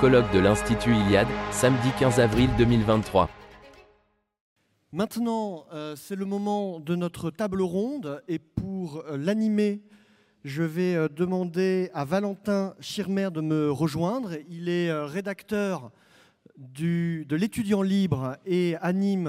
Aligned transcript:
colloque 0.00 0.30
de 0.32 0.38
l'Institut 0.38 0.94
Iliade, 0.94 1.26
samedi 1.50 1.88
15 1.98 2.20
avril 2.20 2.48
2023. 2.56 3.28
Maintenant, 4.92 5.66
euh, 5.72 5.96
c'est 5.96 6.14
le 6.14 6.24
moment 6.24 6.78
de 6.78 6.94
notre 6.94 7.30
table 7.32 7.60
ronde 7.60 8.22
et 8.28 8.38
pour 8.38 8.98
euh, 8.98 9.16
l'animer, 9.16 9.82
je 10.44 10.62
vais 10.62 10.94
euh, 10.94 11.08
demander 11.08 11.90
à 11.92 12.04
Valentin 12.04 12.74
Schirmer 12.78 13.30
de 13.32 13.40
me 13.40 13.68
rejoindre. 13.72 14.34
Il 14.48 14.68
est 14.68 14.92
rédacteur 14.92 15.90
de 16.56 17.34
l'étudiant 17.34 17.82
libre 17.82 18.36
et 18.46 18.76
anime 18.80 19.26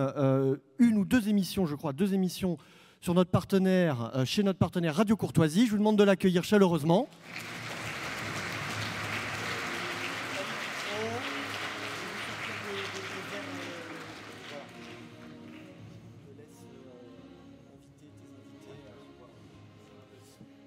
une 0.77 0.97
ou 0.99 1.05
deux 1.05 1.27
émissions, 1.27 1.65
je 1.65 1.73
crois, 1.73 1.91
deux 1.91 2.13
émissions 2.13 2.59
sur 3.01 3.15
notre 3.15 3.31
partenaire, 3.31 4.11
chez 4.25 4.43
notre 4.43 4.59
partenaire 4.59 4.95
Radio 4.95 5.15
Courtoisie. 5.15 5.65
Je 5.65 5.71
vous 5.71 5.79
demande 5.79 5.97
de 5.97 6.03
l'accueillir 6.03 6.43
chaleureusement. 6.43 7.09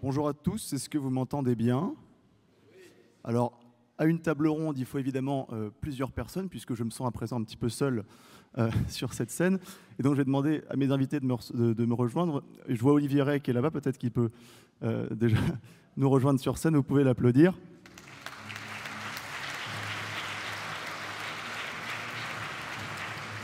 Bonjour 0.08 0.26
à 0.26 0.32
tous, 0.32 0.72
est-ce 0.72 0.88
que 0.88 0.96
vous 0.96 1.10
m'entendez 1.10 1.54
bien? 1.54 1.94
Alors, 3.24 3.60
à 3.98 4.06
une 4.06 4.20
table 4.20 4.48
ronde, 4.48 4.78
il 4.78 4.86
faut 4.86 4.96
évidemment 4.96 5.46
euh, 5.52 5.68
plusieurs 5.82 6.12
personnes, 6.12 6.48
puisque 6.48 6.72
je 6.72 6.82
me 6.82 6.88
sens 6.88 7.06
à 7.06 7.10
présent 7.10 7.38
un 7.38 7.44
petit 7.44 7.58
peu 7.58 7.68
seul 7.68 8.04
euh, 8.56 8.70
sur 8.88 9.12
cette 9.12 9.30
scène. 9.30 9.58
Et 9.98 10.02
donc, 10.02 10.14
je 10.14 10.20
vais 10.20 10.24
demander 10.24 10.62
à 10.70 10.76
mes 10.76 10.90
invités 10.92 11.20
de 11.20 11.26
me, 11.26 11.92
rejoindre. 11.92 12.42
Je 12.70 12.80
vois 12.80 12.94
Olivier 12.94 13.20
Ray 13.20 13.42
qui 13.42 13.50
est 13.50 13.52
là-bas, 13.52 13.70
peut-être 13.70 13.98
qu'il 13.98 14.10
peut, 14.10 14.30
euh, 14.82 15.06
déjà 15.14 15.36
nous 15.98 16.08
rejoindre 16.08 16.40
sur 16.40 16.56
scène. 16.56 16.74
Vous 16.74 16.82
pouvez 16.82 17.04
l'applaudir. 17.04 17.52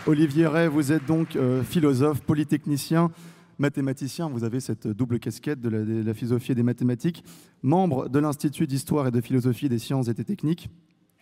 Olivier 0.06 0.46
Ray, 0.46 0.68
vous 0.68 0.92
êtes 0.92 1.04
donc 1.04 1.36
philosophe, 1.64 2.22
polytechnicien, 2.22 3.10
mathématicien, 3.58 4.28
vous 4.28 4.44
avez 4.44 4.60
cette 4.60 4.86
double 4.86 5.18
casquette 5.18 5.60
de 5.60 5.68
la, 5.68 6.14
philosophie 6.14 6.52
et 6.52 6.54
des 6.54 6.62
mathématiques, 6.62 7.24
membre 7.62 8.08
de 8.08 8.18
l'Institut 8.18 8.66
d'histoire 8.66 9.06
et 9.06 9.10
de 9.10 9.20
philosophie 9.20 9.68
des 9.68 9.78
sciences 9.78 10.08
et 10.08 10.14
des 10.14 10.24
techniques, 10.24 10.68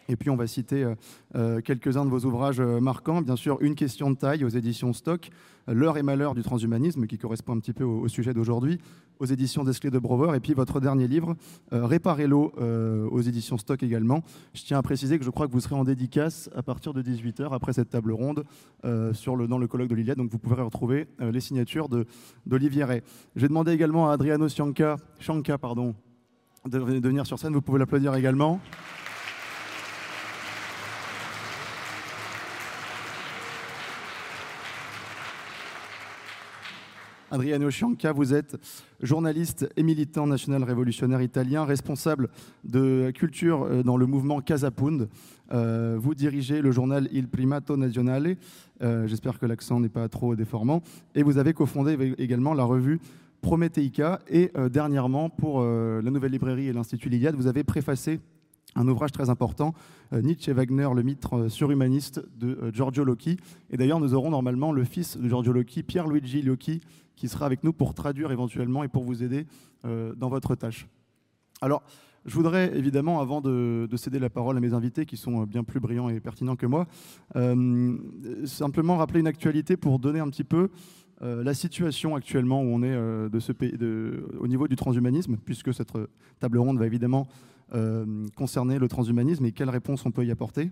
et 0.09 0.17
puis 0.17 0.31
on 0.31 0.37
va 0.37 0.47
citer 0.47 0.85
euh, 0.85 0.95
euh, 1.37 1.61
quelques-uns 1.61 2.05
de 2.05 2.11
vos 2.11 2.25
ouvrages 2.25 2.61
euh, 2.61 2.81
marquants. 2.81 3.23
Bien 3.23 3.37
sûr, 3.37 3.59
Une 3.61 3.75
question 3.75 4.11
de 4.11 4.17
taille 4.17 4.45
aux 4.45 4.49
éditions 4.49 4.93
Stock, 4.93 5.31
L'heure 5.69 5.97
et 5.97 6.03
malheur 6.03 6.35
du 6.35 6.43
transhumanisme, 6.43 7.07
qui 7.07 7.19
correspond 7.19 7.55
un 7.55 7.61
petit 7.61 7.73
peu 7.73 7.85
au, 7.85 8.09
sujet 8.09 8.35
d'aujourd'hui, 8.35 8.81
aux 9.23 9.27
éditions 9.27 9.63
Desclés 9.63 9.91
de 9.91 10.01
Brouwer, 10.01 10.37
et 10.37 10.41
puis 10.41 10.53
votre 10.53 10.81
dernier 10.81 11.07
livre, 11.07 11.37
Réparer 11.71 12.27
l'eau, 12.27 12.53
aux 12.59 13.21
éditions 13.21 13.57
Stock 13.57 13.83
également. 13.83 14.23
Je 14.53 14.65
tiens 14.65 14.79
à 14.79 14.83
préciser 14.83 15.17
que 15.19 15.25
je 15.25 15.31
crois 15.31 15.47
que 15.47 15.53
vous 15.53 15.61
serez 15.61 15.77
en 15.77 15.85
dédicace 15.85 16.51
à 16.57 16.63
partir 16.63 16.93
de 16.93 17.03
18h 17.03 17.55
après 17.55 17.73
cette 17.73 17.91
table 17.91 18.13
ronde 18.13 18.45
le, 18.83 19.47
dans 19.47 19.59
le 19.59 19.67
colloque 19.69 19.89
de 19.89 19.95
l'Iliade, 19.95 20.19
donc 20.19 20.31
vous 20.31 20.39
pourrez 20.39 20.61
retrouver 20.61 21.07
les 21.21 21.41
signatures 21.41 21.89
d'Olivier 22.47 22.83
Ray. 22.83 23.03
J'ai 23.37 23.47
demandé 23.47 23.71
également 23.73 24.11
à 24.11 24.15
Adriano 24.15 24.49
Scianca, 24.49 24.97
pardon, 25.61 25.95
de 26.67 26.79
venir 26.79 27.25
sur 27.25 27.39
scène, 27.39 27.53
vous 27.53 27.63
pouvez 27.63 27.79
l'applaudir 27.79 28.15
également. 28.17 28.61
Adriano 37.33 37.71
Scianca, 37.71 38.13
vous 38.13 38.35
êtes 38.35 38.59
journaliste 39.01 39.67
et 39.79 39.83
militant 39.83 40.27
national 40.27 40.65
révolutionnaire 40.65 41.23
italien, 41.23 41.65
responsable 41.65 42.29
de 42.63 43.11
culture 43.15 43.63
euh, 43.63 43.83
dans 43.83 43.97
le 43.97 44.05
mouvement 44.05 44.43
Casapund. 44.43 45.09
Euh, 45.51 45.97
vous 45.99 46.15
dirigez 46.15 46.61
le 46.61 46.73
journal 46.73 47.09
Il 47.11 47.29
Primato 47.29 47.79
Nazionale, 47.79 48.37
euh, 48.83 49.07
j'espère 49.07 49.39
que 49.39 49.47
l'accent 49.47 49.81
n'est 49.81 49.89
pas 49.89 50.11
trop 50.11 50.37
déformant, 50.37 50.83
et 51.15 51.23
vous 51.23 51.39
avez 51.39 51.55
cofondé 51.55 52.15
également 52.19 52.53
la 52.53 52.65
revue 52.65 53.01
Prometheica, 53.41 54.21
et 54.29 54.53
dernièrement, 54.71 55.29
pour 55.29 55.63
la 55.65 56.11
nouvelle 56.11 56.31
librairie 56.31 56.69
et 56.69 56.73
l'Institut 56.73 57.09
Liliade, 57.09 57.35
vous 57.35 57.49
avez 57.49 57.65
préfacé 57.65 58.21
un 58.77 58.87
ouvrage 58.87 59.11
très 59.11 59.31
important, 59.31 59.75
Nietzsche 60.13 60.53
et 60.53 60.55
Wagner, 60.55 60.89
le 60.95 61.03
mythe 61.03 61.27
surhumaniste 61.49 62.23
de 62.39 62.71
Giorgio 62.73 63.03
Locchi. 63.03 63.39
Et 63.71 63.77
d'ailleurs, 63.77 63.99
nous 63.99 64.15
aurons 64.15 64.31
normalement 64.31 64.71
le 64.71 64.85
fils 64.85 65.19
de 65.19 65.29
Giorgio 65.29 65.53
Locchi, 65.53 65.83
Pierre-Luigi 65.83 66.43
Locchi, 66.43 66.81
qui 67.17 67.29
sera 67.29 67.47
avec 67.47 67.65
nous 67.65 67.73
pour 67.73 67.95
traduire 67.95 68.31
éventuellement 68.33 68.85
et 68.85 68.89
pour 68.89 69.05
vous 69.05 69.23
aider 69.23 69.47
euh, 69.85 70.15
dans 70.15 70.29
votre 70.29 70.55
tâche. 70.55 70.87
Alors, 71.61 71.83
je 72.25 72.35
voudrais 72.35 72.77
évidemment, 72.77 73.21
avant 73.21 73.41
de, 73.41 73.89
céder 73.97 74.19
la 74.19 74.31
parole 74.31 74.57
à 74.57 74.61
mes 74.61 74.75
invités 74.75 75.07
qui 75.07 75.17
sont 75.17 75.43
bien 75.43 75.65
plus 75.65 75.81
brillants 75.81 76.09
et 76.09 76.21
pertinents 76.21 76.57
que 76.57 76.67
moi, 76.67 76.87
euh, 77.37 77.97
simplement 78.45 78.97
rappeler 78.97 79.21
une 79.21 79.27
actualité 79.27 79.77
pour 79.77 79.99
donner 79.99 80.21
un 80.21 80.29
petit 80.29 80.45
peu 80.45 80.71
euh, 81.23 81.43
la 81.43 81.55
situation 81.55 82.15
actuellement 82.15 82.63
où 82.63 82.67
on 82.67 82.83
est 82.83 82.97
de 82.97 83.41
ce 83.41 83.53
pays, 83.53 83.77
au 84.39 84.47
niveau 84.47 84.69
du 84.69 84.77
transhumanisme, 84.77 85.37
puisque 85.37 85.75
cette 85.75 85.93
table 86.39 86.59
ronde 86.59 86.79
va 86.79 86.87
évidemment 86.87 87.27
concerner 88.37 88.79
le 88.79 88.87
transhumanisme 88.87 89.47
et 89.47 89.53
quelles 89.53 89.71
réponses 89.71 90.05
on 90.05 90.11
peut 90.11 90.27
y 90.27 90.31
apporter. 90.31 90.71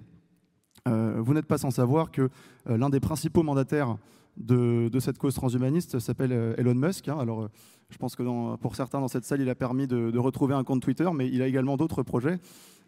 vous 0.85 1.33
n'êtes 1.33 1.47
pas 1.47 1.57
sans 1.57 1.71
savoir 1.71 2.11
que 2.11 2.29
l'un 2.67 2.91
des 2.91 3.01
principaux 3.01 3.43
mandataires 3.43 3.97
de, 4.37 4.99
cette 5.01 5.19
cause 5.19 5.35
transhumaniste 5.35 5.99
s'appelle 5.99 6.33
euh, 6.33 6.55
Elon 6.57 6.75
Musk. 6.75 7.09
Hein. 7.09 7.19
Alors, 7.19 7.43
euh, 7.43 7.49
je 7.91 7.99
pense 7.99 8.17
que 8.17 8.57
pour 8.57 8.77
certains 8.77 9.01
dans 9.01 9.09
cette 9.09 9.25
salle, 9.25 9.41
il 9.41 9.49
a 9.49 9.55
permis 9.55 9.87
de, 9.87 10.17
retrouver 10.19 10.55
un 10.55 10.65
compte 10.65 10.83
Twitter, 10.83 11.09
mais 11.15 11.29
il 11.29 11.43
a 11.43 11.47
également 11.47 11.77
d'autres 11.77 12.03
projets. 12.03 12.39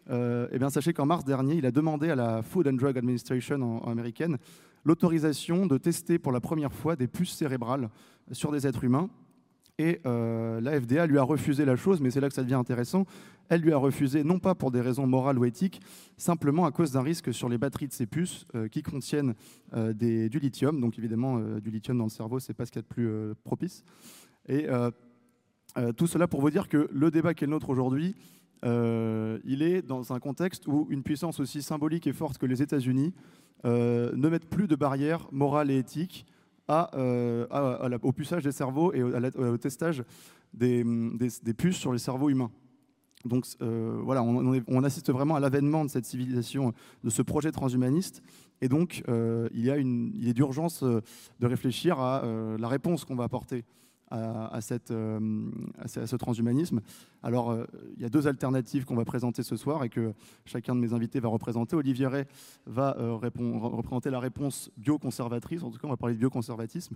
Euh, 0.09 0.47
eh 0.51 0.59
bien, 0.59 0.69
sachez 0.69 0.93
qu'en 0.93 1.05
mars 1.05 1.25
dernier, 1.25 1.55
il 1.55 1.65
a 1.65 1.71
demandé 1.71 2.09
à 2.09 2.15
la 2.15 2.41
Food 2.41 2.67
and 2.67 2.73
Drug 2.73 2.97
Administration 2.97 3.85
américaine 3.85 4.37
l'autorisation 4.85 5.65
de 5.65 5.77
tester 5.77 6.19
pour 6.19 6.31
la 6.31 6.41
première 6.41 6.73
fois 6.73 6.95
des 6.95 7.07
puces 7.07 7.33
cérébrales 7.33 7.89
sur 8.31 8.51
des 8.51 8.67
êtres 8.67 8.83
humains. 8.83 9.09
Et 9.79 9.99
la 10.03 10.79
FDA 10.79 11.07
lui 11.07 11.17
a 11.17 11.23
refusé 11.23 11.65
la 11.65 11.75
chose, 11.75 11.99
mais 11.99 12.11
c'est 12.11 12.19
là 12.19 12.29
que 12.29 12.35
ça 12.35 12.43
devient 12.43 12.53
intéressant. 12.53 13.05
Elle 13.49 13.61
lui 13.61 13.73
a 13.73 13.77
refusé, 13.77 14.23
non 14.23 14.39
pas 14.39 14.55
pour 14.55 14.71
des 14.71 14.81
raisons 14.81 15.05
morales 15.05 15.37
ou 15.37 15.45
éthiques, 15.45 15.81
simplement 16.17 16.65
à 16.65 16.71
cause 16.71 16.91
d'un 16.91 17.01
risque 17.01 17.33
sur 17.33 17.49
les 17.49 17.57
batteries 17.57 17.87
de 17.87 17.93
ces 17.93 18.05
puces 18.05 18.45
euh, 18.55 18.67
qui 18.67 18.81
contiennent 18.81 19.35
euh, 19.73 19.93
du 19.93 20.39
lithium. 20.39 20.79
Donc 20.79 20.97
évidemment, 20.97 21.37
euh, 21.37 21.59
du 21.59 21.69
lithium 21.69 21.97
dans 21.97 22.05
le 22.05 22.09
cerveau, 22.09 22.39
c'est 22.39 22.53
pas 22.53 22.65
ce 22.65 22.71
qu'il 22.71 22.79
y 22.79 22.83
a 22.85 22.87
de 22.87 22.87
plus 22.87 23.35
propice. 23.43 23.83
Et 24.47 24.67
tout 25.95 26.07
cela 26.07 26.27
pour 26.27 26.41
vous 26.41 26.49
dire 26.49 26.67
que 26.67 26.89
le 26.91 27.11
débat 27.11 27.33
qui 27.33 27.43
est 27.43 27.47
le 27.47 27.51
nôtre 27.51 27.69
aujourd'hui, 27.69 28.15
il 28.63 29.61
est 29.61 29.81
dans 29.81 30.13
un 30.13 30.19
contexte 30.19 30.67
où 30.67 30.87
une 30.89 31.03
puissance 31.03 31.39
aussi 31.39 31.61
symbolique 31.61 32.07
et 32.07 32.13
forte 32.13 32.37
que 32.37 32.45
les 32.45 32.61
États-Unis 32.61 33.13
ne 33.63 34.29
mettent 34.29 34.49
plus 34.49 34.67
de 34.67 34.75
barrières 34.75 35.27
morales 35.31 35.71
et 35.71 35.77
éthiques 35.77 36.25
à, 36.67 36.89
au 38.01 38.11
puçage 38.11 38.43
des 38.43 38.51
cerveaux 38.51 38.93
et 38.93 39.03
au, 39.03 39.57
testage 39.57 40.03
des, 40.53 40.83
puces 41.57 41.77
sur 41.77 41.91
les 41.91 41.99
cerveaux 41.99 42.29
humains. 42.29 42.51
Donc 43.25 43.45
euh, 43.61 44.01
voilà, 44.03 44.21
on, 44.21 44.83
assiste 44.83 45.11
vraiment 45.11 45.35
à 45.35 45.39
l'avènement 45.39 45.85
de 45.85 45.89
cette 45.89 46.05
civilisation, 46.05 46.73
de 47.03 47.09
ce 47.09 47.21
projet 47.21 47.51
transhumaniste. 47.51 48.21
Et 48.61 48.67
donc, 48.67 49.03
euh, 49.07 49.49
il, 49.53 49.63
y 49.63 49.71
a 49.71 49.77
une, 49.77 50.11
il 50.15 50.27
est 50.27 50.33
d'urgence 50.33 50.83
euh, 50.83 51.01
de 51.39 51.47
réfléchir 51.47 51.99
à 51.99 52.23
la 52.57 52.67
réponse 52.67 53.05
qu'on 53.05 53.15
va 53.15 53.23
apporter 53.23 53.65
à, 54.13 54.61
cette, 54.61 54.91
à, 54.91 55.87
ce 55.87 56.15
transhumanisme. 56.15 56.81
Alors, 57.23 57.57
il 57.95 58.01
y 58.01 58.05
a 58.05 58.09
deux 58.09 58.27
alternatives 58.27 58.85
qu'on 58.85 58.95
va 58.95 59.05
présenter 59.05 59.41
ce 59.41 59.57
soir 59.57 59.83
et 59.83 59.89
que 59.89 60.13
chacun 60.45 60.75
de 60.75 60.79
mes 60.79 60.93
invités 60.93 61.19
va 61.19 61.29
représenter. 61.29 61.75
Olivier 61.75 62.07
Ray 62.07 62.25
va 62.67 62.95
représenter 62.97 64.09
la 64.11 64.19
réponse 64.19 64.69
bioconservatrice, 64.77 65.63
en 65.63 65.71
tout 65.71 65.79
cas, 65.79 65.87
on 65.87 65.91
va 65.91 65.97
parler 65.97 66.13
de 66.13 66.19
bioconservatisme. 66.19 66.95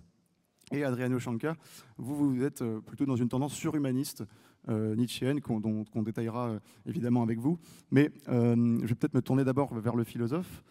Et 0.72 0.84
Adriano 0.84 1.18
Shanka, 1.18 1.56
vous, 1.98 2.36
vous 2.36 2.44
êtes 2.44 2.64
plutôt 2.86 3.06
dans 3.06 3.16
une 3.16 3.30
tendance 3.30 3.54
surhumaniste, 3.54 4.24
euh, 4.70 4.96
nietzschéenne 4.96 5.40
qu'on 5.40 6.04
détaillera 6.04 6.50
euh, 6.50 6.60
évidemment 6.86 7.24
avec 7.24 7.40
vous. 7.40 7.58
Mais 7.90 8.12
euh, 8.28 8.78
je 8.82 8.86
vais 8.86 8.96
peut-être 8.96 9.14
me 9.14 9.22
tourner 9.22 9.46
d'abord 9.46 9.74
vers 9.74 9.96
le 9.96 10.04
philosophe, 10.04 10.64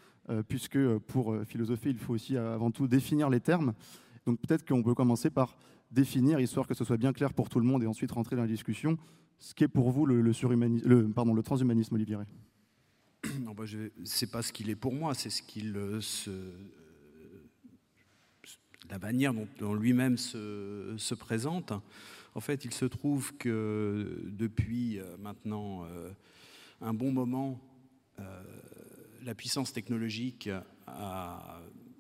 puisque 0.48 0.76
pour 1.06 1.36
philosopher, 1.44 1.90
il 1.90 1.98
faut 1.98 2.12
aussi 2.12 2.36
avant 2.36 2.72
tout 2.72 2.88
définir 2.88 3.30
les 3.30 3.38
termes. 3.38 3.74
Donc 4.26 4.40
peut-être 4.40 4.66
qu'on 4.66 4.82
peut 4.82 4.92
commencer 4.92 5.30
par 5.30 5.56
définir, 5.90 6.40
histoire 6.40 6.66
que 6.66 6.74
ce 6.74 6.84
soit 6.84 6.96
bien 6.96 7.12
clair 7.12 7.32
pour 7.32 7.48
tout 7.48 7.60
le 7.60 7.66
monde, 7.66 7.82
et 7.82 7.86
ensuite 7.86 8.12
rentrer 8.12 8.36
dans 8.36 8.42
la 8.42 8.48
discussion, 8.48 8.98
ce 9.38 9.54
qu'est 9.54 9.68
pour 9.68 9.90
vous 9.90 10.06
le, 10.06 11.08
pardon, 11.14 11.34
le 11.34 11.42
transhumanisme, 11.42 11.94
Olivier 11.94 12.16
non, 13.40 13.52
bah, 13.52 13.64
C'est 14.04 14.30
pas 14.30 14.42
ce 14.42 14.52
qu'il 14.52 14.70
est 14.70 14.76
pour 14.76 14.92
moi, 14.92 15.14
c'est 15.14 15.30
ce 15.30 15.42
qu'il 15.42 15.74
se 16.00 16.30
la 18.90 18.98
manière 18.98 19.34
dont, 19.34 19.74
lui-même 19.74 20.16
se, 20.16 20.94
se, 20.96 21.14
présente. 21.14 21.72
En 22.34 22.40
fait, 22.40 22.64
il 22.64 22.72
se 22.72 22.84
trouve 22.84 23.36
que 23.36 24.20
depuis 24.26 24.98
euh, 24.98 25.16
maintenant 25.18 25.84
euh, 25.84 26.10
un 26.80 26.94
bon 26.94 27.12
moment, 27.12 27.58
euh, 28.20 28.42
la 29.24 29.34
puissance 29.34 29.72
technologique 29.72 30.48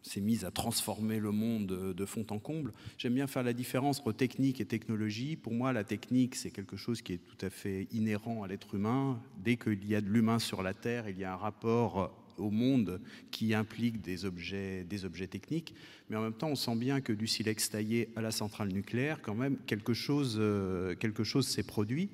s'est 0.08 0.20
mise 0.20 0.44
à 0.44 0.50
transformer 0.50 1.18
le 1.18 1.32
monde 1.32 1.94
de 1.94 2.06
fond 2.06 2.24
en 2.30 2.38
comble. 2.38 2.72
J'aime 2.98 3.14
bien 3.14 3.26
faire 3.26 3.42
la 3.42 3.52
différence 3.52 4.00
entre 4.00 4.12
technique 4.12 4.60
et 4.60 4.64
technologie. 4.64 5.36
Pour 5.36 5.52
moi, 5.52 5.72
la 5.72 5.84
technique, 5.84 6.34
c'est 6.34 6.50
quelque 6.50 6.76
chose 6.76 7.02
qui 7.02 7.14
est 7.14 7.18
tout 7.18 7.44
à 7.44 7.50
fait 7.50 7.88
inhérent 7.92 8.42
à 8.42 8.48
l'être 8.48 8.74
humain. 8.74 9.20
Dès 9.42 9.56
qu'il 9.56 9.86
y 9.86 9.94
a 9.94 10.00
de 10.00 10.08
l'humain 10.08 10.38
sur 10.38 10.62
la 10.62 10.74
Terre, 10.74 11.08
il 11.08 11.18
y 11.18 11.24
a 11.24 11.32
un 11.32 11.36
rapport 11.36 12.12
au 12.38 12.50
monde 12.50 13.00
qui 13.30 13.54
implique 13.54 14.00
des 14.00 14.24
objets, 14.24 14.84
des 14.84 15.04
objets 15.04 15.26
techniques. 15.26 15.74
Mais 16.08 16.16
en 16.16 16.22
même 16.22 16.34
temps, 16.34 16.48
on 16.48 16.54
sent 16.56 16.76
bien 16.76 17.00
que 17.00 17.12
du 17.12 17.26
silex 17.26 17.70
taillé 17.70 18.10
à 18.16 18.20
la 18.20 18.30
centrale 18.30 18.68
nucléaire, 18.68 19.20
quand 19.22 19.34
même, 19.34 19.56
quelque 19.66 19.94
chose, 19.94 20.36
euh, 20.38 20.94
quelque 20.94 21.24
chose 21.24 21.48
s'est 21.48 21.62
produit. 21.62 22.10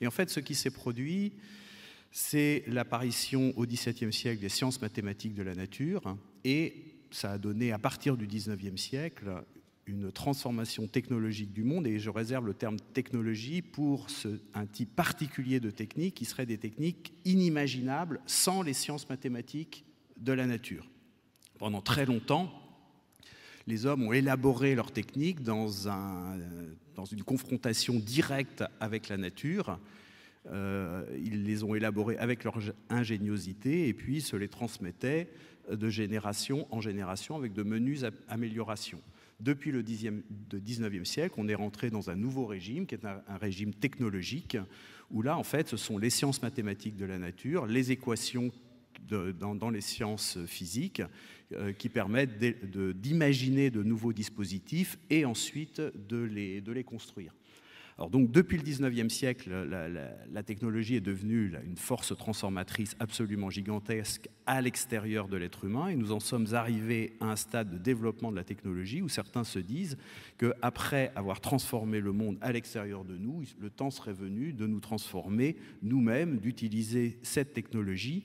Et 0.00 0.06
en 0.06 0.10
fait, 0.10 0.30
ce 0.30 0.40
qui 0.40 0.54
s'est 0.54 0.70
produit, 0.70 1.32
c'est 2.10 2.64
l'apparition 2.66 3.52
au 3.56 3.66
XVIIe 3.66 4.12
siècle 4.12 4.40
des 4.40 4.48
sciences 4.48 4.80
mathématiques 4.80 5.34
de 5.34 5.42
la 5.42 5.54
nature 5.54 6.16
et 6.44 6.74
ça 7.10 7.32
a 7.32 7.38
donné 7.38 7.72
à 7.72 7.78
partir 7.78 8.16
du 8.16 8.26
19e 8.26 8.76
siècle 8.76 9.42
une 9.86 10.12
transformation 10.12 10.86
technologique 10.86 11.52
du 11.52 11.64
monde, 11.64 11.86
et 11.86 11.98
je 11.98 12.10
réserve 12.10 12.46
le 12.46 12.54
terme 12.54 12.76
technologie 12.92 13.62
pour 13.62 14.06
un 14.54 14.66
type 14.66 14.94
particulier 14.94 15.60
de 15.60 15.70
techniques 15.70 16.14
qui 16.14 16.26
seraient 16.26 16.46
des 16.46 16.58
techniques 16.58 17.14
inimaginables 17.24 18.20
sans 18.26 18.62
les 18.62 18.74
sciences 18.74 19.08
mathématiques 19.08 19.84
de 20.18 20.32
la 20.32 20.46
nature. 20.46 20.86
Pendant 21.58 21.80
très 21.80 22.04
longtemps, 22.04 22.52
les 23.66 23.86
hommes 23.86 24.02
ont 24.02 24.12
élaboré 24.12 24.74
leurs 24.74 24.92
techniques 24.92 25.42
dans 25.42 25.68
une 25.68 27.22
confrontation 27.24 27.94
directe 27.94 28.64
avec 28.80 29.08
la 29.08 29.16
nature. 29.16 29.78
Euh, 30.50 31.04
ils 31.22 31.44
les 31.44 31.64
ont 31.64 31.74
élaborées 31.74 32.16
avec 32.18 32.44
leur 32.44 32.58
ingéniosité 32.88 33.88
et 33.88 33.94
puis 33.94 34.20
se 34.20 34.36
les 34.36 34.48
transmettaient 34.48 35.28
de 35.70 35.88
génération 35.88 36.66
en 36.70 36.80
génération 36.80 37.36
avec 37.36 37.52
de 37.52 37.62
menues 37.62 38.00
améliorations. 38.28 39.00
Depuis 39.40 39.70
le 39.70 39.82
19e 39.82 41.04
siècle, 41.04 41.34
on 41.38 41.48
est 41.48 41.54
rentré 41.54 41.90
dans 41.90 42.10
un 42.10 42.16
nouveau 42.16 42.44
régime 42.46 42.86
qui 42.86 42.96
est 42.96 43.04
un, 43.04 43.22
régime 43.40 43.72
technologique 43.72 44.56
où 45.10 45.22
là, 45.22 45.38
en 45.38 45.44
fait, 45.44 45.68
ce 45.68 45.76
sont 45.76 45.96
les 45.96 46.10
sciences 46.10 46.42
mathématiques 46.42 46.96
de 46.96 47.04
la 47.04 47.18
nature, 47.18 47.66
les 47.66 47.92
équations 47.92 48.50
dans, 49.08 49.70
les 49.70 49.80
sciences 49.80 50.38
physiques 50.46 51.02
euh, 51.52 51.72
qui 51.72 51.88
permettent 51.88 52.38
d'imaginer 53.00 53.70
de, 53.70 53.82
nouveaux 53.82 54.12
dispositifs 54.12 54.98
et 55.08 55.24
ensuite 55.24 55.80
de 55.80 56.72
les 56.72 56.84
construire. 56.84 57.32
Alors 57.98 58.10
depuis 58.10 58.56
le 58.56 58.62
19e 58.62 59.08
siècle, 59.08 59.50
la, 60.30 60.42
technologie 60.44 60.94
est 60.94 61.00
devenue 61.00 61.52
une 61.66 61.76
force 61.76 62.16
transformatrice 62.16 62.94
absolument 63.00 63.50
gigantesque 63.50 64.28
à 64.46 64.60
l'extérieur 64.60 65.26
de 65.26 65.36
l'être 65.36 65.64
humain 65.64 65.88
et 65.88 65.96
nous 65.96 66.12
en 66.12 66.20
sommes 66.20 66.46
arrivés 66.52 67.16
à 67.18 67.32
un 67.32 67.34
stade 67.34 67.70
de 67.70 67.76
développement 67.76 68.30
de 68.30 68.36
la 68.36 68.44
technologie 68.44 69.02
où 69.02 69.08
certains 69.08 69.42
se 69.42 69.58
disent 69.58 69.98
qu'après 70.38 71.10
avoir 71.16 71.40
transformé 71.40 71.98
le 71.98 72.12
monde 72.12 72.38
à 72.40 72.52
l'extérieur 72.52 73.04
de 73.04 73.16
nous, 73.16 73.42
le 73.58 73.68
temps 73.68 73.90
serait 73.90 74.12
venu 74.12 74.52
de 74.52 74.68
nous 74.68 74.80
transformer 74.80 75.56
nous-mêmes, 75.82 76.38
d'utiliser 76.38 77.18
cette 77.24 77.52
technologie 77.52 78.22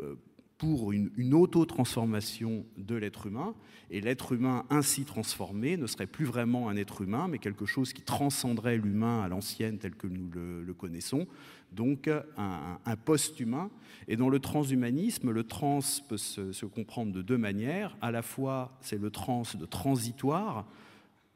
euh, 0.00 0.16
pour 0.58 0.92
une, 0.92 1.34
auto-transformation 1.34 2.64
de 2.76 2.94
l'être 2.94 3.26
humain. 3.26 3.54
Et 3.90 4.00
l'être 4.00 4.32
humain 4.32 4.64
ainsi 4.70 5.04
transformé 5.04 5.76
ne 5.76 5.86
serait 5.86 6.06
plus 6.06 6.24
vraiment 6.24 6.68
un 6.68 6.76
être 6.76 7.02
humain, 7.02 7.28
mais 7.28 7.38
quelque 7.38 7.66
chose 7.66 7.92
qui 7.92 8.02
transcenderait 8.02 8.76
l'humain 8.76 9.22
à 9.22 9.28
l'ancienne 9.28 9.78
tel 9.78 9.94
que 9.94 10.06
nous 10.06 10.30
le, 10.30 10.74
connaissons, 10.74 11.26
donc 11.72 12.08
un, 12.08 12.78
un 12.84 12.96
post-humain. 12.96 13.70
Et 14.08 14.16
dans 14.16 14.28
le 14.28 14.38
transhumanisme, 14.38 15.30
le 15.30 15.44
trans 15.44 15.80
peut 16.08 16.16
se, 16.16 16.52
se 16.52 16.66
comprendre 16.66 17.12
de 17.12 17.22
deux 17.22 17.38
manières. 17.38 17.96
À 18.00 18.10
la 18.10 18.22
fois, 18.22 18.76
c'est 18.80 19.00
le 19.00 19.10
trans 19.10 19.42
de 19.58 19.66
transitoire, 19.66 20.66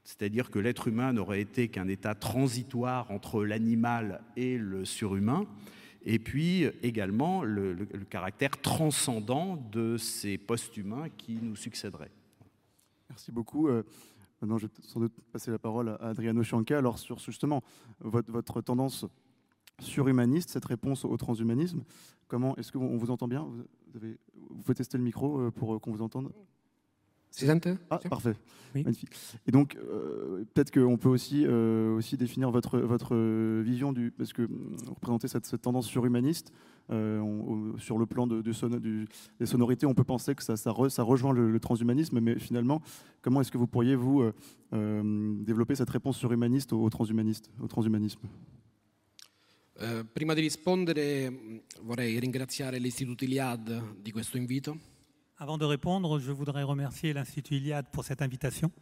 c'est-à-dire 0.05 0.51
que 0.51 0.59
l'être 0.59 0.89
humain 0.89 1.13
n'aurait 1.13 1.43
été 1.43 1.69
qu'un 1.69 1.87
état 1.87 2.15
transitoire 2.15 3.11
entre 3.11 3.45
l'animal 3.45 4.23
et 4.37 4.57
le 4.57 4.87
surhumain 4.87 5.47
et 6.09 6.19
puis 6.19 6.65
également 6.83 7.45
le, 7.45 7.75
caractère 8.09 8.59
transcendant 8.63 9.57
de 9.71 9.99
ces 9.99 10.39
post-humains 10.39 11.11
qui 11.11 11.35
nous 11.35 11.55
succéderaient. 11.55 12.11
Merci 13.11 13.31
beaucoup. 13.31 13.69
Euh, 13.69 13.83
maintenant, 14.41 14.57
je 14.57 14.67
vais 14.67 14.73
sans 14.81 15.01
doute 15.01 15.13
passer 15.31 15.51
la 15.51 15.59
parole 15.59 15.91
à 15.91 16.09
Adriano 16.09 16.43
Cianca. 16.43 16.79
Alors, 16.79 16.99
sur 16.99 17.19
justement 17.19 17.63
votre, 18.01 18.63
tendance 18.63 19.05
surhumaniste, 19.81 20.49
cette 20.49 20.65
réponse 20.65 21.05
au 21.05 21.15
transhumanisme, 21.19 21.85
comment 22.27 22.57
est-ce 22.57 22.73
qu'on 22.73 22.97
vous 22.97 23.11
entend 23.11 23.29
bien? 23.29 23.43
Vous, 23.43 23.97
avez, 23.97 24.19
vous 24.35 24.63
pouvez 24.63 24.75
tester 24.75 24.97
le 24.97 25.05
micro 25.05 25.39
euh, 25.41 25.51
pour 25.51 25.79
qu'on 25.79 25.93
vous 25.93 26.03
entende? 26.03 26.33
Ah, 27.91 27.99
parfait. 27.99 28.35
Magnifique. 28.75 29.11
Et 29.47 29.51
donc, 29.51 29.77
euh, 29.77 30.45
peut-être 30.53 30.71
qu'on 30.73 30.97
peut 30.97 31.09
aussi, 31.09 31.45
euh, 31.47 31.97
aussi 31.97 32.17
définir 32.17 32.51
votre, 32.51 32.79
votre 32.79 33.17
vision 33.63 33.93
du. 33.93 34.11
Parce 34.11 34.33
que 34.33 34.43
vous 34.43 34.95
représentez 34.95 35.29
cette, 35.29 35.47
cette 35.47 35.63
tendance 35.63 35.87
surhumaniste. 35.87 36.53
Euh, 36.91 37.77
sur 37.77 37.99
le 37.99 38.07
plan 38.07 38.27
de, 38.27 38.41
des 38.41 39.47
sonorités, 39.47 39.85
on 39.85 39.93
peut 39.93 40.05
penser 40.05 40.35
que 40.35 40.43
ça, 40.43 40.57
ça, 40.57 40.75
ça 40.89 41.03
rejoint 41.03 41.35
le, 41.35 41.61
transhumanisme, 41.61 42.19
mais 42.19 42.39
finalement, 42.39 42.81
comment 43.21 43.43
est-ce 43.43 43.53
que 43.53 43.59
vous 43.59 43.67
pourriez, 43.67 43.95
vous, 43.95 44.25
développer 44.73 45.75
cette 45.75 45.91
réponse 45.91 46.17
surhumaniste 46.17 46.73
au, 46.73 46.89
transhumaniste, 46.89 47.51
au 47.61 47.67
transhumanisme? 47.67 48.21
Prima 50.15 50.35
di 50.35 50.41
rispondere 50.41 51.63
vorrei 51.83 52.19
ringraziare 52.19 52.79
l'Istituto 52.79 53.25
Iliad 53.25 54.01
di 54.03 54.11
questo 54.11 54.39
invito. 54.39 54.98
Avant 55.41 55.57
de 55.57 55.65
répondre, 55.65 56.19
je 56.19 56.33
voudrais 56.33 56.65
remercier 56.65 57.13
l'Institut 57.13 57.59
Iliade 57.59 57.87
pour 57.93 58.03
cette 58.03 58.23
invitation. 58.23 58.73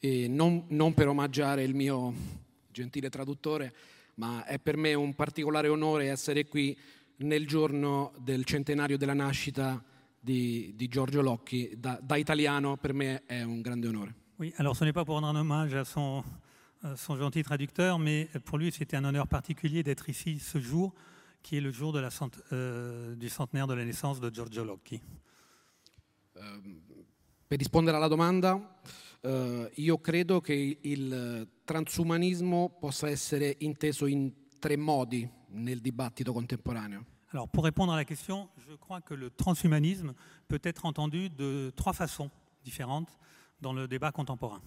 E 0.00 0.28
non, 0.28 0.66
non 0.68 0.92
per 0.92 1.08
omaggiare 1.08 1.64
il 1.64 1.74
mio 1.74 2.12
gentile 2.70 3.08
traduttore, 3.08 3.72
ma 4.16 4.44
è 4.44 4.58
per 4.58 4.76
me 4.76 4.92
un 4.92 5.14
particolare 5.14 5.68
onore 5.68 6.10
essere 6.10 6.46
qui 6.46 6.76
nel 7.20 7.46
giorno 7.46 8.12
del 8.18 8.44
centenario 8.44 8.98
della 8.98 9.14
nascita 9.14 9.82
di, 10.20 10.74
di 10.76 10.88
Giorgio 10.88 11.22
Locchi. 11.22 11.72
Da, 11.78 11.98
da, 12.02 12.16
italiano 12.16 12.76
per 12.76 12.92
me 12.92 13.22
è 13.24 13.40
un 13.40 13.62
grande 13.62 13.88
onore. 13.88 14.14
Oui, 14.40 14.52
alors 14.58 14.76
ce 14.76 14.84
n'est 14.84 14.92
pas 14.92 15.06
pour 15.06 15.14
rendre 15.14 15.28
un 15.28 15.36
hommage 15.36 15.74
à 15.74 15.84
son, 15.84 16.22
son 16.96 17.16
gentil 17.16 17.42
traducteur, 17.42 17.98
mais 17.98 18.28
pour 18.44 18.58
lui 18.58 18.70
c'était 18.72 18.98
un 18.98 19.04
honneur 19.04 19.26
particulier 19.26 19.82
d'être 19.82 20.10
ici 20.10 20.38
ce 20.38 20.60
jour, 20.60 20.92
qui 21.42 21.56
est 21.56 21.62
le 21.62 21.72
jour 21.72 21.94
de 21.94 21.98
la 21.98 22.10
cent, 22.10 22.28
euh, 22.52 23.14
du 23.14 23.30
centenaire 23.30 23.66
de 23.66 23.72
la 23.72 23.86
naissance 23.86 24.20
de 24.20 24.28
Giorgio 24.28 24.64
Locchi. 24.64 25.00
Ehm, 26.42 26.80
per 27.46 27.58
rispondere 27.58 27.96
alla 27.96 28.08
domanda, 28.08 28.80
eh, 29.20 29.70
io 29.74 29.98
credo 29.98 30.40
che 30.40 30.78
il 30.80 31.48
transumanismo 31.64 32.76
possa 32.80 33.08
essere 33.08 33.56
inteso 33.58 34.06
in 34.06 34.32
tre 34.58 34.76
modi 34.76 35.28
nel 35.48 35.80
dibattito 35.80 36.32
contemporaneo. 36.32 37.04
Alors, 37.32 37.48
pour 37.48 37.64
répondre 37.64 37.92
à 37.92 37.96
la 37.96 38.04
question, 38.04 38.50
je 38.58 38.74
crois 38.76 39.00
que 39.00 39.14
le 39.14 39.30
transhumanisme 39.30 40.14
peut 40.48 40.60
être 40.64 40.84
entendu 40.84 41.30
de 41.30 41.72
trois 41.74 41.94
façons 41.94 42.30
différentes 42.62 43.16
dans 43.60 43.72
le 43.72 43.86
débat 43.86 44.12
contemporain. 44.12 44.60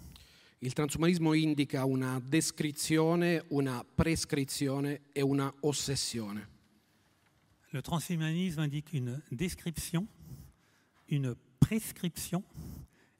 Il 0.61 0.73
transumanismo 0.73 1.33
indica 1.33 1.85
una 1.85 2.19
descrizione, 2.19 3.43
una 3.49 3.83
prescrizione 3.83 5.01
e 5.11 5.21
una 5.21 5.53
ossessione. 5.61 6.49
Le 7.69 7.81
transhumanisme 7.81 8.63
indique 8.63 8.93
une 8.93 9.21
description, 9.29 10.07
une 11.09 11.35
prescription 11.65 12.43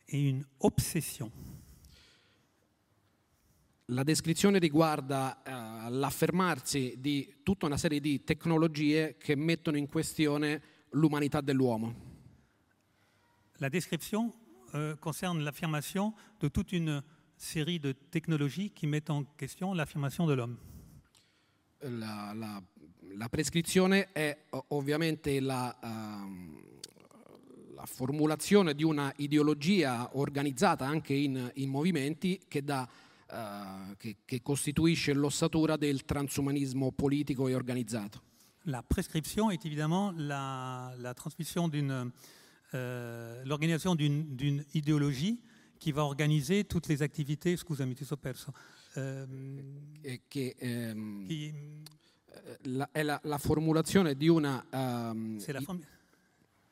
et 0.07 0.21
une 0.21 0.45
obsession. 0.59 1.31
La 3.89 4.03
descrizione 4.03 4.59
riguarda 4.59 5.41
uh, 5.43 5.89
l'affermarsi 5.89 6.95
di 6.99 7.37
tutta 7.43 7.65
una 7.65 7.77
serie 7.77 7.99
di 7.99 8.23
tecnologie 8.23 9.15
che 9.17 9.35
mettono 9.35 9.77
in 9.77 9.87
questione 9.87 10.61
l'umanità 10.91 11.41
dell'uomo. 11.41 12.13
La 13.57 13.69
description 13.69 14.31
euh, 14.73 14.95
concerne 14.99 15.41
l'affirmation 15.41 16.13
de 16.39 16.49
toute 16.49 16.71
une 16.71 17.03
série 17.35 17.79
de 17.79 17.93
technologies 18.11 18.71
qui 18.71 18.85
mettent 18.85 19.09
en 19.09 19.23
question 19.37 19.73
l'affirmation 19.73 20.27
de 20.27 20.33
l'homme. 20.33 20.57
La, 21.79 22.31
la, 22.33 22.61
la, 23.15 23.29
prescrizione 23.29 24.11
è 24.11 24.45
ovviamente 24.69 25.39
la, 25.39 25.77
uh, 25.81 26.74
la 27.75 27.85
formulazione 27.85 28.73
di 28.73 28.83
una 28.83 29.11
ideologia 29.17 30.09
organizzata 30.13 30.87
anche 30.87 31.13
in, 31.13 31.51
in 31.55 31.69
movimenti 31.69 32.41
che, 32.47 32.63
dà, 32.63 32.87
uh, 33.29 33.95
che, 33.97 34.17
che 34.23 34.41
costituisce 34.41 35.13
l'ossatura 35.13 35.75
del 35.75 36.05
transumanismo 36.05 36.91
politico 36.91 37.47
e 37.47 37.53
organizzato. 37.55 38.21
La 38.67 38.81
prescription 38.81 39.51
est 39.51 39.63
évidemment 39.65 40.11
la, 40.17 40.91
la 40.97 41.13
transmission 41.13 41.67
d'une, 41.67 42.11
euh, 42.73 43.43
l'organisation 43.43 43.93
d'une, 43.93 44.35
d'une 44.35 44.65
idéologie 44.73 45.39
qui 45.77 45.91
va 45.91 46.03
organiser 46.03 46.63
toutes 46.63 46.87
les 46.87 47.03
activités, 47.03 47.57
scusami 47.57 47.93
ti 47.93 48.05
so 48.05 48.17
perso, 48.17 48.53
euh, 48.97 49.25
che, 50.27 50.55
ehm, 50.57 51.25
qui, 51.25 51.53
la, 52.63 52.89
è 52.91 53.03
la, 53.03 53.19
la, 53.23 53.37
formulazione 53.37 54.15
di 54.15 54.27
una... 54.29 54.65
Um, 54.71 55.37
la 55.45 55.61
form- 55.61 55.83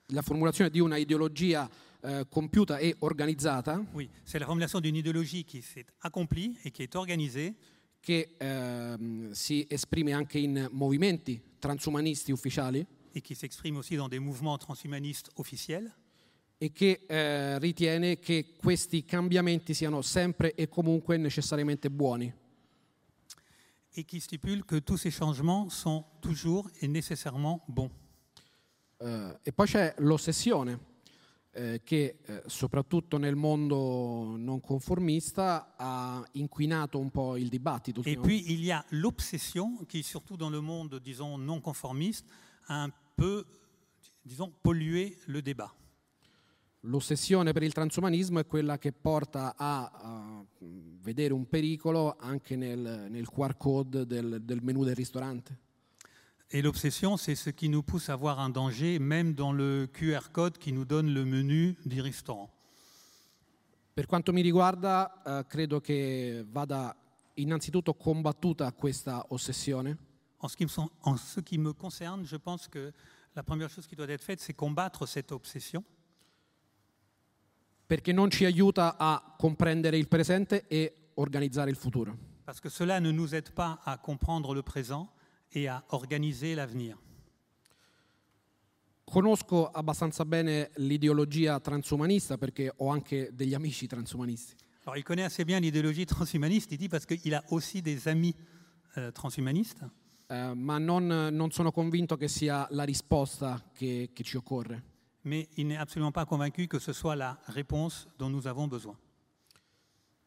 la 0.08 0.22
formulazione 0.22 0.70
di 0.70 0.80
una 0.80 0.98
ideologia 0.98 1.70
eh, 2.02 2.26
compiuta 2.30 2.78
e 2.78 2.96
organizzata. 3.00 3.84
Oui, 3.94 4.10
c'est 4.24 4.40
la 4.40 4.46
formulation 4.46 4.80
d'une 4.80 4.98
idéologie 4.98 5.46
qui 5.46 5.62
s'est 5.62 5.86
accomplie 6.02 6.58
et 6.64 6.72
qui 6.72 6.84
est 6.84 6.96
organisée. 6.96 7.56
Che 8.02 8.36
ehm, 8.38 9.32
si 9.32 9.66
esprime 9.70 10.12
anche 10.12 10.38
in 10.38 10.68
movimenti 10.72 11.42
transumanisti 11.60 12.34
ufficiali. 12.34 12.86
Et 13.14 13.22
qui 13.22 13.36
s'exprime 13.36 13.78
aussi 13.78 13.96
dans 13.96 14.10
des 14.10 14.20
mouvements 14.20 14.58
transhumanistes 14.58 15.30
officiels. 15.36 15.90
E 16.58 16.74
che 16.74 17.06
eh, 17.08 17.58
ritiene 17.60 18.20
che 18.20 18.56
questi 18.58 19.06
cambiamenti 19.06 19.74
siano 19.74 20.02
sempre 20.02 20.54
e 20.56 20.68
comunque 20.68 21.16
necessariamente 21.16 21.90
buoni. 21.90 22.34
Et 23.96 24.06
qui 24.06 24.20
stipule 24.20 24.66
que 24.66 24.82
tous 24.82 24.98
ces 24.98 25.12
changements 25.12 25.70
sont 25.70 26.04
toujours 26.20 26.70
et 26.82 26.90
nécessairement 26.90 27.64
bons. 27.70 27.92
Eh, 29.04 29.40
e 29.44 29.52
poi 29.52 29.66
c'è 29.68 29.94
l'ossessione 29.98 30.80
eh, 31.52 31.82
che 31.84 32.20
eh, 32.26 32.44
soprattutto 32.46 33.18
nel 33.18 33.36
mondo 33.36 34.38
non 34.38 34.62
conformista 34.62 35.76
ha 35.76 36.26
inquinato 36.34 37.00
un 37.00 37.12
po' 37.12 37.36
il 37.36 37.50
dibattito. 37.50 38.02
Et 38.06 38.18
puis 38.18 38.52
il 38.52 38.64
y 38.64 38.72
a 38.72 38.84
l'obsession 38.92 39.86
qui, 39.90 40.04
surtout 40.04 40.38
dans 40.38 40.50
le 40.50 40.62
monde, 40.62 41.02
disons, 41.02 41.38
non 41.38 41.60
conformiste, 41.60 42.26
a 42.68 42.84
un 42.84 42.94
peu, 43.16 43.46
disons, 44.22 44.52
pollué 44.62 45.18
le 45.26 45.42
débat. 45.42 45.72
L'ossessione 46.86 47.52
per 47.52 47.64
il 47.64 47.74
transumanismo 47.74 48.40
è 48.40 48.46
quella 48.46 48.78
che 48.78 48.94
porta 48.94 49.56
a, 49.58 49.92
a 49.92 50.46
vedere 51.02 51.34
un 51.34 51.48
pericolo 51.48 52.16
anche 52.20 52.56
nel, 52.56 53.08
nel 53.10 53.30
QR 53.30 53.56
code 53.58 54.06
del, 54.06 54.42
del 54.44 54.62
menu 54.62 54.84
del 54.84 54.96
ristorante. 54.96 55.60
Et 56.56 56.62
l'obsession, 56.62 57.18
c'est 57.18 57.34
ce 57.36 57.50
qui 57.50 57.68
nous 57.68 57.82
pousse 57.82 58.10
à 58.10 58.16
voir 58.16 58.40
un 58.40 58.50
danger, 58.50 59.00
même 59.00 59.34
dans 59.34 59.52
le 59.52 59.88
QR 59.92 60.30
code 60.32 60.60
qui 60.60 60.72
nous 60.72 60.86
donne 60.86 61.12
le 61.12 61.26
menu 61.26 61.76
du 61.86 62.00
restaurant. 62.00 62.50
Per 63.96 64.06
quanto 64.06 64.32
mi 64.34 64.42
riguarda, 64.42 65.22
eh, 65.26 65.46
credo 65.48 65.80
che 65.82 66.46
vada 66.48 66.96
innanzitutto 67.36 67.94
combattuta 67.96 68.72
questa 68.72 69.26
ossessione 69.30 69.98
En 70.44 70.50
ce, 70.50 70.56
qui 70.58 70.66
me, 70.66 70.70
sont- 70.70 70.92
en 71.06 71.16
ce 71.18 71.40
qui 71.42 71.58
me 71.58 71.74
concerne, 71.74 72.24
je 72.26 72.36
pense 72.38 72.68
que 72.68 72.92
la 73.34 73.44
première 73.44 73.70
chose 73.70 73.88
qui 73.88 73.96
doit 73.96 74.10
être 74.10 74.24
faite, 74.24 74.42
c'est 74.42 74.54
combattre 74.54 75.08
cette 75.08 75.32
obsession, 75.32 75.84
perché 77.88 78.12
non 78.14 78.30
ci 78.30 78.44
aiuta 78.46 78.98
a 78.98 79.36
comprendere 79.38 79.98
il 79.98 80.08
presente 80.08 80.66
e 80.68 81.12
organizzare 81.16 81.70
il 81.70 81.76
futuro. 81.78 82.14
parce 82.46 82.60
que 82.60 82.68
cela 82.70 83.00
ne 83.00 83.10
nous 83.12 83.34
aide 83.34 83.52
pas 83.52 83.80
à 83.86 83.98
comprendre 83.98 84.54
le 84.54 84.62
présent 84.62 85.10
et 85.54 85.68
à 85.68 85.84
organiser 85.90 86.56
l'avenir. 86.56 86.98
Conosco 89.06 89.68
abbastanza 89.70 90.26
bene 90.26 90.72
l'ideologia 90.78 91.60
transumanista 91.60 92.38
perché 92.38 92.72
ho 92.78 92.90
anche 92.90 93.30
degli 93.34 93.54
amici 93.54 93.86
transumanisti. 93.88 94.56
Alors, 94.86 94.98
il 94.98 95.04
connaît 95.04 95.24
assez 95.24 95.46
bien 95.46 95.60
l'idéologie 95.60 96.06
transhumaniste, 96.06 96.72
il 96.74 96.78
dit, 96.78 96.90
parce 96.90 97.06
qu'il 97.06 97.34
a 97.34 97.44
aussi 97.50 97.82
des 97.82 98.08
amis 98.08 98.36
euh, 98.98 99.12
transhumanistes, 99.12 99.84
Eh, 100.30 100.54
ma 100.56 100.78
non, 100.80 101.06
non 101.32 101.52
sono 101.52 101.72
convinto 101.72 102.16
che 102.16 102.30
sia 102.30 102.66
la 102.72 102.86
risposta 102.86 103.62
che, 103.74 104.10
che 104.14 104.24
ci 104.24 104.38
occorre. 104.38 104.82
mais 105.26 105.48
il 105.58 105.68
n'est 105.68 105.78
absolument 105.78 106.14
pas 106.14 106.26
convaincu 106.26 106.66
que 106.68 106.80
ce 106.80 106.94
soit 106.94 107.16
la 107.16 107.38
réponse 107.48 108.08
dont 108.18 108.30
nous 108.32 108.48
avons 108.48 108.68
besoin. 108.70 108.98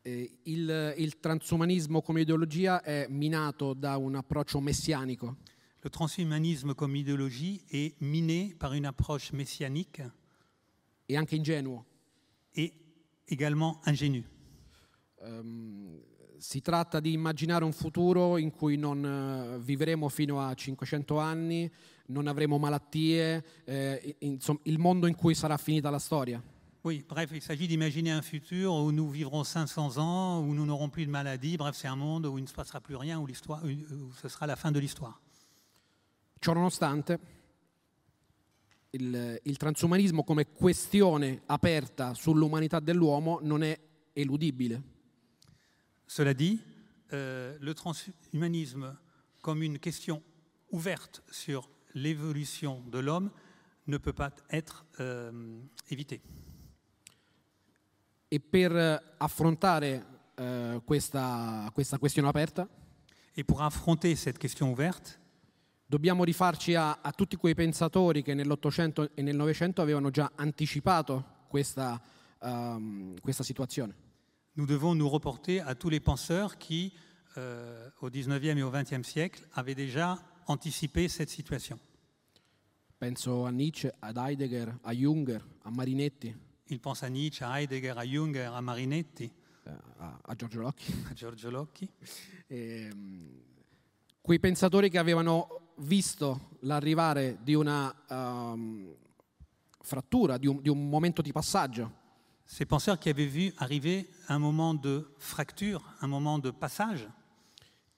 Eh, 0.07 0.39
il, 0.45 0.95
il 0.99 1.19
transumanismo 1.19 2.01
come 2.01 2.21
ideologia 2.21 2.81
è 2.81 3.07
minato 3.09 3.75
da 3.75 3.97
un 3.97 4.15
approccio 4.15 4.61
messianico 4.61 5.37
Le 5.87 5.91
transhumanisme 5.91 6.75
comme 6.75 6.97
idéologie 6.97 7.61
est 7.69 7.95
miné 8.01 8.55
par 8.57 8.73
une 8.73 8.87
approche 8.87 9.33
messianique 9.33 10.03
e 11.07 11.17
anche 11.17 11.35
ingenuo. 11.35 11.85
et 12.55 12.73
également 13.27 13.81
ingénue. 13.85 14.25
Ehm, 15.23 16.01
si 16.39 16.61
tratta 16.61 17.01
di 17.01 17.13
immaginare 17.13 17.65
un 17.65 17.73
futuro 17.73 18.37
in 18.37 18.51
cui 18.51 18.77
non 18.77 19.05
eh, 19.05 19.59
vivremo 19.59 20.09
fino 20.09 20.41
a 20.41 20.55
500 20.55 21.19
anni, 21.19 21.71
non 22.07 22.27
avremo 22.27 22.59
malattie, 22.59 23.45
eh, 23.65 24.17
insomma 24.21 24.61
il 24.65 24.79
mondo 24.79 25.07
in 25.07 25.15
cui 25.17 25.35
sarà 25.35 25.57
finita 25.57 25.91
la 25.91 25.99
storia. 25.99 26.41
Oui, 26.87 27.05
bref, 27.09 27.31
il 27.35 27.43
s'agit 27.43 27.67
d'imaginer 27.67 28.13
un 28.13 28.23
futur 28.23 28.73
où 28.73 28.93
nous 28.93 29.11
vivrons 29.11 29.43
500 29.43 29.99
ans, 29.99 30.41
où 30.41 30.55
nous 30.55 30.65
n'aurons 30.65 30.89
plus 30.89 31.05
de 31.05 31.11
maladies. 31.11 31.57
Bref, 31.57 31.75
c'est 31.75 31.89
un 31.89 31.97
monde 31.97 32.27
où 32.27 32.39
il 32.39 32.43
ne 32.43 32.47
se 32.47 32.55
passera 32.55 32.81
plus 32.81 32.95
rien, 32.95 33.19
où, 33.19 33.27
l'histoire, 33.27 33.61
où 33.65 34.13
ce 34.13 34.29
sera 34.29 34.47
la 34.47 34.55
fin 34.55 34.71
de 34.71 34.79
l'histoire. 34.79 35.21
Ciononostante, 36.41 37.19
il, 38.93 39.41
il 39.43 39.57
transumanismo 39.57 40.23
come 40.23 40.53
questione 40.53 41.43
aperta 41.47 42.15
sull'umanità 42.15 42.79
dell'uomo 42.79 43.41
non 43.43 43.65
è 43.65 43.77
eludibile. 44.13 44.81
Cela 46.07 46.35
dit, 46.35 46.61
euh, 47.13 47.59
le 47.59 47.75
transhumanisme 47.75 48.97
comme 49.41 49.65
une 49.65 49.81
question 49.81 50.23
ouverte 50.71 51.25
sur 51.33 51.69
l'évolution 51.95 52.85
de 52.87 53.01
l'homme 53.01 53.33
ne 53.89 53.99
peut 53.99 54.13
pas 54.13 54.31
être 54.51 54.87
euh, 55.01 55.59
évité. 55.91 56.23
E 58.37 58.41
per 58.41 59.15
affrontare 59.17 60.05
eh, 60.35 60.83
questa, 60.85 61.71
questa 61.73 61.99
questione 61.99 62.29
aperta 62.29 62.69
Et 63.35 63.45
pour 63.45 63.63
affronter 63.63 64.15
cette 64.15 64.39
question 64.39 64.69
ouverte, 64.69 65.19
dobbiamo 65.87 66.23
rifarci 66.23 66.75
a, 66.75 66.99
a 67.01 67.13
tutti 67.13 67.37
quei 67.37 67.55
pensatori 67.55 68.23
che 68.23 68.35
nell'Ottocento 68.35 69.09
e 69.15 69.23
nel 69.23 69.37
Novecento 69.37 69.81
avevano 69.81 70.11
già 70.11 70.33
anticipato 70.35 71.45
questa, 71.49 71.99
ehm, 72.43 73.19
questa 73.21 73.43
situazione. 73.43 73.95
nous 74.57 74.67
devons 74.67 74.95
nous 74.95 75.09
reporter 75.09 75.61
à 75.61 75.75
tous 75.75 75.89
les 75.89 76.01
penseurs 76.01 76.59
qui, 76.59 76.93
euh, 77.39 77.89
au 78.03 78.11
19e 78.11 78.59
et 78.59 78.63
au 78.63 78.71
20e 78.71 79.03
siècle, 79.03 79.47
avaient 79.55 79.75
déjà 79.75 80.19
anticipé 80.47 81.09
cette 81.09 81.31
situation. 81.31 81.79
Penso 82.99 83.47
a 83.47 83.51
Nietzsche, 83.51 83.95
ad 84.01 84.19
Heidegger, 84.19 84.79
a 84.83 84.93
Junger, 84.93 85.43
a 85.63 85.71
Marinetti, 85.71 86.35
Il 86.69 86.81
pense 86.81 87.03
à 87.03 87.09
Nietzsche, 87.09 87.43
à 87.45 87.61
Heidegger, 87.61 87.95
à 87.97 88.05
Jung, 88.05 88.37
à 88.37 88.61
Marinetti, 88.61 89.31
eh, 89.65 89.71
a, 89.99 90.19
a 90.25 90.35
Giorgio 90.35 90.61
Locchi. 90.61 90.93
à 91.11 91.15
Giorgio 91.15 91.51
Locchi. 91.51 91.89
Ehm, 92.49 93.43
quei 94.21 94.39
pensatori 94.39 94.89
che 94.89 94.99
avevano 94.99 95.73
visto 95.79 96.51
l'arrivare 96.61 97.39
di 97.43 97.55
una 97.55 97.93
ehm, 98.09 98.95
frattura, 99.81 100.39
di 100.39 100.47
un, 100.47 100.63
di 100.63 100.69
un 100.69 100.89
momento 100.89 101.23
di 101.23 101.33
passaggio 101.33 102.05
Ces 102.47 102.65
penseurs 102.65 102.97
qui 102.97 103.11
avaient 103.11 103.27
vu 103.27 103.53
arriver 103.59 104.07
un 104.29 104.39
moment 104.39 104.75
de 104.75 105.05
fracture, 105.19 105.83
un 106.01 106.07
moment 106.07 106.39
de 106.39 106.53
passage, 106.53 107.11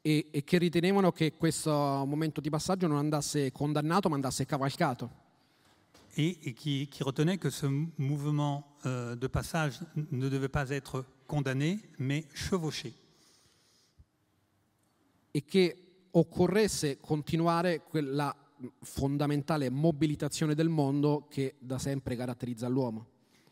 e, 0.00 0.28
e 0.30 0.42
che 0.42 0.56
ritenevano 0.56 1.12
che 1.12 1.34
questo 1.36 1.70
momento 1.70 2.40
di 2.40 2.48
passaggio 2.48 2.86
non 2.86 2.96
andasse 2.96 3.52
condannato 3.52 4.08
ma 4.08 4.14
andasse 4.14 4.46
cavalcato. 4.46 5.26
Et, 6.18 6.48
et 6.48 6.52
qui, 6.52 6.88
qui 6.88 7.02
retenaient 7.02 7.38
que 7.38 7.48
ce 7.48 7.66
mouvement 7.96 8.76
euh, 8.84 9.14
de 9.14 9.26
passage 9.28 9.80
ne 10.10 10.28
devait 10.28 10.48
pas 10.48 10.68
être 10.70 11.04
condamné, 11.26 11.78
mais 11.98 12.26
chevauché. 12.34 12.92
e 15.30 15.44
che 15.44 16.08
occorresse 16.10 16.98
continuare 17.00 17.82
quella 17.82 18.34
fondamentale 18.82 19.70
mobilitazione 19.70 20.54
del 20.54 20.68
mondo 20.68 21.28
che 21.28 21.54
da 21.60 21.78
sempre 21.78 22.16
caratterizza 22.16 22.66
l'uomo. 22.66 23.06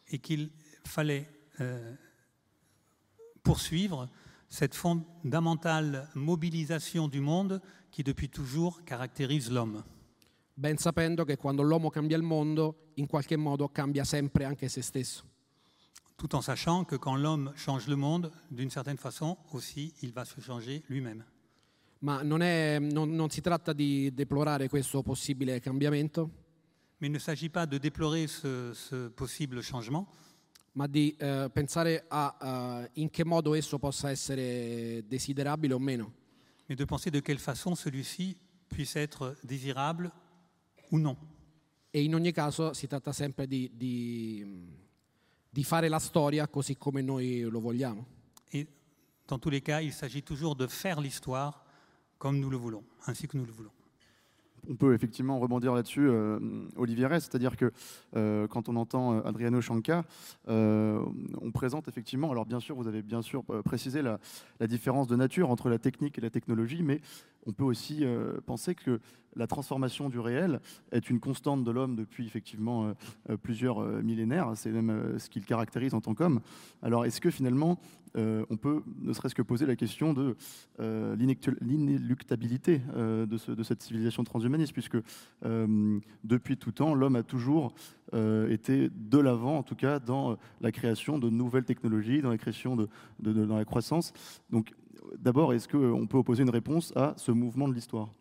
et 0.08 0.20
qu'il 0.20 0.50
fallait 0.84 1.28
euh, 1.60 1.94
poursuivre 3.42 4.08
cette 4.48 4.74
fondamentale 4.74 6.08
mobilisation 6.14 7.08
du 7.08 7.20
monde 7.20 7.60
qui 7.90 8.02
depuis 8.02 8.28
toujours 8.28 8.82
caractérise 8.84 9.50
l'homme. 9.50 9.84
Ben 10.58 10.78
sapendo 10.78 11.24
che 11.24 11.36
quando 11.36 11.62
l'uomo 11.62 11.90
cambia 11.90 12.16
il 12.16 12.22
mondo, 12.22 12.90
in 12.94 13.06
qualche 13.06 13.36
modo 13.36 13.68
cambia 13.68 14.04
sempre 14.04 14.44
anche 14.44 14.68
se 14.68 14.80
stesso. 14.80 15.24
Tout 16.16 16.32
en 16.34 16.40
sachant 16.40 16.86
que 16.86 16.96
quand 16.96 17.14
l'homme 17.20 17.52
change 17.56 17.88
le 17.88 17.96
monde, 17.96 18.32
d'une 18.48 18.70
certaine 18.70 18.96
façon 18.96 19.36
aussi, 19.52 19.92
il 20.00 20.12
va 20.12 20.24
se 20.24 20.40
changer 20.40 20.82
lui-même. 20.88 21.22
Ma 21.98 22.22
non, 22.22 22.40
è- 22.40 22.78
non- 22.78 23.10
non 23.14 23.28
si 23.28 23.42
tratta 23.42 23.74
di 23.74 24.10
deplorare 24.14 24.68
questo 24.68 25.02
possibile 25.02 25.60
cambiamento, 25.60 26.30
Mais 26.98 27.08
il 27.10 27.12
ne 27.12 27.18
s'agit 27.18 27.50
pas 27.50 27.66
de 27.66 27.76
déplorer 27.76 28.26
ce, 28.26 28.72
ce 28.72 29.10
possible 29.10 29.60
changement, 29.62 30.06
ma 30.72 30.86
di 30.86 31.14
eh, 31.18 31.50
pensare 31.52 32.06
a 32.08 32.82
eh, 32.86 33.00
in 33.02 33.10
che 33.10 33.22
modo 33.22 33.52
esso 33.54 33.78
possa 33.78 34.08
essere 34.10 35.04
desiderabile 35.06 35.74
o 35.74 35.78
meno. 35.78 36.14
mais 36.66 36.78
de 36.78 36.84
penser 36.86 37.10
de 37.10 37.20
quelle 37.20 37.38
façon 37.38 37.74
celui-ci 37.74 38.38
puisse 38.68 38.96
être 38.96 39.36
désirable 39.44 40.10
ou 40.90 40.98
non. 40.98 41.16
E 41.90 42.02
in 42.02 42.14
ogni 42.14 42.32
caso 42.32 42.72
si 42.72 42.86
tratta 42.86 43.12
sempre 43.12 43.46
di, 43.46 43.70
di- 43.74 44.44
di 45.48 45.64
fare 45.64 45.88
la 45.88 45.98
storia 45.98 46.48
così 46.48 46.76
come 46.76 47.02
noi 47.02 47.40
lo 47.40 47.60
vogliamo. 47.60 48.06
Et 48.52 48.68
dans 49.26 49.38
tous 49.38 49.50
les 49.50 49.62
cas, 49.62 49.80
il 49.80 49.92
s'agit 49.92 50.22
toujours 50.22 50.56
de 50.56 50.66
faire 50.66 51.00
l'histoire 51.00 51.64
comme 52.18 52.38
nous 52.38 52.50
le 52.50 52.56
voulons, 52.56 52.84
ainsi 53.06 53.26
que 53.26 53.36
nous 53.36 53.44
le 53.44 53.52
voulons. 53.52 53.72
on 54.68 54.74
peut 54.74 54.94
effectivement 54.94 55.38
rebondir 55.38 55.74
là-dessus, 55.74 56.06
euh, 56.08 56.38
Olivier 56.76 57.06
Rest, 57.06 57.30
c'est-à-dire 57.30 57.56
que 57.56 57.72
euh, 58.16 58.46
quand 58.46 58.68
on 58.68 58.76
entend 58.76 59.14
euh, 59.14 59.20
Adriano 59.24 59.60
Chanca, 59.60 60.04
on 60.46 61.50
présente 61.52 61.88
effectivement, 61.88 62.30
alors 62.30 62.46
bien 62.46 62.60
sûr, 62.60 62.76
vous 62.76 62.88
avez 62.88 63.02
bien 63.02 63.22
sûr 63.22 63.44
précisé 63.64 64.02
la, 64.02 64.18
différence 64.66 65.06
de 65.06 65.16
nature 65.16 65.50
entre 65.50 65.68
la 65.68 65.78
technique 65.78 66.18
et 66.18 66.20
la 66.20 66.30
technologie, 66.30 66.82
mais 66.82 67.00
on 67.46 67.52
peut 67.52 67.64
aussi 67.64 68.04
penser 68.44 68.74
que 68.74 69.00
la 69.36 69.46
transformation 69.46 70.08
du 70.08 70.18
réel 70.18 70.60
est 70.92 71.10
une 71.10 71.20
constante 71.20 71.62
de 71.62 71.70
l'homme 71.70 71.94
depuis 71.94 72.26
effectivement 72.26 72.94
plusieurs 73.42 73.80
millénaires, 74.02 74.52
c'est 74.54 74.70
même 74.70 75.18
ce 75.18 75.28
qu'il 75.28 75.44
caractérise 75.44 75.94
en 75.94 76.00
tant 76.00 76.14
qu'homme. 76.14 76.40
Alors 76.82 77.04
est-ce 77.04 77.20
que 77.20 77.30
finalement 77.30 77.78
euh, 78.16 78.44
on 78.50 78.56
peut 78.56 78.82
ne 79.02 79.12
serait-ce 79.12 79.34
que 79.34 79.42
poser 79.42 79.66
la 79.66 79.76
question 79.76 80.14
de 80.14 80.36
euh, 80.80 81.16
l'inéluctabilité 81.60 82.80
euh, 82.96 83.26
de, 83.26 83.62
cette 83.62 83.82
civilisation 83.82 84.24
transhumaniste, 84.24 84.72
puisque 84.72 84.96
depuis 86.24 86.56
tout 86.56 86.72
temps, 86.72 86.94
l'homme 86.94 87.16
a 87.16 87.22
toujours 87.22 87.74
été 88.12 88.88
de 88.88 89.18
l'avant, 89.18 89.58
en 89.58 89.62
tout 89.62 89.74
cas, 89.74 89.98
dans 89.98 90.36
la 90.60 90.72
création 90.72 91.18
de 91.18 91.28
nouvelles 91.28 91.64
technologies, 91.64 92.22
dans 92.22 92.30
la 92.30 92.38
création 92.38 92.76
de, 92.76 92.88
dans 93.20 93.56
la 93.56 93.64
croissance. 93.64 94.12
D'abord, 95.18 95.52
est-ce 95.54 95.68
qu'on 95.68 96.06
peut 96.06 96.18
opposer 96.18 96.42
une 96.42 96.50
réponse 96.50 96.92
à 96.96 97.14
ce 97.16 97.32
mouvement 97.32 97.68
de 97.68 97.74
l'histoire? 97.74 98.12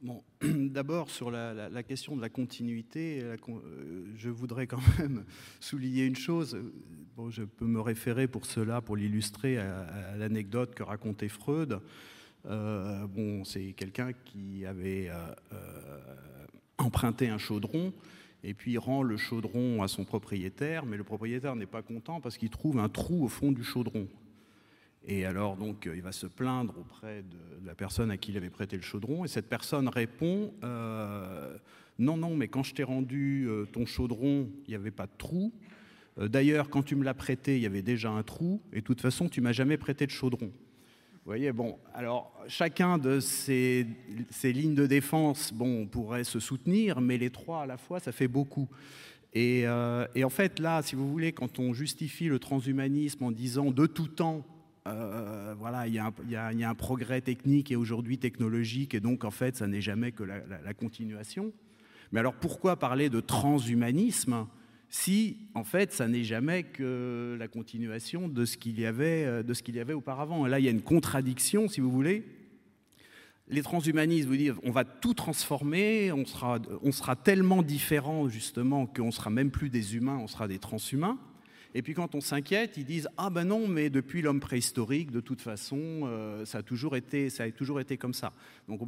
D'abord 0.42 1.10
sur 1.10 1.30
la, 1.30 1.82
question 1.82 2.16
de 2.16 2.20
la 2.20 2.28
continuité, 2.28 3.20
euh, 3.22 3.36
je 4.14 4.30
voudrais 4.30 4.66
quand 4.66 4.80
même 4.98 5.24
souligner 5.60 6.04
une 6.04 6.16
chose. 6.16 6.56
Je 7.30 7.42
peux 7.42 7.66
me 7.66 7.80
référer 7.80 8.28
pour 8.28 8.46
cela, 8.46 8.80
pour 8.80 8.96
l'illustrer, 8.96 9.58
à, 9.58 10.16
l'anecdote 10.16 10.74
que 10.74 10.82
racontait 10.82 11.28
Freud. 11.28 11.80
Euh, 12.46 13.06
c'est 13.44 13.72
quelqu'un 13.72 14.12
qui 14.12 14.64
avait 14.64 15.08
euh, 15.10 15.98
emprunté 16.78 17.28
un 17.28 17.38
chaudron 17.38 17.92
et 18.44 18.54
puis 18.54 18.78
rend 18.78 19.02
le 19.02 19.16
chaudron 19.16 19.82
à 19.82 19.88
son 19.88 20.04
propriétaire, 20.04 20.86
mais 20.86 20.96
le 20.96 21.02
propriétaire 21.02 21.56
n'est 21.56 21.66
pas 21.66 21.82
content 21.82 22.20
parce 22.20 22.38
qu'il 22.38 22.50
trouve 22.50 22.78
un 22.78 22.88
trou 22.88 23.24
au 23.24 23.28
fond 23.28 23.50
du 23.50 23.64
chaudron. 23.64 24.06
Et 25.06 25.24
alors, 25.24 25.56
donc, 25.56 25.86
euh, 25.86 25.96
il 25.96 26.02
va 26.02 26.12
se 26.12 26.26
plaindre 26.26 26.74
auprès 26.78 27.22
de 27.22 27.66
la 27.66 27.74
personne 27.74 28.10
à 28.10 28.16
qui 28.16 28.30
il 28.32 28.36
avait 28.36 28.50
prêté 28.50 28.76
le 28.76 28.82
chaudron. 28.82 29.24
Et 29.24 29.28
cette 29.28 29.48
personne 29.48 29.88
répond 29.88 30.52
euh, 30.64 31.56
Non, 31.98 32.16
non, 32.16 32.34
mais 32.34 32.48
quand 32.48 32.62
je 32.62 32.74
t'ai 32.74 32.82
rendu 32.82 33.46
euh, 33.48 33.64
ton 33.64 33.86
chaudron, 33.86 34.50
il 34.66 34.70
n'y 34.70 34.74
avait 34.74 34.90
pas 34.90 35.06
de 35.06 35.16
trou. 35.16 35.52
D'ailleurs, 36.20 36.68
quand 36.68 36.82
tu 36.82 36.96
me 36.96 37.04
l'as 37.04 37.14
prêté, 37.14 37.56
il 37.56 37.62
y 37.62 37.66
avait 37.66 37.80
déjà 37.80 38.10
un 38.10 38.24
trou. 38.24 38.60
Et 38.72 38.80
de 38.80 38.84
toute 38.84 39.00
façon, 39.00 39.28
tu 39.28 39.40
m'as 39.40 39.52
jamais 39.52 39.76
prêté 39.76 40.04
de 40.04 40.10
chaudron. 40.10 40.46
Vous 40.46 41.24
voyez, 41.24 41.52
bon, 41.52 41.78
alors 41.94 42.34
chacun 42.48 42.98
de 42.98 43.20
ces, 43.20 43.86
ces, 44.28 44.52
lignes 44.52 44.74
de 44.74 44.88
défense, 44.88 45.52
bon, 45.54 45.86
pourrait 45.86 46.24
se 46.24 46.40
soutenir, 46.40 47.00
mais 47.00 47.18
les 47.18 47.30
trois 47.30 47.62
à 47.62 47.66
la 47.66 47.76
fois, 47.76 48.00
ça 48.00 48.10
fait 48.10 48.26
beaucoup. 48.26 48.68
Et 49.32 49.64
en 49.68 50.30
fait, 50.30 50.58
là, 50.58 50.82
si 50.82 50.96
vous 50.96 51.08
voulez, 51.08 51.30
quand 51.30 51.60
on 51.60 51.72
justifie 51.72 52.26
le 52.26 52.40
transhumanisme 52.40 53.22
en 53.22 53.30
disant 53.30 53.70
de 53.70 53.86
tout 53.86 54.08
temps, 54.08 54.44
euh, 54.88 55.54
voilà, 55.58 55.86
il 55.86 55.94
y, 55.94 55.98
a 55.98 56.70
un 56.70 56.74
progrès 56.74 57.20
technique 57.20 57.70
et 57.70 57.76
aujourd'hui 57.76 58.18
technologique, 58.18 58.94
et 58.94 59.00
donc 59.00 59.24
en 59.24 59.30
fait, 59.30 59.56
ça 59.56 59.66
n'est 59.66 59.80
jamais 59.80 60.12
que 60.12 60.24
la, 60.24 60.74
continuation. 60.74 61.52
Mais 62.12 62.20
alors 62.20 62.34
pourquoi 62.34 62.78
parler 62.78 63.10
de 63.10 63.20
transhumanisme 63.20 64.46
si 64.90 65.36
en 65.54 65.64
fait 65.64 65.92
ça 65.92 66.08
n'est 66.08 66.24
jamais 66.24 66.62
que 66.62 67.36
la 67.38 67.46
continuation 67.46 68.26
de 68.28 68.46
ce 68.46 68.56
qu'il 68.56 68.80
y 68.80 68.86
avait, 68.86 69.24
euh, 69.24 69.42
de 69.42 69.52
ce 69.52 69.62
qu'il 69.62 69.76
y 69.76 69.80
avait 69.80 69.92
auparavant? 69.92 70.46
Là, 70.46 70.58
il 70.58 70.64
y 70.64 70.68
a 70.68 70.72
une 70.72 70.82
contradiction, 70.82 71.68
si 71.68 71.80
vous 71.80 71.90
voulez. 71.90 72.24
Les 73.48 73.62
transhumanistes 73.62 74.28
vous 74.28 74.36
disent 74.36 74.54
on 74.62 74.70
va 74.70 74.84
tout 74.84 75.14
transformer, 75.14 76.12
on 76.12 76.24
sera, 76.24 76.58
on 76.82 76.92
sera 76.92 77.16
tellement 77.16 77.62
différent 77.62 78.28
justement 78.28 78.86
qu'on 78.86 79.10
sera 79.10 79.30
même 79.30 79.50
plus 79.50 79.70
des 79.70 79.96
humains, 79.96 80.18
on 80.22 80.26
sera 80.26 80.48
des 80.48 80.58
transhumains. 80.58 81.18
Et 81.78 81.82
puis 81.82 81.94
quand 81.94 82.16
on 82.16 82.20
s'inquiète, 82.20 82.76
ils 82.76 82.84
disent 82.84 83.08
ah 83.18 83.30
ben 83.30 83.44
non, 83.44 83.68
mais 83.68 83.88
depuis 83.88 84.20
l'homme 84.20 84.40
préhistorique, 84.40 85.12
de 85.12 85.20
toute 85.20 85.40
façon, 85.40 85.78
euh, 85.78 86.44
ça 86.44 86.58
a 86.58 86.62
toujours 86.64 86.96
été, 86.96 87.30
ça 87.30 87.44
a 87.44 87.50
toujours 87.52 87.78
été 87.78 87.96
comme 87.96 88.14
ça. 88.14 88.32
Donc 88.66 88.80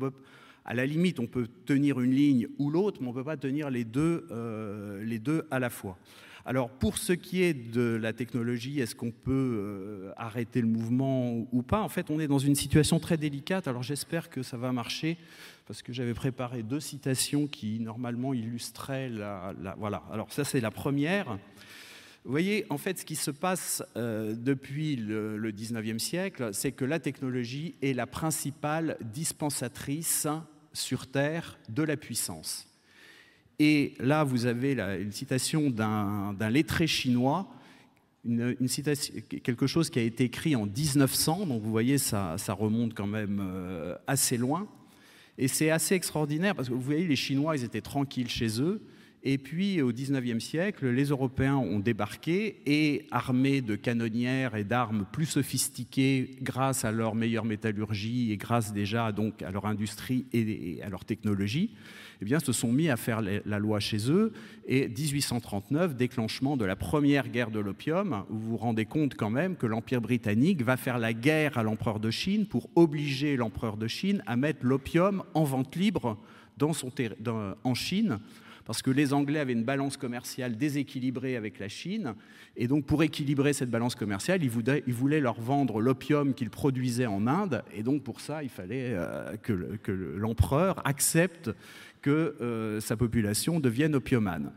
à 0.65 0.75
la 0.75 0.87
limite, 0.87 1.21
on 1.21 1.29
peut 1.29 1.47
tenir 1.67 2.01
une 2.01 2.11
ligne 2.11 2.49
ou 2.59 2.69
l'autre, 2.69 3.01
mais 3.01 3.07
on 3.07 3.13
ne 3.13 3.15
peut 3.15 3.23
pas 3.23 3.37
tenir 3.37 3.71
les 3.71 3.85
deux, 3.85 4.27
euh, 4.33 5.05
les 5.05 5.21
deux 5.21 5.47
à 5.53 5.61
la 5.61 5.71
fois. 5.71 5.99
Alors 6.45 6.69
pour 6.69 6.99
ce 6.99 7.13
qui 7.13 7.45
est 7.45 7.55
de 7.55 7.95
la 7.95 8.13
technologie, 8.13 8.81
est-ce 8.81 8.97
qu'on 8.97 9.13
peut 9.13 9.31
euh, 9.31 10.13
arrêter 10.17 10.61
le 10.61 10.67
mouvement 10.67 11.47
ou 11.53 11.63
pas? 11.63 11.83
En 11.83 11.89
fait, 11.89 12.11
on 12.11 12.19
est 12.19 12.27
dans 12.27 12.41
une 12.41 12.57
situation 12.57 12.99
très 12.99 13.17
délicate. 13.17 13.69
Alors 13.69 13.85
j'espère 13.85 14.31
que 14.31 14.43
ça 14.43 14.57
va 14.57 14.73
marcher 14.73 15.17
parce 15.69 15.81
que 15.81 15.93
j'avais 15.93 16.15
préparé 16.15 16.65
deux 16.65 16.81
citations 16.81 17.47
qui 17.47 17.79
normalement 17.79 18.35
illustraient 18.35 19.11
la 19.11 19.55
voilà. 19.79 20.03
Alors 20.11 20.33
ça 20.33 20.43
c'est 20.43 20.61
la 20.61 20.73
première. 20.73 21.39
Vous 22.25 22.31
voyez, 22.31 22.67
en 22.69 22.77
fait, 22.77 22.99
ce 22.99 23.05
qui 23.05 23.17
se 23.17 23.31
passe 23.31 23.83
euh, 23.97 24.35
depuis 24.37 24.97
le, 24.97 25.39
le 25.39 25.53
19e 25.53 25.99
siècle, 25.99 26.51
c'est 26.53 26.73
que 26.73 26.85
la 26.85 26.99
technologie 26.99 27.75
est 27.83 27.95
la 27.95 28.07
principale 28.07 28.99
dispensatrice 29.01 30.27
sur 30.73 31.07
Terre 31.07 31.59
de 31.69 31.83
la 31.83 31.97
puissance. 31.97 32.67
Et 33.59 33.95
là, 33.99 34.25
vous 34.25 34.47
avez 34.47 34.73
une 34.73 35.13
citation 35.13 35.71
d'un 35.71 36.51
lettré 36.51 36.87
chinois, 36.87 37.47
quelque 39.43 39.67
chose 39.67 39.91
qui 39.91 39.99
a 39.99 40.03
été 40.03 40.25
écrit 40.25 40.57
en 40.57 40.67
1900, 40.67 41.47
donc 41.47 41.63
vous 41.63 41.71
voyez, 41.71 41.99
ça, 41.99 42.37
ça 42.39 42.53
remonte 42.53 42.95
quand 42.95 43.07
même 43.07 43.41
euh, 43.43 43.97
assez 44.07 44.37
loin. 44.37 44.67
Et 45.37 45.49
c'est 45.49 45.71
assez 45.71 45.95
extraordinaire 45.95 46.55
parce 46.55 46.69
que 46.69 46.75
vous 46.75 46.81
voyez, 46.81 47.07
les 47.07 47.17
Chinois, 47.17 47.57
ils 47.57 47.65
étaient 47.65 47.81
tranquilles 47.81 48.29
chez 48.29 48.61
eux. 48.61 48.83
Et 49.23 49.37
puis 49.37 49.83
au 49.83 49.93
XIXe 49.93 50.43
siècle, 50.43 50.89
les 50.89 51.05
Européens 51.05 51.57
ont 51.57 51.79
débarqué 51.79 52.63
et 52.65 53.07
armés 53.11 53.61
de 53.61 53.77
canonnières 53.77 54.57
et 54.57 54.65
d'armes 54.65 55.05
plus 55.13 55.27
sophistiquées 55.27 56.37
grâce 56.41 56.87
à 56.87 56.93
leur 56.93 57.15
meilleure 57.15 57.45
métallurgie 57.45 58.33
et 58.33 58.39
grâce 58.39 58.73
déjà 58.73 59.13
donc 59.13 59.43
à 59.43 59.51
leur 59.51 59.67
industrie 59.67 60.25
et 60.33 60.81
à 60.83 60.89
leur 60.89 61.05
technologie, 61.05 61.71
eh 62.23 62.25
bien, 62.25 62.41
se 62.41 62.53
sont 62.53 62.73
mis 62.73 62.89
à 62.89 62.97
faire 62.97 63.21
la 63.21 63.59
loi 63.59 63.79
chez 63.79 64.11
eux. 64.11 64.33
Et 64.67 64.89
1839, 64.89 65.97
déclenchement 65.97 66.57
de 66.57 66.65
la 66.65 66.77
première 66.77 67.29
guerre 67.29 67.51
de 67.51 67.61
l'opium, 67.61 68.25
vous 68.31 68.51
vous 68.51 68.57
rendez 68.57 68.87
compte 68.87 69.15
quand 69.15 69.31
même 69.31 69.57
que 69.57 69.67
l'Empire 69.67 70.01
britannique 70.01 70.63
va 70.63 70.77
faire 70.79 70.99
la 70.99 71.13
guerre 71.13 71.59
à 71.59 71.63
l'empereur 71.63 72.01
de 72.01 72.11
Chine 72.11 72.47
pour 72.47 72.71
obliger 72.75 73.37
l'empereur 73.37 73.77
de 73.77 73.87
Chine 73.87 74.23
à 74.27 74.37
mettre 74.37 74.65
l'opium 74.65 75.25
en 75.35 75.45
vente 75.45 75.77
libre 75.77 76.19
dans 76.57 76.73
son 76.75 76.93
en 77.65 77.75
Chine 77.75 78.19
parce 78.71 78.83
que 78.83 78.93
les 78.93 79.13
Anglais 79.13 79.41
avaient 79.41 79.53
une 79.53 79.65
balance 79.65 79.97
commerciale 79.97 80.57
déséquilibrée 80.57 81.35
avec 81.35 81.59
la 81.59 81.67
Chine, 81.67 82.15
et 82.57 82.69
donc 82.69 82.87
pour 82.87 83.03
équilibrer 83.03 83.53
cette 83.53 83.69
balance 83.69 83.97
commerciale, 83.97 84.45
ils 84.45 84.49
voulaient, 84.49 85.19
leur 85.19 85.41
vendre 85.41 85.81
l'opium 85.81 86.35
qu'ils 86.35 86.51
produisaient 86.51 87.07
en 87.07 87.27
Inde, 87.27 87.65
et 87.75 87.83
donc 87.83 88.05
pour 88.05 88.21
ça, 88.21 88.45
il 88.45 88.49
fallait 88.49 88.93
euh, 88.93 89.37
que, 89.43 89.91
l'empereur 89.91 90.87
accepte 90.87 91.51
que 92.01 92.37
euh, 92.41 92.79
sa 92.79 92.97
population 92.97 93.59
devienne 93.59 93.97
opiumane. 93.97 94.53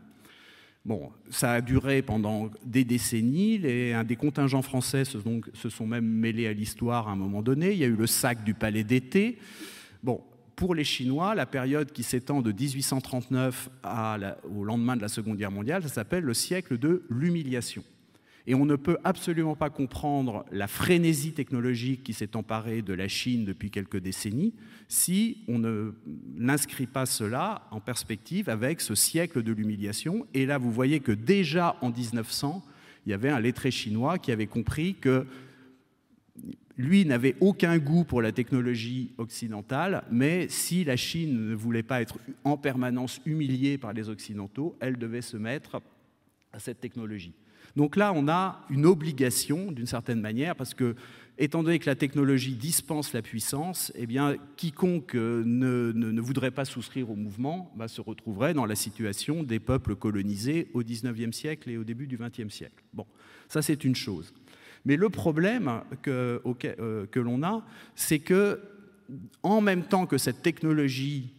Bon, 0.85 1.09
ça 1.31 1.53
a 1.53 1.61
duré 1.61 2.03
pendant 2.03 2.51
des 2.63 2.83
décennies. 2.83 3.57
Les, 3.57 3.99
des 4.03 4.15
contingents 4.15 4.61
français 4.61 5.05
se, 5.05 5.17
se 5.55 5.69
sont 5.69 5.87
même 5.87 6.05
mêlés 6.05 6.45
à 6.45 6.53
l'histoire 6.53 7.07
à 7.07 7.13
un 7.13 7.15
moment 7.15 7.41
donné. 7.41 7.71
Il 7.71 7.79
y 7.79 7.83
a 7.83 7.87
eu 7.87 7.95
le 7.95 8.05
sac 8.05 8.43
du 8.43 8.53
palais 8.53 8.83
d'été. 8.83 9.39
Bon, 10.03 10.21
pour 10.55 10.75
les 10.75 10.83
Chinois, 10.83 11.35
la 11.35 11.45
période 11.45 11.91
qui 11.91 12.03
s'étend 12.03 12.41
de 12.41 12.51
1839 12.51 13.69
au 14.55 14.63
lendemain 14.63 14.95
de 14.95 15.01
la 15.01 15.07
Seconde 15.07 15.37
Guerre 15.37 15.51
mondiale, 15.51 15.83
ça 15.83 15.89
s'appelle 15.89 16.23
le 16.23 16.33
siècle 16.33 16.77
de 16.77 17.03
l'humiliation. 17.09 17.83
Et 18.45 18.55
on 18.55 18.65
ne 18.65 18.75
peut 18.75 18.97
absolument 19.05 19.55
pas 19.55 19.69
comprendre 19.69 20.45
la 20.51 20.67
frénésie 20.67 21.31
technologique 21.31 22.03
qui 22.03 22.13
s'est 22.13 22.35
emparée 22.35 22.81
de 22.81 22.93
la 22.93 23.07
Chine 23.07 23.45
depuis 23.45 23.71
quelques 23.71 23.99
décennies 23.99 24.53
si 24.89 25.37
on 25.47 25.59
ne 25.59 25.93
n'inscrit 26.35 26.87
pas 26.87 27.05
cela 27.05 27.65
en 27.71 27.79
perspective 27.79 28.49
avec 28.49 28.81
ce 28.81 28.95
siècle 28.95 29.43
de 29.43 29.53
l'humiliation. 29.53 30.27
Et 30.33 30.45
là, 30.45 30.57
vous 30.57 30.71
voyez 30.71 30.99
que 30.99 31.13
déjà 31.13 31.77
en 31.81 31.89
1900, 31.89 32.63
il 33.05 33.11
y 33.11 33.13
avait 33.13 33.29
un 33.29 33.39
lettré 33.39 33.71
chinois 33.71 34.17
qui 34.17 34.31
avait 34.31 34.47
compris 34.47 34.95
que 34.95 35.25
lui 36.77 37.05
n'avait 37.05 37.35
aucun 37.39 37.77
goût 37.77 38.03
pour 38.03 38.21
la 38.21 38.31
technologie 38.31 39.11
occidentale, 39.17 40.03
mais 40.11 40.47
si 40.49 40.83
la 40.83 40.95
Chine 40.95 41.49
ne 41.49 41.55
voulait 41.55 41.83
pas 41.83 42.01
être 42.01 42.17
en 42.43 42.57
permanence 42.57 43.21
humiliée 43.25 43.77
par 43.77 43.93
les 43.93 44.09
Occidentaux, 44.09 44.75
elle 44.79 44.97
devait 44.97 45.21
se 45.21 45.37
mettre 45.37 45.81
à 46.51 46.59
cette 46.59 46.79
technologie. 46.79 47.33
Donc 47.75 47.95
là, 47.95 48.13
on 48.15 48.27
a 48.27 48.65
une 48.69 48.85
obligation, 48.85 49.71
d'une 49.71 49.87
certaine 49.87 50.21
manière, 50.21 50.55
parce 50.55 50.73
que, 50.73 50.95
étant 51.39 51.63
donné 51.63 51.79
que 51.79 51.87
la 51.89 51.95
technologie 51.95 52.55
dispense 52.55 53.13
la 53.13 53.23
puissance, 53.23 53.91
eh 53.95 54.05
bien, 54.05 54.35
quiconque 54.57 55.15
ne, 55.15 55.91
ne, 55.91 56.21
voudrait 56.21 56.51
pas 56.51 56.65
souscrire 56.65 57.09
au 57.09 57.15
mouvement 57.15 57.71
bah, 57.75 57.87
se 57.87 58.01
retrouverait 58.01 58.53
dans 58.53 58.67
la 58.67 58.75
situation 58.75 59.41
des 59.41 59.59
peuples 59.59 59.95
colonisés 59.95 60.69
au 60.73 60.83
XIXe 60.83 61.35
siècle 61.35 61.71
et 61.71 61.77
au 61.77 61.83
début 61.83 62.05
du 62.05 62.17
XXe 62.17 62.53
siècle. 62.53 62.83
Bon, 62.93 63.07
ça 63.47 63.63
c'est 63.63 63.83
une 63.83 63.95
chose. 63.95 64.33
Mais 64.85 64.95
le 64.95 65.09
problème 65.09 65.81
que, 66.01 66.41
euh, 66.79 67.05
que 67.07 67.19
l'on 67.19 67.43
a, 67.43 67.63
c'est 67.95 68.19
que 68.19 68.59
en 69.43 69.61
même 69.61 69.83
temps 69.83 70.05
que 70.05 70.17
cette 70.17 70.41
technologie, 70.41 71.33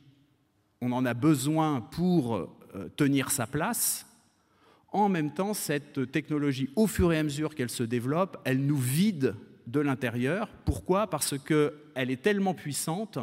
on 0.81 0.93
en 0.93 1.05
a 1.05 1.15
besoin 1.15 1.81
pour 1.81 2.37
euh, 2.37 2.89
tenir 2.97 3.31
sa 3.31 3.47
place. 3.47 4.07
En 4.93 5.09
même 5.09 5.33
temps, 5.33 5.55
cette 5.55 6.11
technologie, 6.13 6.71
au 6.77 6.87
fur 6.87 7.13
et 7.13 7.19
à 7.19 7.23
mesure 7.23 7.55
qu'elle 7.55 7.71
se 7.71 7.83
développe, 7.83 8.39
elle 8.45 8.65
nous 8.65 8.77
vide 8.77 9.35
de 9.67 9.81
l'intérieur. 9.81 10.49
Pourquoi? 10.65 11.09
Parce 11.09 11.37
qu'elle 11.39 12.11
est 12.11 12.23
tellement 12.23 12.55
puissante 12.55 13.19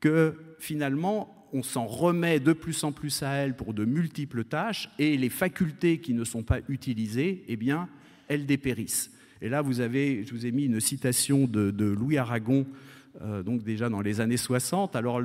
que 0.00 0.34
finalement, 0.58 1.48
on 1.52 1.62
s'en 1.62 1.86
remet 1.86 2.38
de 2.40 2.52
plus 2.52 2.84
en 2.84 2.92
plus 2.92 3.22
à 3.22 3.30
elle 3.30 3.56
pour 3.56 3.74
de 3.74 3.84
multiples 3.84 4.44
tâches 4.44 4.90
et 4.98 5.16
les 5.16 5.30
facultés 5.30 6.00
qui 6.00 6.14
ne 6.14 6.24
sont 6.24 6.42
pas 6.42 6.58
utilisées, 6.68 7.44
eh 7.48 7.56
bien, 7.56 7.88
elles 8.28 8.46
dépérissent. 8.46 9.10
Et 9.42 9.48
là, 9.48 9.62
vous 9.62 9.80
avez, 9.80 10.24
je 10.24 10.32
vous 10.32 10.46
ai 10.46 10.52
mis 10.52 10.64
une 10.64 10.80
citation 10.80 11.46
de, 11.46 11.84
Louis 11.84 12.18
Aragon 12.18 12.66
euh, 13.22 13.42
donc 13.42 13.64
déjà 13.64 13.88
dans 13.88 14.00
les 14.00 14.20
années 14.20 14.36
60. 14.36 14.94
Alors 14.94 15.20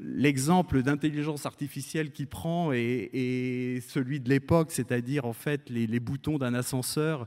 l'exemple 0.00 0.82
d'intelligence 0.82 1.44
artificielle 1.44 2.10
qu'il 2.10 2.26
prend 2.26 2.72
est, 2.72 3.80
celui 3.86 4.18
de 4.18 4.30
l'époque, 4.30 4.72
c'est-à-dire 4.72 5.26
en 5.26 5.34
fait 5.34 5.68
les, 5.68 6.00
boutons 6.00 6.38
d'un 6.38 6.54
ascenseur 6.54 7.26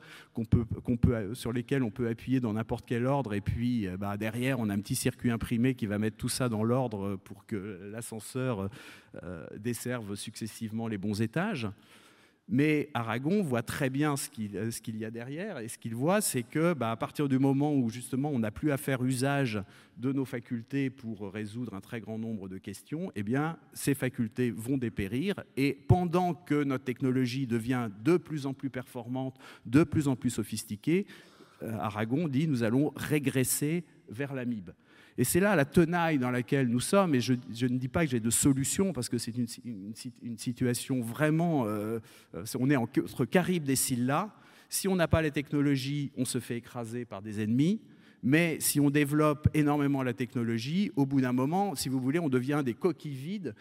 peut, 0.49 0.65
sur 1.33 1.53
lesquels 1.53 1.83
on 1.83 1.91
peut 1.91 2.07
appuyer 2.07 2.39
dans 2.39 2.53
n'importe 2.53 2.85
quel 2.87 3.05
ordre, 3.05 3.33
et 3.35 3.41
puis 3.41 3.87
euh, 3.87 3.95
bah, 3.95 4.17
derrière 4.17 4.59
on 4.59 4.69
a 4.69 4.73
un 4.73 4.79
petit 4.79 4.95
circuit 4.95 5.29
imprimé 5.29 5.75
qui 5.75 5.85
va 5.85 5.99
mettre 5.99 6.17
tout 6.17 6.29
ça 6.29 6.49
dans 6.49 6.63
l'ordre 6.63 7.17
pour 7.17 7.45
que 7.45 7.91
l'ascenseur 7.91 8.69
euh, 9.23 9.45
desserve 9.57 10.15
successivement 10.15 10.87
les 10.87 10.97
bons 10.97 11.21
étages. 11.21 11.67
Mais 12.51 12.89
Aragon 12.95 13.43
voit 13.43 13.61
très 13.61 13.91
bien 13.91 14.17
ce 14.17 14.27
qu'il 14.27 14.97
y 14.97 15.05
a 15.05 15.11
derrière, 15.11 15.59
et 15.59 15.67
ce 15.67 15.77
qu'il 15.77 15.93
voit, 15.93 16.19
c'est 16.19 16.41
que 16.41 16.73
bah, 16.73 16.89
à 16.89 16.95
partir 16.95 17.29
du 17.29 17.37
moment 17.37 17.75
où 17.75 17.91
justement 17.91 18.31
on 18.31 18.39
n'a 18.39 18.49
plus 18.49 18.71
à 18.71 18.77
faire 18.77 19.03
usage 19.03 19.61
de 19.97 20.11
nos 20.11 20.25
facultés 20.25 20.89
pour 20.89 21.31
résoudre 21.31 21.75
un 21.75 21.79
très 21.79 21.99
grand 21.99 22.17
nombre 22.17 22.49
de 22.49 22.57
questions, 22.57 23.11
eh 23.15 23.21
bien 23.21 23.59
ces 23.73 23.93
facultés 23.93 24.49
vont 24.49 24.77
dépérir, 24.77 25.35
et 25.57 25.73
pendant 25.73 26.33
que 26.33 26.63
notre 26.63 26.85
technologie 26.85 27.45
devient 27.45 27.87
de 28.03 28.17
plus 28.17 28.47
en 28.47 28.55
plus 28.55 28.71
performante, 28.71 29.37
de 29.67 29.83
plus 29.83 30.07
en 30.07 30.15
plus 30.15 30.31
sophistiquée, 30.31 31.05
euh, 31.61 31.77
Aragon 31.77 32.27
dit 32.27 32.47
nous 32.47 32.63
allons 32.63 32.91
régresser 32.95 33.83
vers 34.09 34.33
l'amibe. 34.33 34.71
Et 35.17 35.23
c'est 35.23 35.39
là 35.39 35.55
la 35.55 35.65
tenaille 35.65 36.17
dans 36.17 36.31
laquelle 36.31 36.67
nous 36.67 36.79
sommes. 36.79 37.15
Et 37.15 37.21
je, 37.21 37.33
ne 37.33 37.77
dis 37.77 37.87
pas 37.87 38.05
que 38.05 38.11
j'ai 38.11 38.19
de 38.19 38.29
solution, 38.29 38.93
parce 38.93 39.09
que 39.09 39.17
c'est 39.17 39.33
une, 39.35 40.37
situation 40.37 41.01
vraiment. 41.01 41.65
Euh, 41.65 41.99
euh, 42.35 42.45
on 42.59 42.69
est 42.69 42.75
entre 42.75 43.25
Caraïbes 43.25 43.69
et 43.69 43.75
Silla. 43.75 44.33
Si 44.69 44.87
on 44.87 44.95
n'a 44.95 45.07
pas 45.07 45.21
les 45.21 45.31
technologies, 45.31 46.11
on 46.17 46.25
se 46.25 46.39
fait 46.39 46.57
écraser 46.57 47.05
par 47.05 47.21
des 47.21 47.41
ennemis. 47.41 47.81
Mais 48.21 48.57
si 48.59 48.79
on 48.79 48.89
développe 48.89 49.47
énormément 49.53 50.03
la 50.03 50.13
technologie, 50.13 50.91
au 50.95 51.05
bout 51.05 51.21
d'un 51.21 51.31
moment, 51.31 51.75
si 51.75 51.89
vous 51.89 51.99
voulez, 51.99 52.19
on 52.19 52.29
devient 52.29 52.61
des 52.65 52.73
coquilles 52.73 53.15
vides 53.15 53.55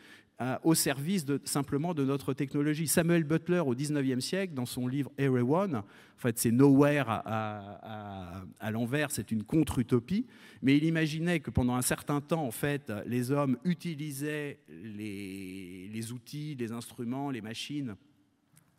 au 0.63 0.75
service 0.75 1.27
simplement 1.45 1.95
de 1.95 2.05
notre 2.05 2.33
technologie. 2.33 2.87
Samuel 2.87 3.25
Butler, 3.25 3.61
au 3.61 3.75
19e 3.75 4.21
siècle, 4.21 4.55
dans 4.55 4.67
son 4.67 4.87
livre 4.87 5.11
Everyone, 5.19 5.77
en 5.77 5.85
fait 6.17 6.39
c'est 6.39 6.53
Nowhere 6.53 7.05
à, 7.09 8.71
l'envers, 8.71 9.11
c'est 9.11 9.33
une 9.33 9.43
contre-utopie, 9.43 10.27
mais 10.63 10.77
il 10.77 10.85
imaginait 10.85 11.41
que 11.41 11.51
pendant 11.51 11.75
un 11.75 11.83
certain 11.83 12.21
temps, 12.21 12.45
en 12.45 12.53
fait, 12.53 12.93
les 13.07 13.33
hommes 13.33 13.59
utilisaient 13.65 14.61
les, 14.69 15.89
les 15.93 16.13
outils, 16.13 16.55
les 16.55 16.71
instruments, 16.71 17.31
les 17.31 17.41
machines 17.41 17.97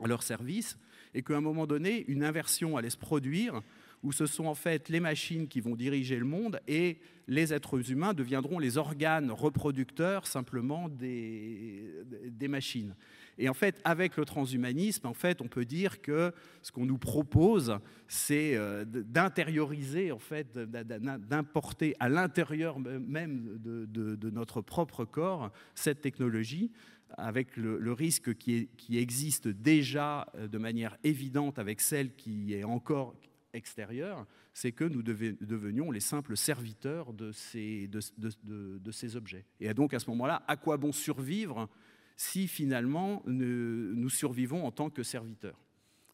à 0.02 0.08
leur 0.08 0.24
service, 0.24 0.78
et 1.14 1.22
qu'à 1.24 1.36
un 1.36 1.42
moment 1.42 1.68
donné, 1.68 2.06
une 2.08 2.24
inversion 2.24 2.78
allait 2.78 2.90
se 2.90 2.98
produire 2.98 3.62
où 4.04 4.12
ce 4.12 4.26
sont 4.26 4.46
en 4.46 4.56
fait 4.56 4.90
les 4.90 5.00
machines 5.00 5.48
qui 5.48 5.60
vont 5.60 5.76
diriger 5.76 6.18
le 6.18 6.26
monde 6.26 6.60
et 6.68 7.00
les 7.28 7.54
êtres 7.54 7.92
humains 7.92 8.14
deviendront 8.14 8.60
les 8.60 8.78
organes 8.78 9.32
reproducteurs 9.32 10.26
simplement 10.26 10.90
des, 10.90 11.94
machines. 12.48 12.96
Et 13.38 13.48
en 13.48 13.54
fait, 13.54 13.80
avec 13.84 14.18
le 14.18 14.26
transhumanisme, 14.26 15.06
en 15.06 15.14
fait, 15.14 15.42
on 15.42 15.48
peut 15.48 15.66
dire 15.66 16.02
que 16.02 16.34
ce 16.62 16.72
qu'on 16.72 16.86
nous 16.86 16.98
propose, 16.98 17.78
c'est 18.08 18.56
euh, 18.56 18.84
d'intérioriser, 18.86 20.12
en 20.12 20.20
fait, 20.20 20.58
d'importer 20.58 21.96
à 22.00 22.10
l'intérieur 22.10 22.80
même 22.80 23.60
de, 23.60 24.30
notre 24.32 24.62
propre 24.62 25.06
corps 25.06 25.52
cette 25.76 26.02
technologie 26.02 26.72
avec 27.18 27.58
le, 27.58 27.92
risque 27.94 28.36
qui, 28.36 28.70
qui, 28.78 28.98
existe 28.98 29.48
déjà 29.48 30.28
euh, 30.36 30.48
de 30.48 30.58
manière 30.58 30.98
évidente 31.04 31.58
avec 31.58 31.82
celle 31.82 32.16
qui 32.16 32.54
est 32.54 32.64
encore 32.64 33.16
c'est 34.54 34.72
que 34.72 34.84
nous 34.84 35.02
devenions 35.02 35.92
les 35.92 36.00
simples 36.00 36.38
serviteurs 36.38 37.14
de 37.14 37.32
ces, 37.32 37.88
de, 37.88 38.92
ces 38.92 39.16
objets. 39.16 39.46
Et 39.60 39.74
donc 39.74 39.94
à 39.94 40.00
ce 40.00 40.10
moment-là, 40.12 40.44
à 40.48 40.56
quoi 40.56 40.78
bon 40.78 40.92
survivre 40.92 41.70
si 42.16 42.48
finalement 42.48 43.24
nous 43.26 44.10
survivons 44.10 44.66
en 44.66 44.72
tant 44.72 44.90
que 44.90 45.04
serviteurs? 45.04 45.58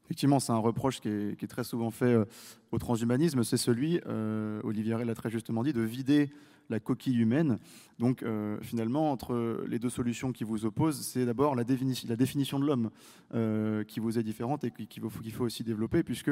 Effectivement, 0.05 0.39
c'est 0.39 0.51
un 0.51 0.57
reproche 0.57 0.99
qui 1.01 1.09
est, 1.09 1.47
très 1.47 1.63
souvent 1.63 1.89
fait 1.89 2.13
euh, 2.13 2.25
au 2.71 2.77
transhumanisme, 2.77 3.43
c'est 3.43 3.57
celui, 3.57 3.99
euh, 4.05 4.61
Olivier 4.63 5.03
l'a 5.03 5.15
très 5.15 5.31
justement 5.31 5.63
dit, 5.63 5.73
de 5.73 5.81
vider 5.81 6.29
la 6.69 6.79
coquille 6.79 7.17
humaine. 7.17 7.59
Donc 7.99 8.23
euh, 8.23 8.57
finalement, 8.61 9.11
entre 9.11 9.63
les 9.67 9.79
deux 9.79 9.89
solutions 9.89 10.31
qui 10.31 10.43
vous 10.43 10.65
opposent, 10.65 11.01
c'est 11.01 11.25
d'abord 11.25 11.55
la, 11.55 11.63
définition, 11.63 12.59
de 12.59 12.65
l'homme 12.65 12.89
euh, 13.33 13.83
qui 13.83 13.99
vous 13.99 14.17
est 14.19 14.23
différente 14.23 14.63
et 14.63 14.71
qu'il 14.71 15.01
faut, 15.01 15.09
faut 15.09 15.45
aussi 15.45 15.63
développer, 15.63 16.03
puisque 16.03 16.31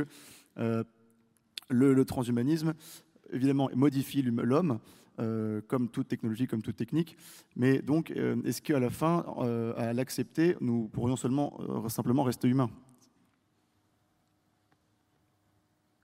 euh, 0.57 0.83
le, 1.69 2.05
transhumanisme, 2.05 2.73
évidemment, 3.31 3.69
modifie 3.75 4.21
l'homme. 4.21 4.79
comme 5.67 5.89
toute 5.89 6.07
technologie, 6.07 6.47
comme 6.47 6.63
toute 6.63 6.75
technique. 6.75 7.15
Mais 7.55 7.83
donc, 7.83 8.09
est-ce 8.11 8.61
qu'à 8.61 8.79
la 8.79 8.89
fin, 8.89 9.23
à 9.77 9.93
l'accepter, 9.93 10.55
nous 10.59 10.89
pourrions 10.89 11.15
seulement 11.15 11.59
simplement 11.87 12.23
rester 12.23 12.47
humains? 12.47 12.71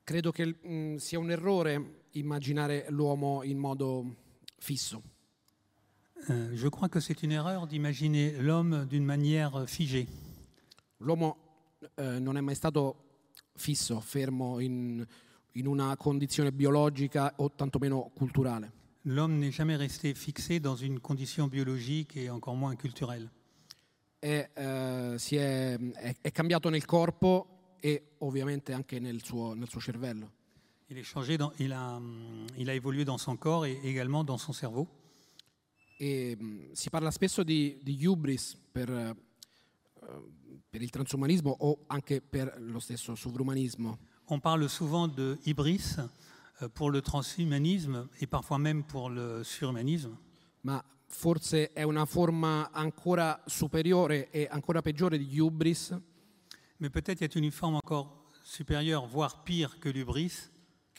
Credo 0.10 0.32
che 0.32 0.56
mm, 0.64 0.96
sia 0.96 1.20
un 1.20 1.30
errore 1.30 1.99
immaginare 2.12 2.86
l'uomo 2.90 3.44
in 3.44 3.58
modo 3.58 4.16
fisso. 4.58 5.02
Euh, 6.30 6.56
je 6.56 6.68
crois 6.68 6.90
que 6.90 7.00
c'est 7.00 7.24
une 7.24 7.32
erreur 7.32 7.68
d'imaginer 7.68 8.32
l'homme 8.40 8.86
d'une 8.88 9.06
manière 9.06 9.68
figée. 9.68 10.08
L'uomo 11.00 11.38
eh, 11.98 12.20
non 12.20 12.36
è 12.36 12.42
mai 12.42 12.56
stato 12.56 12.96
fisso, 13.56 14.00
fermo 14.02 14.60
in, 14.60 15.06
in 15.54 15.68
una 15.68 15.96
condizione 15.96 16.52
biologica 16.52 17.34
o 17.38 17.52
tantomeno 17.52 18.12
culturale. 18.14 18.72
L'homme 19.04 19.40
n'est 19.40 19.52
jamais 19.52 19.78
resté 19.78 20.14
fixé 20.14 20.60
dans 20.60 20.76
une 20.76 21.00
condition 21.00 21.48
biologique 21.48 22.18
et 22.18 22.30
encore 22.30 22.56
moins 22.56 22.76
culturelle. 22.76 23.32
È, 24.20 24.50
eh, 24.54 25.16
si 25.18 25.38
è, 25.38 25.80
è, 25.80 26.16
è 26.20 26.32
cambiato 26.32 26.70
nel 26.70 26.84
corpo 26.84 27.78
e 27.80 28.16
ovviamente 28.20 28.74
anche 28.74 29.00
nel 29.00 29.24
suo, 29.24 29.54
nel 29.54 29.70
suo 29.70 29.80
cervello. 29.80 30.39
Il, 30.92 30.98
est 30.98 31.04
changé 31.04 31.38
dans, 31.38 31.52
il, 31.60 31.72
a, 31.72 32.02
il 32.58 32.68
a 32.68 32.74
évolué 32.74 33.06
dans 33.06 33.20
son 33.20 33.38
corps 33.38 33.68
et 33.68 33.80
également 33.84 34.24
dans 34.24 34.40
son 34.40 34.54
cerveau. 34.54 34.88
E, 36.00 36.36
si 36.74 36.90
parla 36.90 37.12
spesso 37.12 37.44
di, 37.44 37.78
di 37.84 38.06
hubris 38.08 38.58
per, 38.72 38.90
uh, 38.90 40.32
per 40.68 40.82
il 40.82 40.90
transumanismo 40.90 41.56
o 41.60 41.84
anche 41.88 42.22
per 42.22 42.56
lo 42.60 42.80
stesso 42.80 43.14
sovrumanismo. 43.14 44.00
On 44.30 44.40
parle 44.40 44.68
souvent 44.68 45.08
de 45.08 45.38
hybris 45.46 45.98
euh, 46.62 46.70
pour 46.70 46.90
le 46.90 47.02
transhumanisme 47.02 48.08
et 48.20 48.26
parfois 48.26 48.58
même 48.58 48.84
pour 48.84 49.12
le 49.12 49.44
surhumanisme. 49.44 50.18
Ma 50.62 50.84
forse 51.06 51.72
è 51.72 51.84
una 51.84 52.06
forma 52.06 52.72
ancora 52.72 53.44
superiore 53.46 54.32
e 54.32 54.48
ancora 54.50 54.82
peggiore 54.82 55.20
di 55.20 55.40
hubris? 55.40 55.94
Mais 56.78 56.90
peut-être 56.90 57.22
y 57.22 57.26
a 57.26 57.30
une 57.36 57.52
forme 57.52 57.76
encore 57.76 58.26
supérieure, 58.42 59.06
voire 59.06 59.44
pire 59.44 59.78
que 59.80 59.90
l'hubris? 59.90 60.50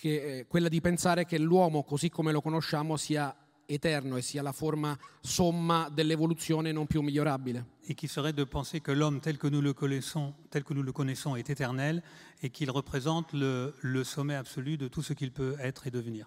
Che, 0.01 0.39
eh, 0.39 0.47
quella 0.47 0.69
di 0.69 0.81
pensare 0.81 1.27
che 1.27 1.39
l'uomo 1.39 1.83
così 1.85 2.09
come 2.09 2.33
lo 2.33 2.41
conosciamo 2.41 2.97
sia 2.97 3.37
eterno 3.67 4.17
e 4.17 4.23
sia 4.23 4.41
la 4.41 4.53
forma 4.53 4.99
somma 5.21 5.91
dell'evoluzione 5.91 6.73
non 6.73 6.87
più 6.87 7.03
migliorabile. 7.03 7.67
Et 7.87 7.95
qui 7.95 8.09
serait 8.09 8.33
de 8.33 8.45
penser 8.45 8.81
que 8.81 8.93
l'homme 8.93 9.21
tel 9.21 9.37
que 9.37 9.49
nous 9.49 9.61
le 9.61 9.75
connaissons, 9.75 10.35
tel 10.49 10.65
que 10.65 10.73
nous 10.73 10.83
le 10.83 10.93
connaissons 10.93 11.37
est 11.37 11.51
éternel 11.51 12.03
et 12.41 12.49
qu'il 12.49 12.71
représente 12.71 13.35
le, 13.35 13.75
le, 13.83 14.03
sommet 14.03 14.37
absolu 14.37 14.79
de 14.79 14.89
tout 14.89 15.03
ce 15.03 15.13
qu'il 15.13 15.33
peut 15.33 15.55
être 15.61 15.87
et 15.87 15.91
devenir. 15.91 16.27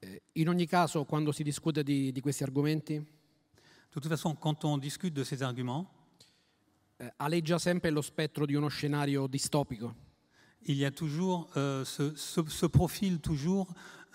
Eh, 0.00 0.22
in 0.32 0.48
ogni 0.48 0.66
caso, 0.66 1.04
quando 1.04 1.30
si 1.30 1.44
discute 1.44 1.84
di, 1.84 2.10
di 2.10 2.20
questi 2.20 2.42
argomenti, 2.42 2.94
de 2.94 4.00
toute 4.00 4.08
façon, 4.08 4.34
quand 4.34 4.64
on 4.64 4.78
discute 4.78 5.14
de 5.14 5.22
ces 5.22 5.42
arguments, 5.42 5.86
eh, 6.96 7.12
aleggia 7.18 7.58
sempre 7.58 7.90
lo 7.90 8.02
spettro 8.02 8.46
di 8.46 8.54
uno 8.54 8.68
scenario 8.68 9.28
distopico 9.28 10.10
il 10.66 10.76
y 10.76 10.84
a 10.84 10.90
toujours, 10.90 11.48
euh, 11.56 11.84
se, 11.84 12.14
se, 12.16 12.40
se, 12.48 12.66
profile 12.66 13.18
toujours 13.18 13.66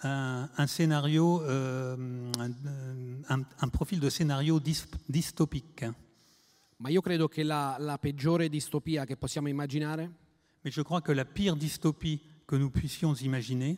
un, 0.04 0.50
un 0.58 0.68
scénario, 0.68 1.42
euh, 1.44 1.96
un, 3.30 3.44
un, 3.62 3.70
profil 3.70 4.00
de 4.00 4.10
scénario 4.10 4.60
dystopique. 4.60 5.94
Ma 6.78 6.90
io 6.90 7.02
credo 7.02 7.28
che 7.28 7.44
la, 7.44 7.76
la 7.80 7.98
peggiore 7.98 8.50
distopia 8.50 9.04
che 9.06 9.18
possiamo 9.18 9.48
immaginare 9.48 10.12
Mais 10.64 10.72
je 10.74 10.82
crois 10.84 11.02
que 11.02 11.12
la 11.14 11.26
pire 11.26 11.56
dystopie 11.56 12.20
que 12.46 12.56
nous 12.58 12.70
puissions 12.72 13.20
imaginer 13.22 13.76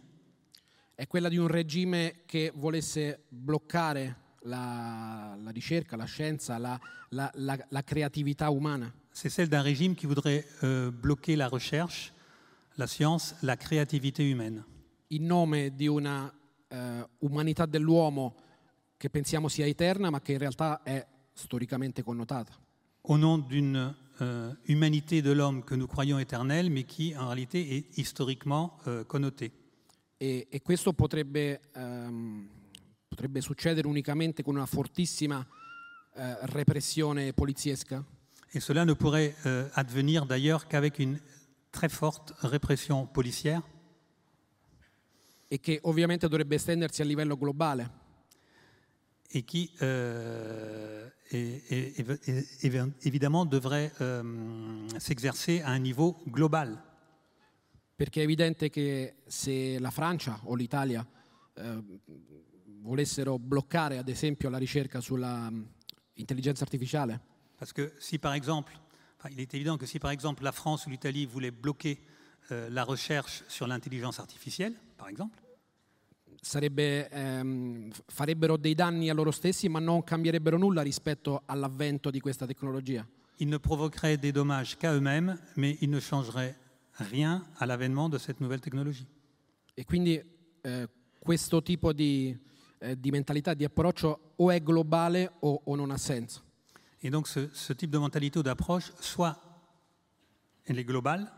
è 0.96 1.08
quella 1.08 1.30
di 1.30 1.38
un 1.38 1.48
regime 1.48 2.24
che 2.26 2.52
volesse 2.54 3.24
bloccare 3.30 4.16
la, 4.42 5.38
la 5.42 5.52
ricerca, 5.52 5.96
la 5.96 6.04
scienza, 6.06 6.58
la, 6.58 6.78
la- 7.10 7.32
la- 7.36 7.66
la 7.70 7.84
creatività 7.84 8.50
umana. 8.50 8.92
C'est 9.12 9.30
celle 9.32 9.48
d'un 9.48 9.62
régime 9.62 9.96
qui 9.96 10.06
voudrait 10.08 10.46
euh, 10.64 10.92
bloquer 10.92 11.36
la 11.38 11.48
recherche, 11.48 12.12
la 12.80 12.88
science, 12.88 13.36
la 13.42 13.58
créativité 13.58 14.24
humaine. 14.24 14.64
in 15.08 15.26
nome 15.26 15.76
di 15.76 15.88
una 15.88 16.32
eh, 16.70 17.06
umanità 17.20 17.66
dell'uomo 17.66 18.36
che 18.96 19.10
pensiamo 19.10 19.50
sia 19.50 19.66
eterna, 19.66 20.10
ma 20.10 20.22
che 20.22 20.32
in 20.34 20.38
realtà 20.38 20.82
è 20.84 21.06
storicamente 21.34 22.04
connotata. 22.04 22.58
au 23.02 23.18
nom 23.18 23.38
d'une 23.38 23.94
euh, 24.22 24.54
humanité 24.68 25.22
de 25.22 25.32
l'homme 25.32 25.64
que 25.64 25.76
nous 25.76 25.88
croyons 25.88 26.20
éternelle, 26.20 26.70
mais 26.70 26.84
qui 26.84 27.16
en 27.18 27.28
réalité 27.28 27.76
est 27.76 27.98
historiquement 27.98 28.78
euh, 28.88 29.04
connotée. 29.04 29.52
E, 30.18 30.48
e 30.50 30.62
questo 30.62 30.94
potrebbe, 30.94 31.62
ehm, 31.74 32.48
potrebbe 33.08 33.42
succedere 33.42 33.88
unicamente 33.88 34.44
con 34.44 34.56
una 34.56 34.66
fortissima 34.66 35.46
eh, 36.16 36.38
repressione 36.42 37.34
poliziesca, 37.34 38.04
Et 38.52 38.62
cela 38.62 38.84
ne 38.84 38.94
pourrait 38.94 39.36
euh, 39.46 39.70
advenir 39.76 40.26
d'ailleurs 40.26 40.68
qu'avec 40.68 40.98
une 40.98 41.20
très 41.72 41.90
forte 41.90 42.34
répression 42.42 43.06
policière 43.08 43.62
e 45.48 45.60
che 45.60 45.80
ovviamente 45.84 46.28
dovrebbe 46.28 46.56
estendersi 46.56 47.02
a 47.02 47.06
livello 47.06 47.38
globale. 47.38 47.98
et 49.32 49.44
qui 49.46 49.72
euh, 49.84 51.08
est- 51.30 51.72
est- 51.72 52.64
évi- 52.64 52.92
évidemment 53.04 53.46
devrait 53.46 53.92
euh, 54.02 54.88
s'exercer 54.98 55.62
à 55.62 55.70
un 55.70 55.78
niveau 55.80 56.18
global. 56.26 56.82
Perché 57.96 58.22
è 58.22 58.24
evidente 58.24 58.70
che 58.72 59.18
se 59.28 59.78
la 59.78 59.92
Francia 59.92 60.40
o 60.46 60.56
l'Italia 60.56 61.06
eh, 61.54 61.84
volessero 62.82 63.38
bloccare, 63.38 64.00
ad 64.00 64.08
esempio, 64.10 64.50
la 64.50 64.58
ricerca 64.58 65.00
sulla 65.00 65.50
mm, 65.52 65.64
intelligenza 66.14 66.64
artificiale, 66.64 67.20
Parce 67.56 67.72
que 67.74 67.94
si 68.00 68.18
par 68.18 68.34
exemple, 68.34 68.74
il 69.30 69.40
est 69.40 69.54
évident 69.54 69.78
que 69.78 69.86
si 69.86 70.00
par 70.00 70.12
exemple 70.12 70.44
la 70.44 70.52
France 70.52 70.86
ou 70.86 70.90
l'Italie 70.90 71.26
voulaient 71.26 71.52
bloquer 71.52 72.00
euh, 72.52 72.70
la 72.70 72.84
recherche 72.84 73.44
sur 73.48 73.68
l'intelligence 73.68 74.20
artificielle, 74.20 74.74
par 74.98 75.10
exemple, 75.10 75.42
sarebbe, 76.42 77.10
ehm, 77.10 77.92
farebbero 78.08 78.58
dei 78.58 78.76
danni 78.76 79.10
a 79.10 79.14
loro 79.14 79.32
stessi, 79.32 79.68
ma 79.68 79.80
non 79.80 80.04
cambierebbero 80.04 80.58
nulla 80.58 80.82
rispetto 80.82 81.44
all'avvento 81.46 82.10
di 82.10 82.20
questa 82.20 82.46
tecnologia. 82.46 83.06
ils 83.40 83.48
ne 83.48 83.58
provoqueraient 83.58 84.18
des 84.18 84.32
dommages 84.32 84.78
qu'à 84.78 84.94
eux-mêmes, 84.94 85.38
mais 85.56 85.78
ils 85.82 85.90
ne 85.90 86.00
changeraient 86.00 86.56
rien 86.94 87.46
à 87.58 87.66
l'avènement 87.66 88.10
de 88.10 88.18
cette 88.18 88.42
nouvelle 88.42 88.60
technologie. 88.60 89.08
E 89.74 89.86
quindi 89.86 90.22
eh, 90.62 90.90
questo 91.20 91.62
tipo 91.64 91.94
di, 91.94 92.38
eh, 92.80 93.00
di 93.00 93.12
mentalità, 93.12 93.54
di 93.54 93.64
approccio 93.64 94.34
o 94.36 94.52
è 94.52 94.62
globale 94.62 95.32
o, 95.40 95.62
o 95.64 95.76
non 95.76 95.92
ha 95.92 95.98
senso. 95.98 96.44
Et 97.02 97.10
donc 97.10 97.28
ce, 97.28 97.50
ce 97.54 97.74
type 97.74 97.90
de 97.92 97.98
mentalité 97.98 98.40
ou 98.40 98.44
d'approche, 98.44 98.92
soit 99.00 99.38
elle 100.66 100.78
est 100.80 100.84
globale, 100.84 101.32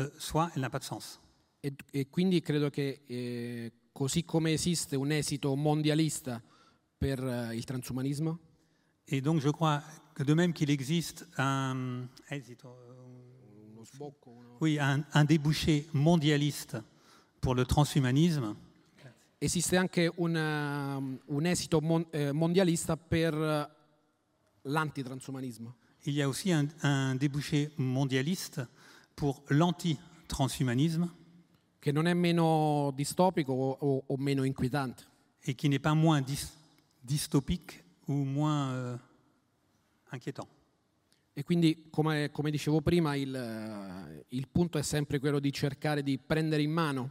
euh, 0.00 0.08
soit 0.18 0.50
elle 0.54 0.62
n'a 0.62 0.70
pas 0.70 0.78
de 0.78 0.84
sens. 0.84 1.20
E, 1.62 1.72
e 1.92 2.06
quindi 2.08 2.40
credo 2.40 2.70
che 2.70 3.02
eh, 3.08 3.72
così 3.92 4.24
come 4.24 4.52
esiste 4.52 4.96
un 4.96 5.10
esito 5.10 5.54
mondialista 5.56 6.40
per 6.96 7.18
eh, 7.22 7.54
il 7.56 7.64
transumanismo, 7.64 8.38
Et 9.10 9.22
donc 9.22 9.40
je 9.40 9.48
crois 9.50 9.82
que 10.14 10.22
de 10.22 10.34
même 10.34 10.52
qu'il 10.52 10.68
existe 10.70 11.26
un, 11.38 12.06
uno- 12.30 14.14
oui, 14.60 14.78
un, 14.78 15.02
un 15.14 15.24
débouché 15.24 15.86
mondialiste 15.92 16.76
pour 17.40 17.54
le 17.54 17.64
transhumanisme, 17.64 18.54
esiste 19.40 19.76
anche 19.78 20.10
un, 20.18 20.34
um, 20.34 21.18
un 21.28 21.46
esito 21.46 21.80
mon- 21.80 22.06
eh, 22.12 22.32
mondialista 22.32 22.96
per 22.96 23.76
l'antitransumanismo. 24.64 25.74
il 26.04 26.14
y 26.14 26.22
a 26.22 26.28
aussi 26.28 26.52
un, 26.52 26.68
un 26.82 27.14
débouché 27.16 27.72
mondialiste 27.76 28.66
pour 29.14 29.42
l'anti-transhumanisme 29.48 31.12
che 31.80 31.92
non 31.92 32.06
è 32.06 32.14
meno 32.14 32.92
distopico 32.94 33.52
o, 33.52 34.04
o- 34.06 34.16
meno 34.16 34.44
inquietante. 34.44 35.04
et 35.42 35.54
qui 35.54 35.68
n'est 35.68 35.78
pas 35.82 35.94
moins 35.94 36.20
dys- 36.20 36.52
dystopique 37.02 37.84
ou 38.06 38.24
moins 38.24 38.70
euh, 38.72 38.96
inquiétant. 40.10 40.46
E 41.34 41.44
quindi, 41.44 41.86
come, 41.90 42.30
come 42.32 42.50
dicevo 42.50 42.80
prima, 42.80 43.14
il, 43.14 44.24
il 44.30 44.48
punto 44.48 44.76
è 44.78 44.82
sempre 44.82 45.20
quello 45.20 45.38
di 45.38 45.52
cercare 45.52 46.02
di 46.02 46.18
prendere 46.18 46.62
in 46.62 46.72
mano 46.72 47.10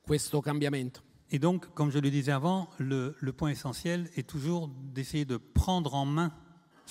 questo 0.00 0.40
cambiamento 0.40 1.02
Et 1.34 1.38
donc, 1.38 1.72
comme 1.74 1.90
je 1.90 1.98
le 1.98 2.10
disais 2.10 2.30
avant, 2.32 2.68
le, 2.78 3.14
le 3.18 3.32
point 3.32 3.50
essentiel 3.50 4.10
est 4.16 4.26
toujours 4.28 4.68
d'essayer 4.68 5.24
de 5.24 5.38
prendre 5.38 5.94
en 5.94 6.04
main 6.04 6.30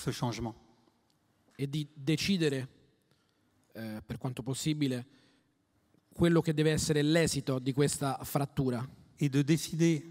ce 0.01 0.11
changement 0.11 0.55
e 1.55 1.67
di 1.67 1.87
decidere, 1.93 2.67
eh, 3.73 4.01
per 4.05 4.17
quanto 4.17 4.41
possibile, 4.41 5.05
quello 6.13 6.41
che 6.41 6.53
deve 6.53 6.71
essere 6.71 7.01
l'esito 7.03 7.59
di 7.59 7.71
questa 7.73 8.17
frattura 8.23 8.85
et 9.17 9.29
de 9.29 9.43
décider, 9.43 10.01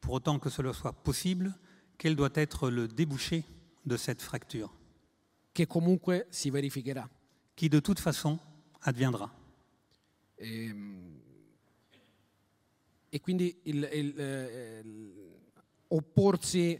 pour 0.00 0.14
autant 0.14 0.38
que 0.38 0.48
cela 0.50 0.72
soit 0.72 0.92
possible, 1.02 1.52
quel 1.98 2.14
doit 2.14 2.30
être 2.36 2.70
le 2.70 2.86
débouché 2.86 3.44
de 3.84 3.96
cette 3.96 4.22
fracture, 4.22 4.70
che 5.52 5.66
comunque 5.66 6.26
si 6.30 6.50
verificherà. 6.50 7.08
qui 7.56 7.68
de 7.68 7.80
toute 7.80 7.98
façon 8.00 8.38
adviendra. 8.82 9.30
Ehm, 10.38 11.14
E, 13.08 13.20
quindi 13.20 13.56
il- 13.62 13.88
il, 13.94 14.14
eh, 14.20 14.84
opporsi 15.88 16.78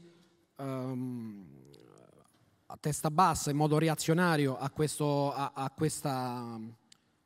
ehm, 0.58 1.55
a 2.76 2.78
testa 2.78 3.10
bassa, 3.10 3.50
in 3.50 3.56
modo 3.56 3.78
reazionario 3.78 4.58
a, 4.58 4.68
questo- 4.70 5.32
a- 5.32 5.52
a 5.54 5.70
questa- 5.70 6.60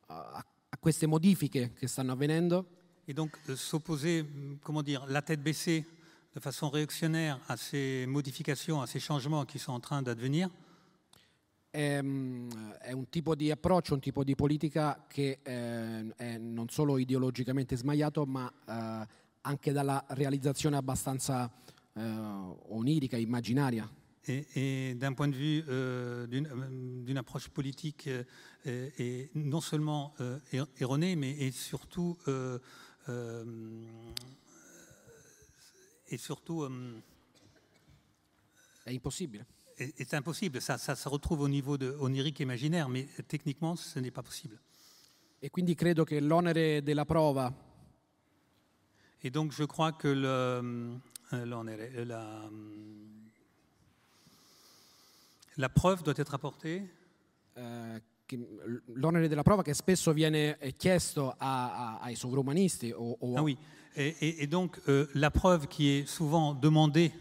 a- 0.07 0.45
queste 0.79 1.07
modifiche 1.07 1.73
che 1.75 1.87
stanno 1.89 2.13
avvenendo, 2.13 2.79
Et 3.07 3.13
donc 3.17 3.37
euh, 3.49 3.57
s'opposer, 3.57 4.21
hum, 4.21 4.59
comment 4.63 4.85
dire, 4.85 5.05
la 5.09 5.21
tête 5.21 5.43
baissée, 5.43 5.85
de 6.33 6.39
façon 6.41 6.71
réactionnaire 6.71 7.41
à 7.49 7.57
ces 7.57 8.07
modifications, 8.07 8.81
à 8.81 8.87
ces 8.87 9.01
changements 9.01 9.45
qui 9.45 9.59
sont 9.59 9.73
en 9.73 9.81
train 9.81 10.01
d'advenir, 10.01 10.49
è, 11.73 12.01
mm, 12.01 12.51
è 12.83 12.93
un 12.93 13.09
tipo 13.11 13.35
di 13.35 13.51
approccio, 13.51 13.95
un 13.95 14.01
tipo 14.01 14.23
di 14.23 14.37
politica 14.37 15.05
che 15.09 15.41
eh, 15.43 16.15
è 16.17 16.39
non 16.39 16.69
solo 16.69 16.99
ideologicamente 16.99 17.77
sbagliato, 17.77 18.25
ma 18.27 18.49
eh, 18.69 19.07
anche 19.43 19.73
dalla 19.73 20.05
realizzazione 20.11 20.77
abbastanza 20.77 21.51
eh, 21.95 22.01
onirica, 22.69 23.17
immaginaria. 23.17 23.91
Et, 24.29 24.91
et 24.91 24.95
d'un 24.95 25.13
point 25.15 25.29
de 25.29 25.35
vue 25.37 25.65
euh, 25.69 26.27
d'une 26.27 26.47
euh, 26.47 27.05
d'une 27.05 27.17
approche 27.19 27.49
politique 27.49 28.09
euh, 28.09 28.91
et 28.99 29.31
non 29.35 29.61
seulement 29.61 30.15
euh, 30.21 30.39
er- 30.53 30.67
erronée, 30.79 31.17
mais 31.17 31.31
et 31.39 31.51
surtout 31.53 32.17
et 36.09 36.19
surtout 36.19 36.63
euh, 36.63 37.01
È 38.85 38.93
impossibile. 38.93 39.45
est, 39.79 40.01
est 40.01 40.15
impossible. 40.15 40.61
Ça, 40.61 40.77
ça 40.79 40.95
se 40.97 41.09
retrouve 41.09 41.41
au 41.41 41.49
niveau 41.49 41.77
de 41.79 41.91
onirique 42.01 42.41
imaginaire, 42.41 42.89
mais 42.89 43.07
techniquement, 43.29 43.77
ce 43.77 43.99
n'est 44.01 44.11
pas 44.11 44.23
possible. 44.23 44.59
E 45.43 45.49
quindi 45.51 45.75
credo 45.75 46.05
che 46.05 46.21
l'onere 46.21 46.83
della 46.83 47.05
prova 47.07 47.53
Et 49.23 49.31
donc, 49.31 49.53
je 49.53 49.65
crois 49.65 49.93
que 49.93 50.09
l'onere- 51.31 52.05
la, 52.05 52.51
la 55.61 55.69
preuve 55.69 56.03
doit 56.03 56.19
être 56.19 56.35
apportée? 56.35 56.89
Eh, 57.55 58.03
che- 58.27 58.39
l'onere 58.95 59.29
della 59.29 59.43
prova 59.43 59.63
che 59.63 59.75
spesso 59.75 60.13
viene 60.13 60.57
eh, 60.59 60.73
chiesto 60.77 61.35
a- 61.37 61.97
a- 61.97 61.99
ai 62.01 62.15
sovrumanisti 62.15 62.91
o, 62.93 63.17
o 63.21 63.37
Ah 63.37 63.43
oui, 63.43 63.57
et, 63.95 64.17
et- 64.21 64.43
et 64.43 64.47
donc 64.49 64.81
euh, 64.89 65.07
la 65.15 65.31
preuve 65.31 65.67
qui 65.69 65.89
est 65.89 66.07
souvent 66.07 66.55
demandée 66.55 67.13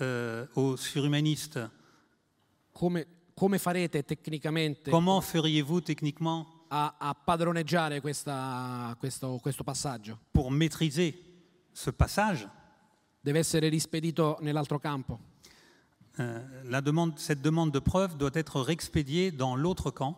euh, 0.00 0.46
aux 0.54 0.76
surhumanistes, 0.76 1.58
come, 2.72 3.06
come 3.34 3.58
farete 3.58 4.02
tecnicamente 4.04 4.90
comment 4.90 5.20
feriez-vous 5.22 5.80
techniquement 5.82 6.46
a, 6.68 6.96
a 6.98 7.14
padroneggiare 7.14 8.00
questa- 8.00 8.94
questo, 8.98 9.38
questo 9.40 9.62
passaggio? 9.64 10.18
pour 10.32 10.50
maîtriser 10.50 11.14
ce 11.72 11.92
passage? 11.92 12.48
Deve 13.22 13.38
essere 13.38 13.68
rispedito 13.68 14.38
nell'altro 14.40 14.78
campo. 14.78 15.18
Euh, 16.18 16.40
la 16.64 16.80
demande, 16.80 17.18
Cette 17.18 17.40
demande 17.40 17.70
de 17.72 17.78
preuve 17.78 18.16
doit 18.16 18.30
être 18.34 18.60
réexpédiée 18.60 19.30
dans 19.30 19.54
l'autre 19.56 19.90
camp, 19.90 20.16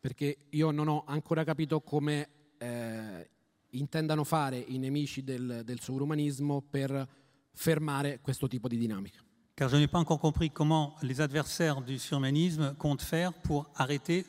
perché 0.00 0.36
io 0.52 0.70
non 0.70 0.88
ho 0.88 1.04
ancora 1.06 1.44
capito 1.44 1.80
come 1.80 2.28
eh, 2.58 3.28
intendano 3.70 4.24
fare 4.24 4.58
i 4.58 4.78
nemici 4.78 5.22
del, 5.24 5.62
del 5.64 5.80
sovrumanismo 5.80 6.62
per 6.62 7.06
fermare 7.52 8.20
questo 8.22 8.46
tipo 8.48 8.68
di 8.68 8.76
dinamica. 8.78 9.20
car 9.54 9.68
je 9.68 9.76
n'ai 9.76 9.88
pas 9.88 9.98
encore 9.98 10.20
compris 10.20 10.50
comment 10.52 10.94
les 11.02 11.20
adversaires 11.20 11.82
du 11.82 11.98
surhumanisme 11.98 12.76
comptent 12.76 13.02
faire 13.02 13.32
pour 13.32 13.68
arrêter 13.74 14.24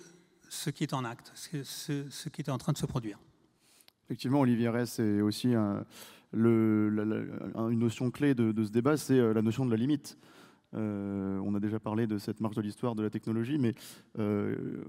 ce 0.50 0.72
qui 0.72 0.82
est 0.84 0.94
en 0.94 1.06
acte, 1.06 1.32
ce, 1.36 1.64
ce- 1.64 2.10
ce 2.10 2.30
qui 2.30 2.42
est 2.42 2.50
en 2.50 2.58
train 2.58 2.72
de 2.74 2.80
se 2.80 2.88
produire. 2.88 3.20
Effectivement, 4.06 4.40
Olivier 4.40 4.70
Ress 4.70 4.98
est 4.98 5.22
aussi 5.22 5.54
un, 5.54 5.86
une 6.34 7.78
notion 7.78 8.10
clé 8.10 8.34
de, 8.34 8.52
de 8.52 8.64
ce 8.66 8.72
débat, 8.72 8.98
c'est 8.98 9.20
la 9.34 9.44
notion 9.44 9.66
de 9.68 9.72
la 9.72 9.78
limite. 9.78 10.18
Euh, 10.76 11.40
on 11.44 11.56
a 11.56 11.60
déjà 11.60 11.80
parlé 11.80 12.06
de 12.06 12.18
cette 12.18 12.42
marche 12.42 12.56
de 12.56 12.62
l'histoire 12.62 12.96
de 12.96 13.02
la 13.02 13.10
technologie, 13.10 13.58
mais 13.58 13.74
euh, 14.20 14.84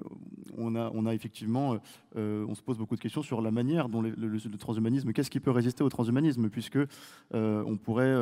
on, 0.56 0.74
a, 0.74 1.14
effectivement, 1.14 1.78
euh, 2.16 2.54
se 2.54 2.62
pose 2.62 2.78
beaucoup 2.78 2.96
de 2.96 3.00
questions 3.00 3.22
sur 3.22 3.40
la 3.40 3.50
manière 3.50 3.88
dont 3.88 4.02
le, 4.02 4.58
transhumanisme, 4.58 5.12
qu'est-ce 5.12 5.30
qui 5.30 5.40
peut 5.40 5.50
résister 5.50 5.82
au 5.82 5.88
transhumanisme, 5.88 6.50
puisque 6.50 6.78
on 7.32 7.76
pourrait 7.76 8.14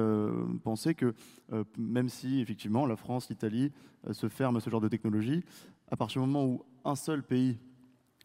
penser 0.62 0.94
que 0.94 1.14
même 1.76 2.08
si 2.08 2.40
effectivement 2.40 2.86
la 2.86 2.96
France, 2.96 3.28
l'Italie 3.28 3.72
se 4.12 4.28
ferment 4.28 4.58
à 4.58 4.60
ce 4.60 4.70
genre 4.70 4.80
de 4.80 4.88
technologie, 4.88 5.42
à 5.90 5.96
partir 5.96 6.22
du 6.22 6.28
moment 6.28 6.46
où 6.46 6.62
un 6.84 6.94
seul 6.94 7.22
pays 7.22 7.58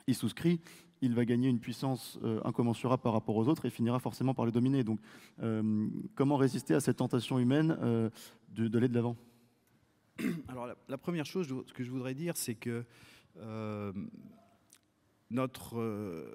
y 0.08 0.14
souscrit, 0.14 0.60
il 1.04 1.14
va 1.14 1.26
gagner 1.26 1.50
une 1.50 1.60
puissance 1.60 2.18
incommensurable 2.44 3.04
par 3.04 3.14
rapport 3.14 3.36
aux 3.36 3.48
autres 3.48 3.66
et 3.66 3.70
finira 3.70 4.00
forcément 4.00 4.34
par 4.34 4.46
les 4.46 4.52
dominer. 4.52 4.84
Donc, 4.84 5.00
comment 6.16 6.38
résister 6.38 6.74
à 6.74 6.80
cette 6.80 6.98
tentation 6.98 7.40
humaine 7.40 8.10
d'aller 8.50 8.88
de 8.88 8.96
l'avant? 8.96 9.18
Alors 10.48 10.68
la, 10.88 10.98
première 10.98 11.26
chose 11.26 11.48
que 11.74 11.84
je 11.84 11.90
voudrais 11.90 12.14
dire, 12.14 12.38
c'est 12.38 12.56
que 12.56 12.86
euh, 13.38 13.92
notre 15.32 15.80
euh, 15.80 16.26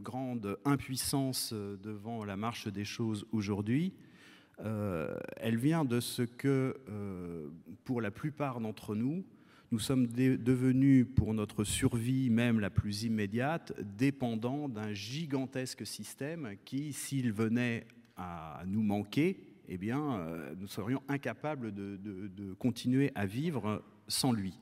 grande 0.00 0.58
impuissance 0.64 1.52
devant 1.52 2.24
la 2.24 2.36
marche 2.36 2.68
des 2.68 2.84
choses 2.84 3.26
aujourd'hui, 3.32 3.94
euh, 4.60 5.16
elle 5.36 5.56
vient 5.56 5.84
de 5.84 6.00
ce 6.00 6.22
que, 6.22 6.76
pour 7.84 8.00
la 8.00 8.10
plupart 8.10 8.60
d'entre 8.60 8.94
nous, 8.94 9.24
nous 9.76 9.80
sommes 9.80 10.06
devenus, 10.06 11.06
pour 11.16 11.34
notre 11.34 11.62
survie 11.62 12.30
même 12.30 12.60
la 12.60 12.70
plus 12.70 13.02
immédiate, 13.02 13.74
dépendants 13.78 14.70
d'un 14.70 14.94
gigantesque 14.94 15.86
système 15.86 16.54
qui, 16.64 16.94
s'il 16.94 17.30
venait 17.30 17.86
à 18.16 18.62
nous 18.66 18.82
manquer, 18.82 19.38
eh 19.68 19.76
bien, 19.76 20.14
euh, 20.14 20.54
nous 20.58 20.66
serions 20.66 21.02
incapables 21.08 21.74
de, 21.74 22.54
continuer 22.58 23.12
à 23.14 23.26
vivre 23.26 23.84
sans 24.08 24.32
lui. 24.32 24.52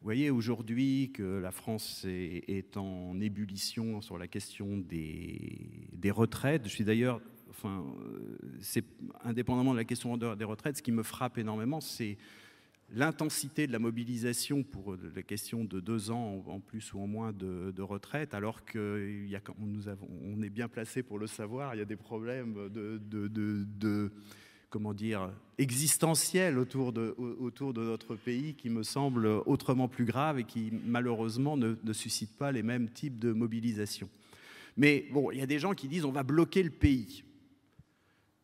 Vous 0.00 0.04
voyez 0.04 0.30
aujourd'hui 0.30 1.12
que 1.12 1.38
la 1.38 1.50
France 1.50 2.06
est, 2.08 2.78
en 2.78 3.20
ébullition 3.20 4.00
sur 4.00 4.16
la 4.16 4.28
question 4.28 4.78
des, 4.78 6.10
retraites. 6.10 6.64
Je 6.64 6.70
suis 6.70 6.84
d'ailleurs, 6.84 7.20
enfin, 7.50 7.84
euh, 8.00 8.38
c'est 8.60 8.86
indépendamment 9.24 9.72
de 9.72 9.78
la 9.78 9.84
question 9.84 10.16
des 10.16 10.44
retraites, 10.44 10.78
ce 10.78 10.82
qui 10.82 10.90
me 10.90 11.02
frappe 11.02 11.36
énormément, 11.36 11.82
c'est 11.82 12.16
l'intensité 12.94 13.66
de 13.66 13.72
la 13.72 13.78
mobilisation 13.78 14.62
pour 14.62 14.96
la 15.14 15.22
question 15.22 15.64
de 15.64 15.80
deux 15.80 16.10
ans 16.10 16.44
en 16.46 16.60
plus 16.60 16.92
ou 16.92 17.00
en 17.00 17.06
moins 17.06 17.32
de, 17.32 17.82
retraite, 17.82 18.34
alors 18.34 18.64
qu'on 18.64 18.80
on 18.80 20.42
est 20.42 20.50
bien 20.50 20.68
placé 20.68 21.02
pour 21.02 21.18
le 21.18 21.26
savoir, 21.26 21.74
il 21.74 21.78
y 21.78 21.82
a 21.82 21.86
des 21.86 21.96
problèmes 21.96 22.68
de, 22.70 24.10
comment 24.70 24.94
dire, 24.94 25.30
existentiels 25.58 26.58
autour 26.58 26.92
de, 26.92 27.14
notre 27.82 28.14
pays 28.14 28.54
qui 28.54 28.68
me 28.68 28.82
semblent 28.82 29.26
autrement 29.46 29.88
plus 29.88 30.04
graves 30.04 30.38
et 30.38 30.44
qui 30.44 30.72
malheureusement 30.86 31.56
ne, 31.56 31.74
ne 31.82 31.92
suscitent 31.92 32.36
pas 32.36 32.52
les 32.52 32.62
mêmes 32.62 32.88
types 32.90 33.18
de 33.18 33.32
mobilisation. 33.32 34.08
Mais 34.76 35.06
bon, 35.12 35.30
il 35.30 35.38
y 35.38 35.42
a 35.42 35.46
des 35.46 35.58
gens 35.58 35.74
qui 35.74 35.88
disent 35.88 36.04
on 36.04 36.12
va 36.12 36.22
bloquer 36.22 36.62
le 36.62 36.70
pays. 36.70 37.24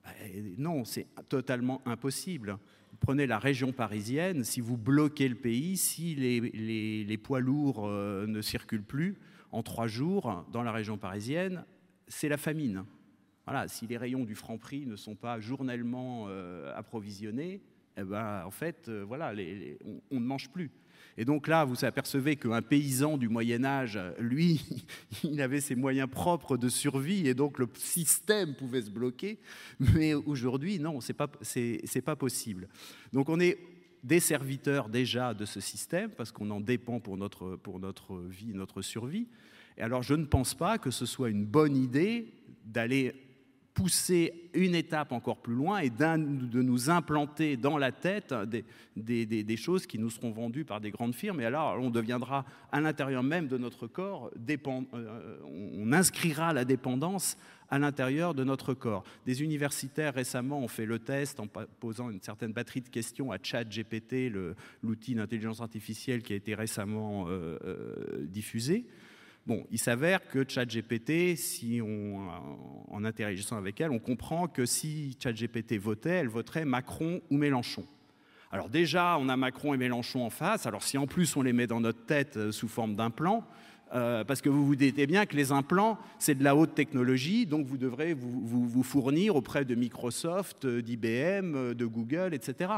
Ben, 0.05 0.55
non, 0.57 0.85
c'est 0.85 1.07
totalement 1.29 1.83
impossible 1.87 2.59
prenez 3.01 3.27
la 3.27 3.39
région 3.39 3.73
parisienne, 3.73 4.45
si 4.45 4.61
vous 4.61 4.77
bloquez 4.77 5.29
le 5.29 5.35
pays, 5.35 5.77
si 5.77 6.15
les, 6.15 7.19
poids 7.19 7.41
lourds 7.41 7.87
euh, 7.87 8.27
ne 8.27 8.41
circulent 8.41 8.83
plus, 8.83 9.17
en 9.53 9.63
trois 9.63 9.87
jours, 9.87 10.45
dans 10.53 10.63
la 10.63 10.73
région 10.73 10.99
parisienne, 10.99 11.65
c'est 12.07 12.29
la 12.29 12.37
famine. 12.37 12.85
Voilà, 13.47 13.67
si 13.67 13.87
les 13.87 13.97
rayons 13.97 14.25
du 14.25 14.35
Franprix 14.35 14.85
ne 14.87 14.97
sont 14.97 15.15
pas 15.15 15.41
journellement 15.41 16.27
euh, 16.29 16.77
approvisionnés, 16.77 17.63
eh 17.97 18.05
ben, 18.05 18.45
en 18.45 18.51
fait, 18.51 18.89
euh, 18.89 19.05
voilà, 19.07 19.33
on, 20.11 20.21
ne 20.21 20.25
mange 20.25 20.51
plus. 20.51 20.71
Et 21.21 21.25
donc 21.25 21.49
là, 21.49 21.65
vous 21.65 21.85
apercevez 21.85 22.37
qu'un 22.37 22.63
paysan 22.63 23.19
du 23.19 23.29
Moyen 23.29 23.65
Âge, 23.65 23.99
lui, 24.21 24.65
il 25.25 25.43
avait 25.43 25.61
ses 25.61 25.75
moyens 25.75 26.09
propres 26.09 26.57
de 26.57 26.69
survie 26.69 27.27
et 27.27 27.35
donc 27.35 27.59
le 27.59 27.69
système 27.75 28.55
pouvait 28.55 28.83
se 28.83 28.91
bloquer. 28.91 29.41
Mais 29.81 30.15
aujourd'hui, 30.15 30.79
non, 30.79 31.01
c'est 31.01 31.15
pas, 31.15 31.27
pas 31.27 32.17
possible. 32.17 32.69
Donc 33.13 33.29
on 33.29 33.41
est 33.41 33.59
des 34.05 34.21
serviteurs 34.21 34.89
déjà 34.89 35.35
de 35.35 35.45
ce 35.45 35.59
système 35.59 36.11
parce 36.11 36.31
qu'on 36.31 36.51
en 36.51 36.61
dépend 36.61 37.01
pour 37.01 37.17
notre, 37.17 37.57
pour 37.57 37.81
notre 37.81 38.21
vie, 38.21 38.55
notre 38.55 38.81
survie. 38.81 39.27
Et 39.77 39.83
alors 39.83 40.05
je 40.05 40.15
ne 40.15 40.25
pense 40.25 40.55
pas 40.55 40.79
que 40.79 40.93
ce 40.93 41.05
soit 41.05 41.31
une 41.31 41.45
bonne 41.45 41.77
idée 41.77 42.33
d'aller 42.65 43.13
pousser 43.79 44.51
une 44.55 44.75
étape 44.75 45.13
encore 45.13 45.37
plus 45.37 45.55
loin 45.55 45.79
et 45.79 45.89
de 45.89 46.63
nous 46.63 46.91
implanter 46.91 47.57
dans 47.57 47.79
la 47.79 47.93
tête 47.93 48.35
des, 48.97 49.57
choses 49.57 49.87
qui 49.87 50.01
nous 50.01 50.11
seront 50.11 50.33
vendues 50.33 50.65
par 50.65 50.81
des 50.81 50.91
grandes 50.91 51.15
firmes. 51.15 51.41
Et 51.41 51.45
alors, 51.45 51.79
on 51.79 51.89
deviendra 51.89 52.45
à 52.73 52.81
l'intérieur 52.81 53.23
même 53.23 53.47
de 53.47 53.57
notre 53.57 53.87
corps, 53.87 54.33
dépend, 54.35 54.83
euh, 54.95 55.39
on 55.45 55.93
inscrira 55.93 56.53
la 56.53 56.65
dépendance 56.65 57.37
à 57.71 57.79
l'intérieur 57.79 58.35
de 58.35 58.43
notre 58.43 58.75
corps. 58.75 59.05
Des 59.27 59.45
universitaires 59.45 60.15
récemment 60.15 60.59
ont 60.59 60.69
fait 60.69 60.87
le 60.87 60.99
test 60.99 61.39
en 61.39 61.47
posant 61.47 62.11
une 62.11 62.21
certaine 62.21 62.53
batterie 62.53 62.81
de 62.81 62.89
questions 62.89 63.31
à 63.31 63.37
ChatGPT, 63.41 64.33
l'outil 64.83 65.15
d'intelligence 65.15 65.61
artificielle 65.61 66.23
qui 66.23 66.33
a 66.33 66.37
été 66.37 66.57
récemment 66.57 67.27
euh, 67.29 67.57
euh, 67.65 68.27
diffusé. 68.27 68.87
Bon, 69.49 69.65
il 69.71 69.79
s'avère 69.79 70.29
que 70.29 70.45
ChatGPT, 70.47 71.35
si 71.35 71.81
on, 71.83 72.29
en 72.91 73.05
interagissant 73.07 73.57
avec 73.57 73.81
elle, 73.81 73.91
on 73.91 73.99
comprend 73.99 74.47
que 74.47 74.67
si 74.67 75.17
ChatGPT 75.19 75.79
votait, 75.79 76.11
elle 76.11 76.29
voterait 76.29 76.67
Macron 76.67 77.23
ou 77.31 77.39
Mélenchon. 77.39 77.87
Alors 78.53 78.69
déjà, 78.69 79.17
on 79.19 79.31
a 79.31 79.39
Macron 79.39 79.73
et 79.73 79.79
Mélenchon 79.79 80.23
en 80.23 80.29
face. 80.29 80.67
Alors 80.67 80.83
si 80.83 80.99
en 80.99 81.07
plus 81.07 81.35
on 81.35 81.41
les 81.41 81.55
met 81.55 81.67
dans 81.67 81.81
notre 81.81 82.05
tête 82.05 82.37
euh, 82.37 82.53
sous 82.53 82.69
forme 82.69 82.95
d'implants, 82.95 83.43
euh, 83.95 84.23
parce 84.23 84.43
que 84.43 84.51
vous 84.51 84.67
vous 84.67 84.77
dites 84.77 85.01
bien 85.07 85.25
que 85.25 85.35
les 85.35 85.51
implants, 85.51 85.97
c'est 86.19 86.35
de 86.35 86.45
la 86.45 86.55
haute 86.55 86.75
technologie, 86.75 87.47
donc 87.47 87.65
vous 87.65 87.79
devrez 87.79 88.13
vous, 88.13 88.69
vous 88.69 88.83
fournir 88.83 89.35
auprès 89.35 89.65
de 89.65 89.75
Microsoft, 89.75 90.67
euh, 90.67 90.83
d'IBM, 90.83 91.73
de 91.73 91.87
Google, 91.87 92.35
etc. 92.35 92.69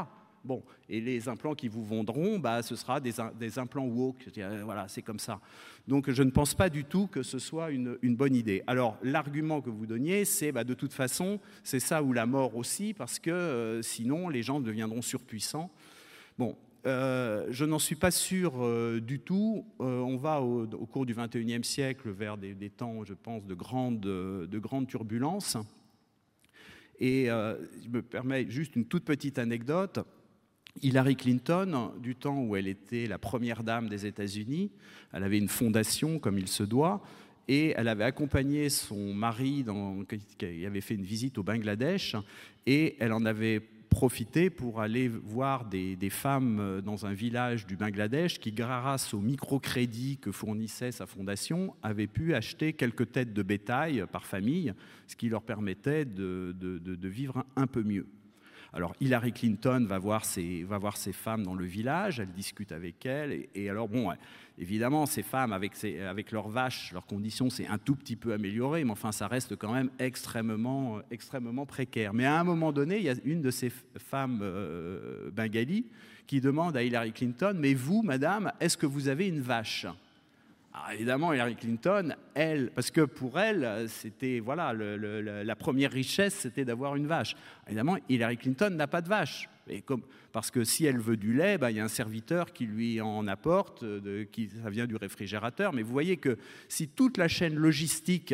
Bon, 0.43 0.63
et 0.89 0.99
les 0.99 1.29
implants 1.29 1.53
qui 1.53 1.67
vous 1.67 1.83
vendront, 1.83 2.39
bah, 2.39 2.63
ce 2.63 2.75
sera 2.75 2.99
des, 2.99 3.13
des 3.39 3.59
implants 3.59 3.85
woke. 3.85 4.27
Voilà, 4.63 4.87
c'est 4.87 5.03
comme 5.03 5.19
ça. 5.19 5.39
Donc 5.87 6.09
je 6.09 6.23
ne 6.23 6.31
pense 6.31 6.53
pas 6.53 6.69
du 6.69 6.83
tout 6.83 7.07
que 7.07 7.23
ce 7.23 7.39
soit 7.39 7.71
une, 7.71 7.97
bonne 8.15 8.35
idée. 8.35 8.63
Alors 8.67 8.97
l'argument 9.03 9.61
que 9.61 9.69
vous 9.69 9.85
donniez, 9.85 10.25
c'est 10.25 10.51
bah, 10.51 10.63
de 10.63 10.73
toute 10.73 10.93
façon, 10.93 11.39
c'est 11.63 11.79
ça 11.79 12.03
ou 12.03 12.13
la 12.13 12.25
mort 12.25 12.55
aussi, 12.55 12.93
parce 12.93 13.19
que 13.19 13.31
euh, 13.31 13.81
sinon 13.81 14.29
les 14.29 14.43
gens 14.43 14.59
deviendront 14.59 15.01
surpuissants. 15.01 15.71
Bon, 16.37 16.55
euh, 16.85 17.47
je 17.49 17.65
n'en 17.65 17.79
suis 17.79 17.95
pas 17.95 18.11
sûr 18.11 18.53
euh, 18.57 18.99
du 18.99 19.19
tout. 19.19 19.65
on 19.79 20.17
va 20.17 20.41
au, 20.41 20.65
cours 20.87 21.05
du 21.05 21.13
XXIe 21.13 21.63
siècle 21.63 22.09
vers 22.09 22.37
des, 22.37 22.69
temps, 22.69 23.03
je 23.03 23.13
pense, 23.13 23.45
de 23.45 23.53
grandes, 23.53 23.99
de 23.99 24.59
grandes 24.59 24.87
turbulences. 24.87 25.57
Et 26.99 27.25
je 27.25 27.89
me 27.89 28.01
permets 28.01 28.47
juste 28.49 28.75
une 28.75 28.85
toute 28.85 29.03
petite 29.03 29.39
anecdote. 29.39 29.99
Hillary 30.81 31.15
Clinton, 31.15 31.91
du 32.01 32.15
temps 32.15 32.41
où 32.41 32.55
elle 32.55 32.67
était 32.67 33.07
la 33.07 33.17
première 33.17 33.63
dame 33.63 33.89
des 33.89 34.05
États-Unis, 34.05 34.71
elle 35.11 35.23
avait 35.23 35.37
une 35.37 35.47
fondation 35.47 36.19
comme 36.19 36.37
il 36.37 36.47
se 36.47 36.63
doit, 36.63 37.01
et 37.47 37.73
elle 37.75 37.87
avait 37.87 38.03
accompagné 38.03 38.69
son 38.69 39.13
mari 39.13 39.65
qui 40.37 40.65
avait 40.65 40.81
fait 40.81 40.95
une 40.95 41.03
visite 41.03 41.37
au 41.37 41.43
Bangladesh, 41.43 42.15
et 42.65 42.95
elle 42.99 43.13
en 43.13 43.25
avait 43.25 43.61
profité 43.89 44.49
pour 44.49 44.79
aller 44.79 45.09
voir 45.09 45.65
des, 45.65 45.97
femmes 46.09 46.81
dans 46.85 47.05
un 47.05 47.13
village 47.13 47.67
du 47.67 47.75
Bangladesh 47.75 48.39
qui, 48.39 48.53
grâce 48.53 49.13
au 49.13 49.19
microcrédit 49.19 50.17
que 50.17 50.31
fournissait 50.31 50.93
sa 50.93 51.05
fondation, 51.05 51.75
avaient 51.83 52.07
pu 52.07 52.33
acheter 52.33 52.71
quelques 52.71 53.11
têtes 53.11 53.33
de 53.33 53.43
bétail 53.43 54.05
par 54.09 54.25
famille, 54.25 54.73
ce 55.07 55.17
qui 55.17 55.27
leur 55.27 55.41
permettait 55.41 56.05
de 56.05 57.07
vivre 57.07 57.43
un 57.57 57.67
peu 57.67 57.83
mieux. 57.83 58.07
Alors 58.73 58.95
Hillary 59.01 59.33
Clinton 59.33 59.85
va 59.85 59.99
voir 59.99 60.25
ces 60.25 60.65
femmes 61.11 61.43
dans 61.43 61.55
le 61.55 61.65
village, 61.65 62.21
elle 62.21 62.31
discute 62.31 62.71
avec 62.71 63.05
elles, 63.05 63.47
et, 63.53 63.69
alors 63.69 63.89
bon, 63.89 64.11
évidemment, 64.57 65.05
ces 65.05 65.23
femmes 65.23 65.51
avec, 65.51 66.31
leurs 66.31 66.47
vaches, 66.47 66.93
leurs 66.93 67.05
conditions, 67.05 67.49
c'est 67.49 67.67
un 67.67 67.77
tout 67.77 67.95
petit 67.95 68.15
peu 68.15 68.31
amélioré, 68.31 68.85
mais 68.85 68.91
enfin, 68.91 69.11
ça 69.11 69.27
reste 69.27 69.57
quand 69.57 69.73
même 69.73 69.89
extrêmement, 69.99 70.99
extrêmement 71.11 71.65
précaire. 71.65 72.13
Mais 72.13 72.25
à 72.25 72.39
un 72.39 72.45
moment 72.45 72.71
donné, 72.71 72.97
il 72.97 73.03
y 73.03 73.09
a 73.09 73.15
une 73.25 73.41
de 73.41 73.51
ces 73.51 73.71
femmes 73.97 74.39
euh, 74.41 75.29
bengali 75.31 75.85
qui 76.25 76.39
demande 76.39 76.77
à 76.77 76.83
Hillary 76.83 77.11
Clinton, 77.11 77.57
mais 77.59 77.73
vous, 77.73 78.03
madame, 78.03 78.53
est-ce 78.61 78.77
que 78.77 78.85
vous 78.85 79.09
avez 79.09 79.27
une 79.27 79.41
vache? 79.41 79.85
Alors 80.73 80.91
évidemment, 80.93 81.33
Hillary 81.33 81.55
Clinton, 81.55 82.15
elle, 82.33 82.71
parce 82.71 82.91
que 82.91 83.01
pour 83.01 83.39
elle, 83.39 83.85
c'était 83.89 84.39
voilà, 84.39 84.73
la 84.73 85.55
première 85.55 85.91
richesse, 85.91 86.33
c'était 86.35 86.63
d'avoir 86.63 86.95
une 86.95 87.07
vache. 87.07 87.35
Évidemment, 87.67 87.97
Hillary 88.07 88.37
Clinton 88.37 88.69
n'a 88.69 88.87
pas 88.87 89.01
de 89.01 89.09
vache, 89.09 89.49
et 89.69 89.83
parce 90.31 90.49
que 90.49 90.63
si 90.63 90.85
elle 90.85 90.97
veut 90.97 91.17
du 91.17 91.33
lait, 91.33 91.57
bah, 91.57 91.71
il 91.71 91.77
y 91.77 91.79
a 91.79 91.83
un 91.83 91.89
serviteur 91.89 92.53
qui 92.53 92.65
lui 92.65 93.01
en 93.01 93.27
apporte, 93.27 93.83
de, 93.83 94.23
qui, 94.23 94.49
ça 94.63 94.69
vient 94.69 94.87
du 94.87 94.95
réfrigérateur. 94.95 95.73
Mais 95.73 95.81
vous 95.81 95.91
voyez 95.91 96.17
que 96.17 96.37
si 96.67 96.87
toute 96.87 97.17
la 97.17 97.27
chaîne 97.27 97.55
logistique 97.55 98.33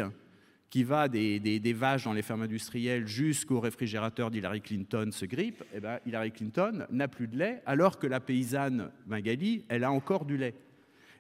qui 0.69 0.83
va 0.83 1.07
des 1.07 1.73
vaches 1.73 2.03
dans 2.03 2.13
les 2.13 2.21
fermes 2.21 2.43
industrielles 2.43 3.07
jusqu'au 3.07 3.59
réfrigérateur 3.59 4.29
d'Hillary 4.29 4.61
Clinton 4.61 5.09
se 5.11 5.25
grippe, 5.25 5.63
eh 5.73 5.79
ben, 5.79 5.99
Hillary 6.05 6.31
Clinton 6.31 6.85
n'a 6.91 7.07
plus 7.07 7.27
de 7.27 7.38
lait, 7.38 7.61
alors 7.65 7.99
que 7.99 8.07
la 8.07 8.19
paysanne 8.19 8.91
Magali, 9.07 9.63
elle 9.69 9.83
a 9.83 9.91
encore 9.91 10.25
du 10.25 10.38
lait. 10.38 10.53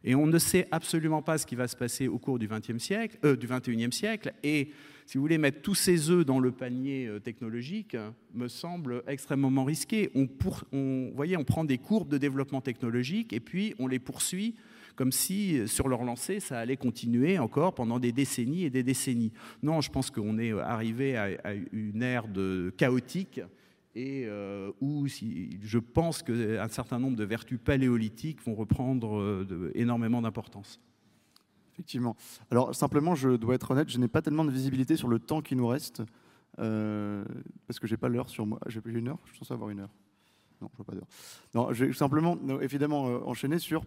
Et 0.03 0.15
on 0.15 0.27
ne 0.27 0.37
sait 0.37 0.67
absolument 0.71 1.21
pas 1.21 1.37
ce 1.37 1.45
qui 1.45 1.55
va 1.55 1.67
se 1.67 1.75
passer 1.75 2.07
au 2.07 2.17
cours 2.17 2.39
du 2.39 2.47
XXe 2.47 2.77
siècle, 2.77 3.17
euh, 3.25 3.35
du 3.35 3.47
XXIe 3.47 3.91
siècle. 3.91 4.33
Et 4.43 4.69
si 5.05 5.17
vous 5.17 5.23
voulez 5.23 5.37
mettre 5.37 5.61
tous 5.61 5.75
ces 5.75 6.09
œufs 6.09 6.25
dans 6.25 6.39
le 6.39 6.51
panier 6.51 7.07
euh, 7.07 7.19
technologique, 7.19 7.95
euh, 7.95 8.11
me 8.33 8.47
semble 8.47 9.03
extrêmement 9.07 9.63
risqué. 9.63 10.11
On, 10.15 11.11
voyez, 11.15 11.37
on 11.37 11.43
prend 11.43 11.63
des 11.63 11.77
courbes 11.77 12.09
de 12.09 12.17
développement 12.17 12.61
technologique 12.61 13.33
et 13.33 13.39
puis 13.39 13.73
on 13.79 13.87
les 13.87 13.99
poursuit 13.99 14.55
comme 14.95 15.11
si 15.11 15.67
sur 15.67 15.89
leur 15.89 16.03
lancée, 16.03 16.39
ça 16.39 16.57
allait 16.57 16.75
continuer 16.75 17.37
encore 17.37 17.75
pendant 17.75 17.99
des 17.99 18.11
décennies 18.11 18.63
et 18.63 18.71
des 18.71 18.81
décennies. 18.81 19.31
Non, 19.61 19.79
je 19.79 19.91
pense 19.91 20.09
qu'on 20.09 20.39
est 20.39 20.51
arrivé 20.53 21.15
à, 21.15 21.29
à 21.43 21.53
une 21.71 22.01
ère 22.01 22.27
de 22.27 22.73
chaotique 22.77 23.39
et 23.97 24.25
euh, 24.27 24.71
où 24.79 25.07
si, 25.07 25.57
je 25.63 25.79
pense 25.79 26.21
qu'un 26.21 26.67
certain 26.67 26.99
nombre 26.99 27.17
de 27.17 27.23
vertus 27.23 27.59
paléolithiques 27.59 28.43
vont 28.43 28.53
reprendre 28.53 29.17
euh, 29.17 29.71
énormément 29.73 30.21
d'importance. 30.21 30.79
Effectivement. 31.73 32.15
Alors 32.51 32.75
simplement, 32.75 33.15
je 33.15 33.29
dois 33.29 33.55
être 33.55 33.71
honnête, 33.71 33.89
je 33.89 33.97
n'ai 33.97 34.07
pas 34.07 34.21
tellement 34.21 34.45
de 34.45 34.51
visibilité 34.51 34.97
sur 34.97 35.07
le 35.07 35.17
temps 35.17 35.41
qui 35.41 35.55
nous 35.55 35.65
reste, 35.65 36.03
euh, 36.59 37.25
parce 37.65 37.79
que 37.79 37.87
j'ai 37.87 37.97
pas 37.97 38.07
l'heure 38.07 38.29
sur 38.29 38.45
moi. 38.45 38.59
J'ai 38.67 38.81
j'ai 38.85 38.99
une 38.99 39.07
heure? 39.07 39.19
Je 39.25 39.37
censé 39.39 39.51
avoir 39.51 39.71
une 39.71 39.79
heure. 39.79 39.93
Non, 40.61 40.69
je 40.73 40.77
vois 40.77 40.85
pas 40.85 40.93
d'heure. 40.93 41.07
Non, 41.55 41.73
je 41.73 41.85
vais 41.85 41.93
simplement, 41.93 42.37
évidemment, 42.61 43.03
enchaîner 43.27 43.57
sur 43.57 43.83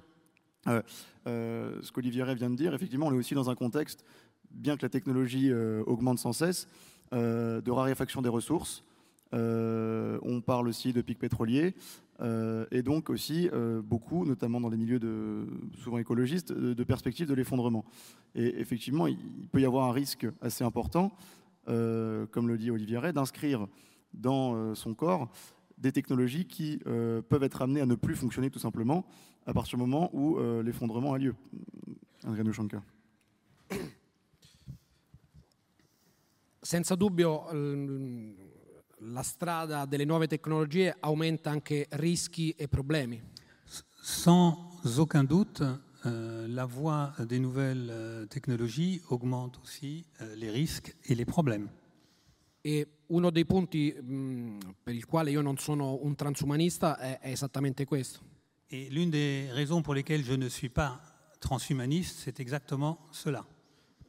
ce 0.67 1.91
qu'Olivier 1.93 2.25
Ray 2.25 2.35
vient 2.35 2.51
de 2.51 2.57
dire. 2.57 2.75
Effectivement, 2.75 3.07
on 3.07 3.13
est 3.13 3.19
aussi 3.19 3.35
dans 3.35 3.49
un 3.49 3.55
contexte, 3.55 4.05
bien 4.51 4.77
que 4.77 4.83
la 4.83 4.89
technologie 4.89 5.53
augmente 5.53 6.21
sans 6.21 6.33
cesse, 6.33 6.69
de 7.13 7.71
raréfaction 7.71 8.23
des 8.23 8.29
ressources. 8.29 8.85
Euh, 9.33 10.19
on 10.23 10.41
parle 10.41 10.69
aussi 10.69 10.93
de 10.93 11.03
pics 11.03 11.19
pétroliers. 11.19 11.75
Euh, 12.21 12.67
et 12.71 12.83
donc 12.83 13.09
aussi 13.09 13.49
euh, 13.53 13.81
beaucoup, 13.81 14.27
notamment 14.27 14.61
dans 14.61 14.69
les 14.69 14.77
milieux 14.77 15.01
souvent 15.83 15.99
écologistes, 15.99 16.53
de, 16.53 16.85
perspectives 16.85 17.27
de 17.27 17.35
l'effondrement. 17.35 17.85
Et 18.35 18.61
effectivement, 18.61 19.07
il, 19.07 19.17
peut 19.51 19.61
y 19.61 19.65
avoir 19.65 19.89
un 19.89 19.93
risque 19.93 20.27
assez 20.41 20.65
important, 20.65 21.13
comme 21.67 22.49
le 22.49 22.57
dit 22.59 22.71
Olivier 22.71 22.99
Ray, 22.99 23.13
d'inscrire 23.13 23.67
dans 24.13 24.75
son 24.75 24.95
corps 24.95 25.31
des 25.79 25.93
technologies 25.93 26.47
qui 26.47 26.79
peuvent 26.85 27.43
être 27.43 27.63
amenées 27.63 27.81
à 27.81 27.87
ne 27.87 27.95
plus 27.95 28.17
fonctionner 28.17 28.51
tout 28.51 28.59
simplement 28.59 29.07
à 29.47 29.55
partir 29.55 29.79
du 29.79 29.85
moment 29.85 30.11
où 30.13 30.39
l'effondrement 30.63 31.15
a 31.15 31.19
lieu. 31.19 31.35
Andrea 32.27 32.43
Nushanka. 32.43 32.83
Senza 36.63 36.95
dubbio 36.97 37.45
la 39.03 39.23
strada 39.23 39.85
delle 39.87 40.05
nuove 40.05 40.27
tecnologie 40.27 40.95
aumenta 41.01 41.51
anche 41.51 41.87
rischi 41.93 42.51
e 42.53 42.69
problemi. 42.69 43.21
Sans 44.03 44.57
aucun 44.99 45.25
doute, 45.25 45.63
euh, 46.07 46.47
la 46.49 46.65
voie 46.65 47.15
des 47.27 47.39
nouvelles 47.39 47.89
euh, 47.91 48.27
technologies 48.27 49.01
augmente 49.09 49.59
aussi 49.63 50.05
euh, 50.21 50.35
les 50.37 50.51
risques 50.51 50.95
et 51.05 51.15
les 51.15 51.25
problèmes. 51.27 51.69
E 52.63 52.87
uno 53.09 53.31
dei 53.31 53.45
punti 53.47 53.91
mh, 53.93 54.59
per 54.83 54.95
il 54.95 55.07
quale 55.07 55.31
io 55.31 55.41
non 55.41 55.57
sono 55.57 55.99
un 56.03 56.15
transumanista 56.15 56.99
è, 56.99 57.19
è 57.21 57.31
esattamente 57.31 57.85
questo. 57.85 58.21
Et 58.69 58.89
l'une 58.91 59.11
des 59.11 59.51
raisons 59.53 59.83
pour 59.83 59.95
lesquelles 59.95 60.25
je 60.25 60.35
ne 60.37 60.49
suis 60.49 60.69
pas 60.71 61.01
transhumaniste, 61.41 62.21
c'est 62.23 62.39
exactement 62.39 62.99
cela. 63.11 63.45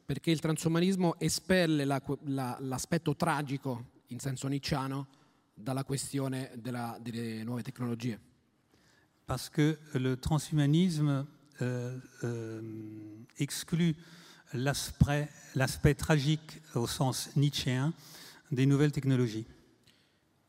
Perché 0.04 0.30
il 0.30 0.40
transumanismo 0.40 1.18
espelle 1.18 1.84
la- 1.84 2.02
la- 2.24 2.58
l'aspetto 2.60 3.16
tragico, 3.16 3.91
in 4.12 4.18
senso 4.20 4.46
nicciano, 4.48 5.06
dalla 5.54 5.84
questione 5.84 6.50
della- 6.56 6.98
delle 7.00 7.42
nuove 7.44 7.62
tecnologie. 7.62 8.18
Parce 9.24 9.48
que 9.50 9.78
le 9.94 10.18
transhumanisme 10.18 11.26
euh, 11.60 11.98
euh, 12.24 12.60
exclut 13.38 13.94
l'aspect 14.52 15.94
tragique 15.94 16.60
au 16.74 16.86
sens 16.86 17.30
nietzschéen 17.36 17.92
des 18.50 18.66
nouvelles 18.66 18.92
technologies. 18.92 19.46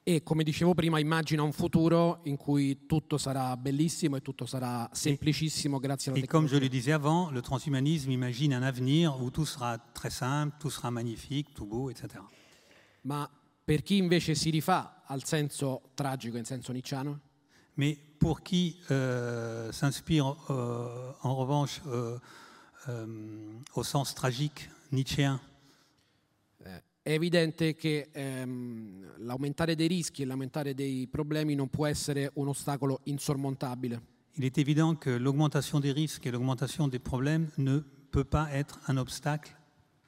E 0.06 0.22
come 0.22 0.44
dicevo 0.44 0.74
prima, 0.74 1.00
immagina 1.00 1.44
un 1.44 1.54
futuro 1.54 2.20
in 2.26 2.36
cui 2.36 2.86
tutto 2.88 3.18
sarà 3.18 3.56
bellissimo 3.56 4.18
e 4.18 4.22
tutto 4.22 4.46
sarà 4.46 4.90
semplicissimo 4.92 5.80
grazie 5.80 6.12
alla 6.12 6.20
Et 6.20 6.28
comme 6.28 6.46
je 6.46 6.56
tecnologia. 6.56 6.60
le 6.60 6.70
disais 6.70 6.92
avant, 6.92 7.32
le 7.32 7.42
transhumanisme 7.42 8.12
imagine 8.12 8.54
un 8.54 8.64
avenir 8.64 9.16
où 9.22 9.30
tout 9.32 9.46
sera 9.46 9.78
très 9.78 10.10
simple, 10.10 10.58
tout 10.60 10.70
sera 10.70 10.92
magnifique, 10.92 11.54
tout 11.54 11.66
beau, 11.66 11.90
etc. 11.90 12.22
Ma 13.04 13.30
per 13.64 13.82
chi 13.82 13.98
invece 13.98 14.36
si 14.36 14.50
rifà 14.50 15.04
al 15.06 15.24
senso 15.24 15.92
tragico, 15.94 16.38
in 16.38 16.46
senso 16.46 16.72
nicciano, 16.72 17.20
Mais 17.76 17.98
pour 18.20 18.44
qui 18.44 18.78
euh, 18.92 19.72
s'inspire 19.72 20.36
euh, 20.50 21.12
en 21.24 21.36
revanche 21.36 21.82
euh, 21.88 22.20
euh, 22.88 23.06
au 23.74 23.84
sens 23.84 24.14
tragique 24.14 24.70
nietzschéen, 24.92 25.40
è 27.04 27.12
evidente 27.12 27.76
che 27.76 28.08
ehm, 28.14 29.26
l'aumentare 29.26 29.76
dei 29.76 29.88
rischi 29.88 30.22
e 30.22 30.26
l'aumentare 30.26 30.74
dei 30.74 31.06
problemi 31.08 31.54
non 31.54 31.68
può 31.68 31.86
essere 31.86 32.32
un 32.36 32.48
ostacolo 32.48 33.02
insormontabile. 33.04 34.02
il 34.36 34.46
est 34.46 34.58
évident 34.58 34.96
que 34.96 35.10
l'augmentation 35.10 35.80
des 35.80 35.92
risques 35.92 36.26
et 36.26 36.32
l'augmentation 36.32 36.88
des 36.88 37.00
problèmes 37.00 37.50
ne 37.58 37.80
peut 38.10 38.24
pas 38.24 38.50
être 38.54 38.80
un 38.88 38.98
obstacle 38.98 39.54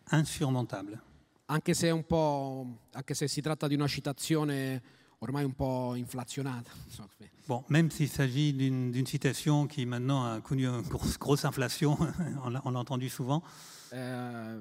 insurmontable. 0.10 1.01
Anche 1.48 1.74
se, 1.76 1.88
è 1.88 1.91
un 1.91 2.06
po', 2.06 2.88
anche 2.93 3.14
se 3.14 3.28
si 3.28 3.41
tratta 3.41 3.68
di 3.68 3.76
una 3.76 3.88
citazione 3.88 4.82
ormai 5.20 5.43
un 5.43 5.54
po' 5.54 5.93
inflazionata. 5.96 6.72
insomma. 6.86 7.10
Bon, 7.48 7.64
même 7.68 7.91
s'il 7.91 8.10
s'agit 8.10 8.54
d'une 8.54 9.06
citation 9.06 9.68
qui 9.68 9.86
maintenant 9.86 10.26
a 10.26 10.41
connu 10.41 10.66
une 10.66 10.82
grosse, 10.88 11.18
grosse 11.20 11.46
inflation, 11.46 11.96
on 12.43 12.50
l'a 12.50 12.62
entendu 12.64 13.10
souvent, 13.10 13.43
Eh, 13.91 14.60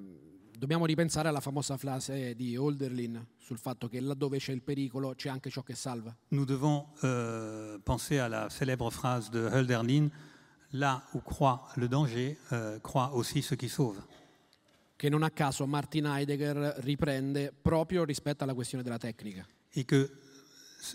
dobbiamo 0.59 0.85
ripensare 0.85 1.29
alla 1.29 1.41
famosa 1.41 1.79
frase 1.79 2.35
di 2.35 2.57
Holderlin 2.57 3.27
sul 3.39 3.59
fatto 3.59 3.89
che 3.89 4.01
laddove 4.01 4.39
c'è 4.39 4.53
il 4.53 4.61
pericolo 4.61 5.15
c'è 5.17 5.31
anche 5.31 5.49
ciò 5.51 5.63
che 5.63 5.75
salva. 5.75 6.15
nous 6.31 6.45
devons 6.47 6.87
euh, 7.03 7.79
penser 7.83 8.19
à 8.21 8.29
la 8.29 8.51
célèbre 8.51 8.91
phrase 8.91 9.31
de 9.31 9.41
Hölderlin, 9.51 10.11
là 10.73 11.03
où 11.15 11.21
croit 11.21 11.67
le 11.77 11.89
danger, 11.89 12.39
euh, 12.53 12.79
croit 12.81 13.13
aussi 13.15 13.41
ce 13.43 13.55
qui 13.57 13.69
sauve. 13.71 13.99
Che 14.97 15.09
non 15.09 15.23
a 15.23 15.31
caso 15.31 15.67
Martin 15.67 16.07
Heidegger 16.07 16.77
riprende 16.79 17.53
proprio 17.53 18.05
rispetto 18.05 18.45
alla 18.45 18.55
questione 18.55 18.85
della 18.85 18.99
tecnica. 18.99 19.47
Que 19.87 20.11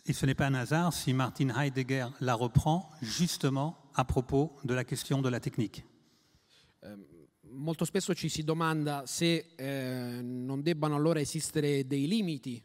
et 0.06 0.14
ce 0.14 0.26
n'est 0.26 0.36
pas 0.36 0.47
un 0.47 0.54
hasard 0.54 0.93
si 0.93 1.14
Martin 1.14 1.50
Heidegger 1.50 2.08
la 2.20 2.36
reprend 2.36 2.89
justement 3.02 3.78
à 3.95 4.06
propos 4.06 4.56
de 4.64 4.74
la 4.74 4.84
question 4.84 5.22
de 5.22 5.30
la 5.30 5.39
technique. 5.39 5.84
Molto 7.52 7.84
spesso 7.86 8.14
ci 8.14 8.30
si 8.30 8.43
domanda 8.43 9.06
se 9.08 9.54
eh, 9.56 10.22
non 10.22 10.62
debbano 10.62 10.95
allora 10.95 11.20
esistere 11.20 11.88
dei 11.88 12.08
limiti 12.08 12.62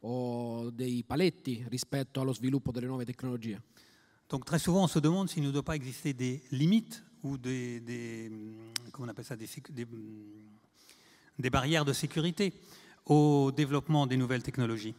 o 0.00 0.70
dei 0.70 1.04
paletti 1.04 1.64
rispetto 1.68 2.20
allo 2.20 2.32
sviluppo 2.32 2.72
delle 2.72 2.86
nuove 2.86 3.04
tecnologie. 3.04 3.60
Donc 4.28 4.44
très 4.44 4.58
souvent 4.58 4.84
on 4.84 4.88
se 4.88 4.98
demande 4.98 5.28
s'il 5.28 5.42
ne 5.42 5.50
doit 5.50 5.62
pas 5.62 5.74
exister 5.74 6.14
des 6.14 6.42
limites 6.50 7.04
ou 7.22 7.36
des, 7.36 7.80
des, 7.80 8.32
comment 8.90 9.06
on 9.06 9.10
appelle 9.10 9.26
ça, 9.26 9.36
des, 9.36 9.46
des, 9.68 9.86
des 11.38 11.50
barrières 11.50 11.84
de 11.84 11.92
sécurité 11.92 12.52
au 13.06 13.50
développement 13.50 14.06
des 14.06 14.16
nouvelles 14.16 14.42
technologies. 14.42 14.94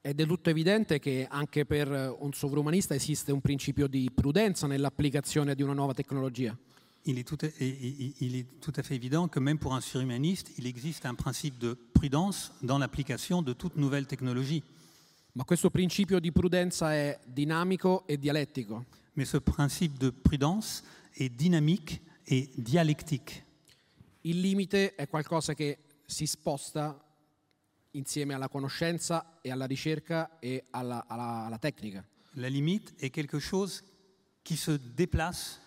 È 0.00 0.14
del 0.14 0.26
tutto 0.26 0.50
evidente 0.50 0.98
che 0.98 1.28
anche 1.30 1.64
per 1.64 2.16
un 2.18 2.32
sovrumanista 2.32 2.92
esiste 2.92 3.30
un 3.30 3.40
principio 3.40 3.86
di 3.86 4.10
prudenza 4.12 4.66
nell'applicazione 4.66 5.54
di 5.54 5.62
una 5.62 5.74
nuova 5.74 5.94
tecnologia. 5.94 6.56
Il 7.04 7.18
est, 7.18 7.26
tout 7.26 7.44
à, 7.44 7.48
il 7.58 8.34
est 8.36 8.46
tout 8.60 8.72
à 8.76 8.82
fait 8.82 8.94
évident 8.94 9.28
que 9.28 9.40
même 9.40 9.58
pour 9.58 9.74
un 9.74 9.80
surhumaniste, 9.80 10.52
il 10.58 10.66
existe 10.66 11.04
un 11.04 11.14
principe 11.14 11.58
de 11.58 11.76
prudence 11.92 12.52
dans 12.62 12.78
l'application 12.78 13.42
de 13.42 13.52
toute 13.52 13.76
nouvelle 13.76 14.06
technologie. 14.06 14.62
Ma 15.34 15.44
questo 15.44 15.70
principio 15.70 16.18
di 16.20 16.30
prudenza 16.30 16.92
è 16.92 17.18
dinamico 17.24 18.04
e 18.06 18.18
dialettico. 18.18 18.84
Mais 19.14 19.28
ce 19.28 19.40
principe 19.40 19.98
de 19.98 20.10
prudence 20.10 20.82
est 21.14 21.30
dynamique 21.30 22.00
et 22.26 22.50
dialectique. 22.56 23.44
Il 24.22 24.40
limite 24.40 24.94
è 24.94 25.08
qualcosa 25.08 25.54
che 25.54 25.78
si 26.06 26.26
sposta 26.26 26.98
insieme 27.92 28.34
alla 28.34 28.48
conoscenza 28.48 29.38
e 29.42 29.50
alla 29.50 29.66
ricerca 29.66 30.38
e 30.38 30.64
alla, 30.70 31.04
alla- 31.06 31.46
alla 31.46 31.58
tecnica. 31.58 32.04
La 32.36 32.48
limite 32.48 32.92
est 32.98 33.12
quelque 33.12 33.38
chose 33.38 33.82
qui 34.44 34.56
se 34.56 34.78
déplace 34.94 35.58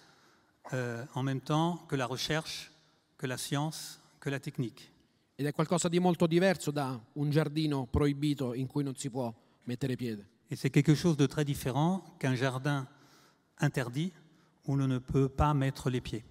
euh, 0.73 1.05
en 1.13 1.23
même 1.23 1.41
temps 1.41 1.85
que 1.87 1.95
la 1.95 2.07
recherche, 2.07 2.71
que 3.17 3.27
la 3.27 3.37
science, 3.37 3.99
que 4.19 4.29
la 4.29 4.39
technique. 4.39 4.91
Ed 5.35 5.45
è 5.45 5.51
qualcosa 5.53 5.89
di 5.89 5.99
molto 5.99 6.25
diverso 6.27 6.71
da 6.71 6.99
un 7.13 7.29
giardino 7.29 7.85
proibito 7.85 8.53
in 8.53 8.67
cui 8.67 8.83
non 8.83 8.95
si 8.95 9.09
può 9.09 9.33
mettere 9.65 9.95
piede. 9.95 10.25
Et 10.49 10.55
c'est 10.57 10.69
quelque 10.71 10.95
chose 10.95 11.17
de 11.17 11.27
très 11.27 11.43
différent 11.43 12.15
qu'un 12.19 12.35
jardin 12.35 12.87
interdit 13.59 14.11
où 14.65 14.75
l'on 14.75 14.87
ne 14.87 14.99
peut 14.99 15.27
pas 15.29 15.53
mettre 15.53 15.89
les 15.89 16.01
pieds. 16.01 16.23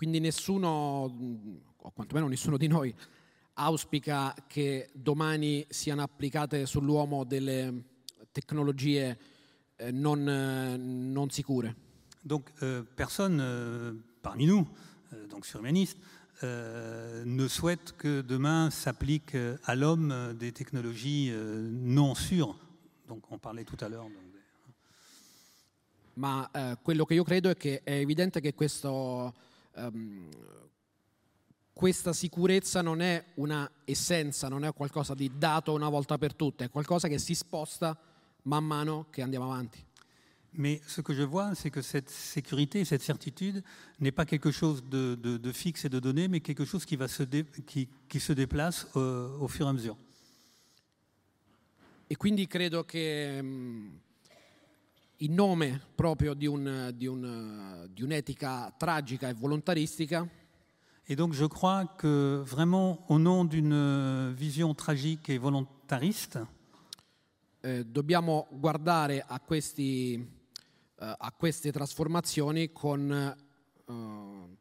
Quindi 0.00 0.18
nessuno 0.18 1.12
o 1.76 1.90
quantomeno 1.90 2.26
nessuno 2.26 2.56
di 2.56 2.68
noi, 2.68 2.90
auspica 3.52 4.34
che 4.46 4.88
domani 4.94 5.66
siano 5.68 6.00
applicate 6.00 6.64
sull'uomo 6.64 7.24
delle 7.24 7.82
tecnologie 8.32 9.18
eh, 9.76 9.90
non, 9.90 10.26
eh, 10.26 10.78
non 10.78 11.28
sicure. 11.28 11.76
Donc 12.22 12.50
euh, 12.62 12.82
personne 12.96 13.40
euh, 13.42 13.92
parmi 14.22 14.46
nous, 14.46 14.66
euh, 15.12 15.26
donc 15.26 15.44
surhumanistes, 15.44 15.98
euh, 16.44 17.22
ne 17.26 17.46
souhaite 17.46 17.94
que 17.98 18.22
demain 18.22 18.70
s'appliquent 18.70 19.34
euh, 19.34 19.58
à 19.64 19.74
l'homme 19.74 20.12
euh, 20.12 20.32
des 20.32 20.52
technologies 20.52 21.30
non 21.30 22.14
sûres. 22.14 22.56
Donc 23.06 23.30
on 23.30 23.36
parlait 23.36 23.66
tout 23.66 23.84
à 23.84 23.90
l'heure. 23.90 24.08
Ma 26.14 26.50
eh, 26.52 26.76
quello 26.82 27.04
che 27.04 27.14
io 27.14 27.22
credo 27.22 27.50
è 27.50 27.56
che 27.56 27.82
è 27.82 27.92
evidente 27.92 28.40
che 28.40 28.52
questo, 28.52 29.32
ehm, 29.86 30.28
questa 31.72 32.12
sicurezza 32.12 32.82
non 32.82 33.00
è 33.00 33.24
una 33.36 33.70
essenza, 33.84 34.48
non 34.48 34.64
è 34.64 34.72
qualcosa 34.72 35.14
di 35.14 35.30
dato 35.36 35.72
una 35.72 35.88
volta 35.88 36.18
per 36.18 36.34
tutte, 36.34 36.64
è 36.64 36.70
qualcosa 36.70 37.08
che 37.08 37.18
si 37.18 37.34
sposta 37.34 37.98
man 38.42 38.64
mano 38.64 39.06
che 39.10 39.22
andiamo 39.22 39.46
avanti. 39.46 39.84
Mais 40.52 40.80
ce 40.88 41.00
que 41.00 41.14
je 41.14 41.22
vois, 41.22 41.54
c'est 41.54 41.70
que 41.70 41.80
cette 41.80 42.10
sécurité, 42.10 42.84
cette 42.84 43.02
certitude 43.04 43.62
n'est 44.00 44.10
pas 44.12 44.24
quelque 44.26 44.50
chose 44.50 44.82
de, 44.82 45.14
de- 45.14 45.36
de 45.38 45.52
fixe 45.52 45.84
et 45.84 45.88
de 45.88 46.00
donné, 46.00 46.26
mais 46.26 46.40
quelque 46.40 46.64
chose 46.64 46.84
qui, 46.84 46.96
va 46.96 47.06
se, 47.06 47.22
dé- 47.22 47.46
qui, 47.66 47.88
qui 48.08 48.18
se 48.18 48.32
déplace 48.32 48.88
euh, 48.96 49.28
au 49.38 49.46
fur 49.46 49.66
et 49.66 49.70
à 49.70 49.72
mesure. 49.72 49.96
E 52.08 52.16
quindi 52.16 52.48
credo 52.48 52.84
che 52.84 53.40
mm, 53.40 53.88
in 55.22 55.34
nome 55.34 55.80
proprio 55.94 56.34
di, 56.34 56.46
un- 56.46 56.92
di 56.96 57.06
un- 57.06 57.88
di 57.92 58.02
un'etica 58.02 58.72
tragica 58.76 59.28
e 59.28 59.34
volontaristica, 59.34 60.26
Et 61.06 61.16
donc 61.16 61.32
je 61.34 61.44
crois 61.46 61.86
que 61.98 62.40
vraiment, 62.46 63.04
au 63.08 63.18
nom 63.18 63.44
d'une 63.44 64.32
vision 64.32 64.72
tragique 64.74 65.28
et 65.28 65.38
volontariste, 65.38 66.38
eh, 67.62 67.84
dobbiamo 67.84 68.46
guardare 68.52 69.24
a, 69.26 69.40
questi, 69.40 70.14
eh, 70.14 71.14
a 71.18 71.32
queste 71.36 71.72
trasformazioni 71.72 72.70
con, 72.70 73.34
come 73.84 74.56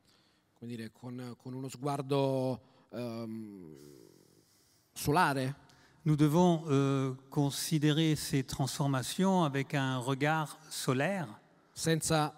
dire, 0.67 0.91
con, 0.91 1.35
con 1.37 1.53
uno 1.53 1.67
sguardo 1.69 2.59
ehm, 2.91 3.75
solare, 4.91 5.55
nous 6.05 6.15
devons 6.15 6.63
euh, 6.67 7.13
considérer 7.29 8.15
ces 8.15 8.43
transformations 8.43 9.43
avec 9.43 9.73
un 9.73 9.97
regard 9.99 10.57
solaire, 10.69 11.27
senza 11.73 12.33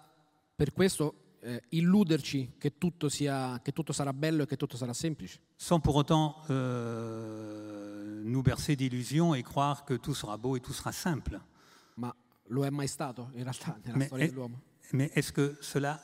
per 0.56 0.72
questo 0.72 1.14
eh, 1.40 1.60
illuderci 1.70 2.52
che 2.58 2.76
tutto, 2.78 3.08
sia, 3.08 3.60
che 3.62 3.72
tutto 3.72 3.92
sarà 3.92 4.12
bello 4.12 4.42
e 4.42 4.46
che 4.46 4.56
tutto 4.56 4.76
sarà 4.76 4.92
semplice. 4.92 5.38
sans 5.56 5.80
pour 5.80 5.96
autant 5.96 6.36
euh, 6.50 8.22
nous 8.24 8.42
bercer 8.42 8.76
d'illusions 8.76 9.34
et 9.34 9.42
croire 9.42 9.84
que 9.84 9.94
tout 9.94 10.14
sera 10.14 10.36
beau 10.36 10.56
et 10.56 10.60
tout 10.60 10.72
sera 10.74 10.92
simple. 10.92 11.40
Ma 11.96 12.14
lo 12.48 12.64
è 12.64 12.70
mai 12.70 12.86
stato 12.88 13.30
in 13.34 13.42
realtà 13.44 13.78
nella 13.84 13.96
Mais, 13.96 14.06
storia 14.06 14.24
est- 14.24 14.32
dell'uomo? 14.34 14.60
mais 14.92 15.10
est-ce 15.14 15.32
que 15.32 15.56
cela 15.60 16.00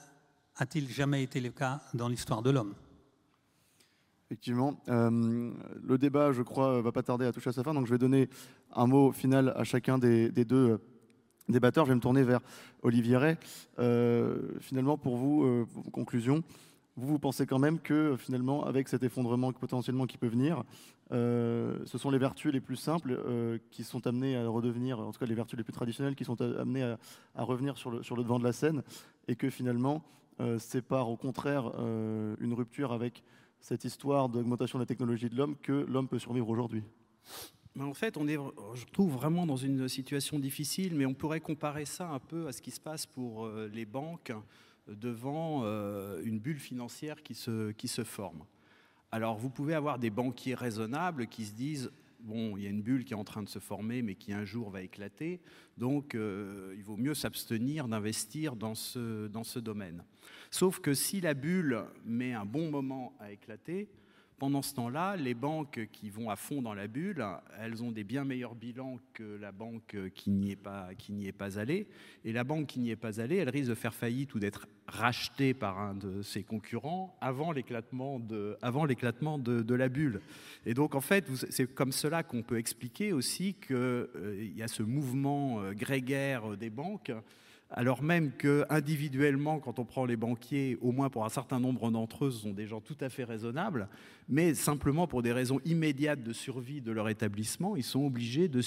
a-t-il 0.57 0.89
jamais 0.89 1.23
été 1.23 1.41
le 1.41 1.51
cas 1.51 1.81
dans 1.95 2.09
l'histoire 2.09 2.43
de 2.43 2.51
l'homme? 2.51 2.75
Effectivement. 4.31 4.79
Euh, 4.91 5.51
le 5.83 5.97
débat, 5.97 6.33
je 6.33 6.43
crois, 6.43 6.83
va 6.83 6.93
pas 6.93 7.03
tarder 7.03 7.25
à 7.25 7.33
toucher 7.33 7.49
à 7.49 7.53
sa 7.55 7.63
fin. 7.63 7.73
Donc, 7.73 7.87
je 7.87 7.93
vais 7.93 7.99
donner 7.99 8.29
un 8.75 8.87
mot 8.87 9.11
final 9.11 9.55
à 9.57 9.65
chacun 9.65 9.97
des, 9.97 10.29
deux 10.31 10.73
euh, 10.73 10.79
débatteurs. 11.49 11.87
Je 11.87 11.93
vais 11.93 11.97
me 11.97 12.01
tourner 12.03 12.25
vers 12.25 12.41
Olivier 12.83 13.17
Ray. 13.17 13.37
Euh, 13.79 14.37
finalement, 14.61 14.99
pour 14.99 15.17
vous, 15.17 15.67
pour 15.73 15.83
vos 15.83 15.91
conclusions, 15.91 16.45
vous, 16.99 17.07
vous 17.07 17.19
pensez 17.19 17.47
quand 17.47 17.59
même 17.59 17.79
que, 17.79 18.17
finalement, 18.19 18.67
avec 18.67 18.89
cet 18.89 19.03
effondrement 19.03 19.51
potentiellement 19.55 20.05
qui 20.05 20.19
peut 20.19 20.27
venir, 20.27 20.63
ce 21.11 21.97
sont 21.97 22.11
les 22.11 22.19
vertus 22.19 22.53
les 22.53 22.61
plus 22.61 22.77
simples 22.77 23.19
qui 23.71 23.83
sont 23.83 24.07
amenées 24.07 24.37
à 24.37 24.47
redevenir, 24.47 25.01
en 25.01 25.11
tout 25.11 25.21
cas 25.21 25.25
les 25.25 25.35
vertus 25.35 25.57
les 25.57 25.65
plus 25.65 25.73
traditionnelles, 25.73 26.17
qui 26.17 26.27
sont 26.27 26.39
amenées 26.43 26.97
à, 27.35 27.43
revenir 27.45 27.79
sur 27.79 27.91
le, 27.91 28.23
devant 28.23 28.39
de 28.39 28.45
la 28.45 28.53
scène, 28.53 28.83
et 29.27 29.37
que 29.37 29.49
finalement, 29.49 30.03
c'est 30.59 30.83
par, 30.83 31.09
au 31.09 31.17
contraire, 31.17 31.73
une 32.41 32.53
rupture 32.53 32.93
avec 32.93 33.23
cette 33.61 33.85
histoire 33.85 34.29
d'augmentation 34.29 34.79
de 34.79 34.83
la 34.83 34.87
technologie 34.87 35.29
de 35.29 35.37
l'homme 35.37 35.57
que 35.57 35.73
l'homme 35.73 36.09
peut 36.09 36.19
survivre 36.19 36.49
aujourd'hui. 36.49 36.83
En 37.79 37.95
fait, 37.95 38.17
on 38.17 38.27
est, 38.27 38.37
je 38.75 38.85
trouve, 38.93 39.13
vraiment 39.13 39.47
dans 39.47 39.57
une 39.57 39.89
situation 39.89 40.39
difficile, 40.39 40.95
mais 40.97 41.07
on 41.07 41.15
pourrait 41.15 41.41
comparer 41.41 41.85
ça 41.85 42.09
un 42.09 42.19
peu 42.19 42.49
à 42.49 42.53
ce 42.53 42.61
qui 42.61 42.71
se 42.71 42.81
passe 42.81 43.07
pour 43.07 43.47
euh, 43.47 43.69
les 43.73 43.85
banques 43.85 44.33
devant 44.89 45.63
euh, 45.63 46.21
une 46.25 46.41
bulle 46.41 46.59
financière 46.59 47.23
qui 47.23 47.35
se, 47.35 47.71
qui 47.73 47.87
se 47.87 48.05
forme. 48.05 48.45
Alors, 49.13 49.37
vous 49.37 49.51
pouvez 49.51 49.75
avoir 49.75 49.99
des 49.99 50.11
banquiers 50.11 50.55
raisonnables 50.55 51.29
qui 51.29 51.45
se 51.45 51.55
disent 51.55 51.91
bon, 52.21 52.57
il 52.57 52.65
y 52.65 52.67
a 52.67 52.71
une 52.71 52.83
bulle 52.83 53.05
qui 53.05 53.13
est 53.13 53.17
en 53.17 53.25
train 53.25 53.43
de 53.43 53.49
se 53.49 53.59
former, 53.59 54.03
mais 54.03 54.15
qui 54.15 54.33
un 54.33 54.45
jour 54.45 54.71
va 54.71 54.83
éclater, 54.83 55.41
donc 55.77 56.15
euh, 56.15 56.75
il 56.77 56.85
vaut 56.85 56.97
mieux 56.97 57.15
s'abstenir 57.15 57.89
d'investir 57.89 58.57
dans 58.57 58.75
ce, 58.75 59.29
dans 59.29 59.45
ce 59.45 59.59
domaine. 59.59 60.05
Sauf 60.51 60.81
que 60.81 60.95
si 60.95 61.21
la 61.21 61.35
bulle 61.35 61.85
met 62.05 62.33
un 62.33 62.45
bon 62.45 62.71
moment 62.71 63.15
à 63.21 63.33
éclater, 63.33 63.89
pendant 64.39 64.63
ce 64.63 64.75
temps-là, 64.75 65.17
les 65.17 65.35
banques 65.35 65.89
qui 65.93 66.11
vont 66.11 66.31
à 66.31 66.37
fond 66.37 66.63
dans 66.63 66.75
la 66.75 66.87
bulle, 66.87 67.25
elles 67.61 67.83
ont 67.83 67.91
des 67.91 68.05
bien 68.05 68.25
meilleurs 68.25 68.55
bilans 68.55 68.99
que 69.13 69.37
la 69.41 69.53
banque 69.53 69.97
qui 70.15 70.31
n'y 70.31 70.51
est 70.51 70.57
pas, 70.57 71.59
allée. 71.59 71.89
Et 72.25 72.33
la 72.33 72.45
banque 72.45 72.67
qui 72.67 72.81
n'y 72.81 72.91
est 72.91 72.97
pas 72.97 73.21
allée, 73.21 73.37
elle 73.37 73.51
risque 73.51 73.71
de 73.71 73.75
faire 73.75 73.95
faillite 73.95 74.35
ou 74.35 74.39
d'être 74.39 74.69
rachetée 74.87 75.55
par 75.55 75.79
un 75.79 75.95
de 75.95 76.23
ses 76.23 76.43
concurrents 76.43 77.17
avant 77.21 77.53
l'éclatement 77.53 78.19
de, 78.19 79.75
la 79.75 79.89
bulle. 79.89 80.21
Et 80.67 80.75
donc, 80.75 80.95
en 80.95 81.01
fait, 81.01 81.27
c'est 81.51 81.75
comme 81.75 81.93
cela 81.93 82.23
qu'on 82.23 82.43
peut 82.43 82.59
expliquer 82.59 83.13
aussi 83.13 83.55
qu'il 83.55 84.57
y 84.57 84.63
a 84.63 84.69
ce 84.69 84.83
mouvement 84.83 85.61
euh, 85.61 85.73
grégaire 85.73 86.57
des 86.57 86.71
banques 86.71 87.13
alors 87.71 88.03
même 88.03 88.33
que 88.33 88.65
individuellement, 88.71 89.59
quand 89.59 89.79
on 89.79 89.85
prend 89.85 90.07
les 90.07 90.17
banquiers, 90.17 90.79
au 90.81 90.91
moins 90.91 91.11
pour 91.11 91.27
un 91.27 91.29
certain 91.29 91.61
nombre 91.61 91.91
d'entre 91.91 92.25
eux, 92.25 92.31
ce 92.31 92.41
sont 92.41 92.53
des 92.53 92.67
gens 92.67 92.81
tout 92.81 92.97
à 93.01 93.11
fait 93.11 93.25
raisonnables, 93.25 93.89
mais 94.29 94.55
simplement 94.55 95.07
pour 95.07 95.23
des 95.23 95.33
raisons 95.33 95.61
immédiates 95.67 96.23
de 96.23 96.33
survie 96.33 96.81
de 96.81 96.93
leur 96.93 97.11
établissement, 97.11 97.77
ils 97.77 97.85
sont 97.85 98.07
obligés 98.07 98.49
de 98.49 98.63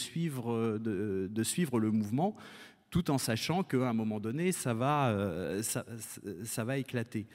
euh, 0.47 1.27
de 1.27 1.43
suivre 1.43 1.79
le 1.79 1.91
mouvement, 1.91 2.35
tout 2.91 3.09
en 3.09 3.17
sachant 3.17 3.63
qu'à 3.63 3.89
un 3.89 3.93
moment 3.93 4.19
donné, 4.19 4.51
ça 4.51 4.73
va, 4.73 5.09
euh, 5.11 5.63
ça, 5.63 6.63
va 6.65 6.77
éclater. 6.77 7.25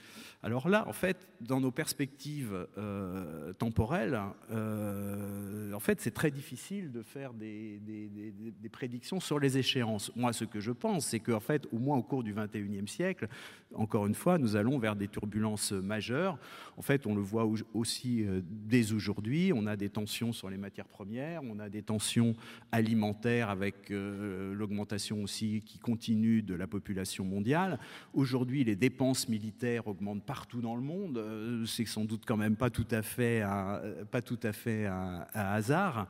Alors 0.42 0.68
là, 0.68 0.86
en 0.86 0.92
fait, 0.92 1.26
dans 1.40 1.60
nos 1.60 1.70
perspectives 1.70 2.66
euh, 2.76 3.54
temporelles, 3.54 4.20
euh, 4.52 5.72
en 5.72 5.80
fait, 5.80 6.00
c'est 6.02 6.12
très 6.12 6.30
difficile 6.30 6.92
de 6.92 7.02
faire 7.02 7.32
des- 7.32 7.80
des 7.80 8.68
prédictions 8.68 9.18
sur 9.18 9.40
les 9.40 9.56
échéances. 9.56 10.12
Moi, 10.14 10.34
ce 10.34 10.44
que 10.44 10.60
je 10.60 10.72
pense, 10.72 11.06
c'est 11.06 11.20
qu'en 11.20 11.40
fait, 11.40 11.66
au 11.72 11.78
moins 11.78 11.96
au 11.96 12.02
cours 12.02 12.22
du 12.22 12.34
21e 12.34 12.86
siècle, 12.86 13.26
encore 13.74 14.06
une 14.06 14.14
fois, 14.14 14.38
nous 14.38 14.56
allons 14.56 14.78
vers 14.78 14.96
des 14.96 15.08
turbulences 15.08 15.72
majeures. 15.72 16.38
En 16.76 16.82
fait, 16.82 17.06
on 17.06 17.14
le 17.14 17.20
voit 17.20 17.44
au- 17.44 17.56
aussi 17.74 18.24
euh, 18.24 18.40
dès 18.44 18.92
aujourd'hui. 18.92 19.52
On 19.54 19.66
a 19.66 19.76
des 19.76 19.88
tensions 19.90 20.32
sur 20.32 20.48
les 20.48 20.56
matières 20.56 20.86
premières, 20.88 21.42
on 21.42 21.58
a 21.58 21.68
des 21.68 21.82
tensions 21.82 22.34
alimentaires 22.72 23.50
avec 23.50 23.90
euh, 23.90 24.54
l'augmentation 24.54 25.22
aussi 25.22 25.62
qui 25.66 25.78
continue 25.78 26.42
de 26.42 26.54
la 26.54 26.66
population 26.66 27.24
mondiale. 27.24 27.78
Aujourd'hui, 28.14 28.62
les 28.64 28.76
dépenses 28.76 29.28
militaires 29.28 29.88
augmentent 29.88 30.24
partout 30.24 30.60
dans 30.60 30.76
le 30.76 30.82
monde. 30.82 31.18
Euh, 31.18 31.64
C'est 31.66 31.86
sans 31.86 32.04
doute 32.04 32.22
quand 32.26 32.36
même 32.36 32.56
pas 32.56 32.70
tout 32.70 32.86
à 32.90 33.02
fait 33.02 33.42
un, 33.42 33.80
pas 34.10 34.22
tout 34.22 34.40
à 34.42 34.52
fait 34.52 34.86
un 34.86 35.26
hasard. 35.34 36.08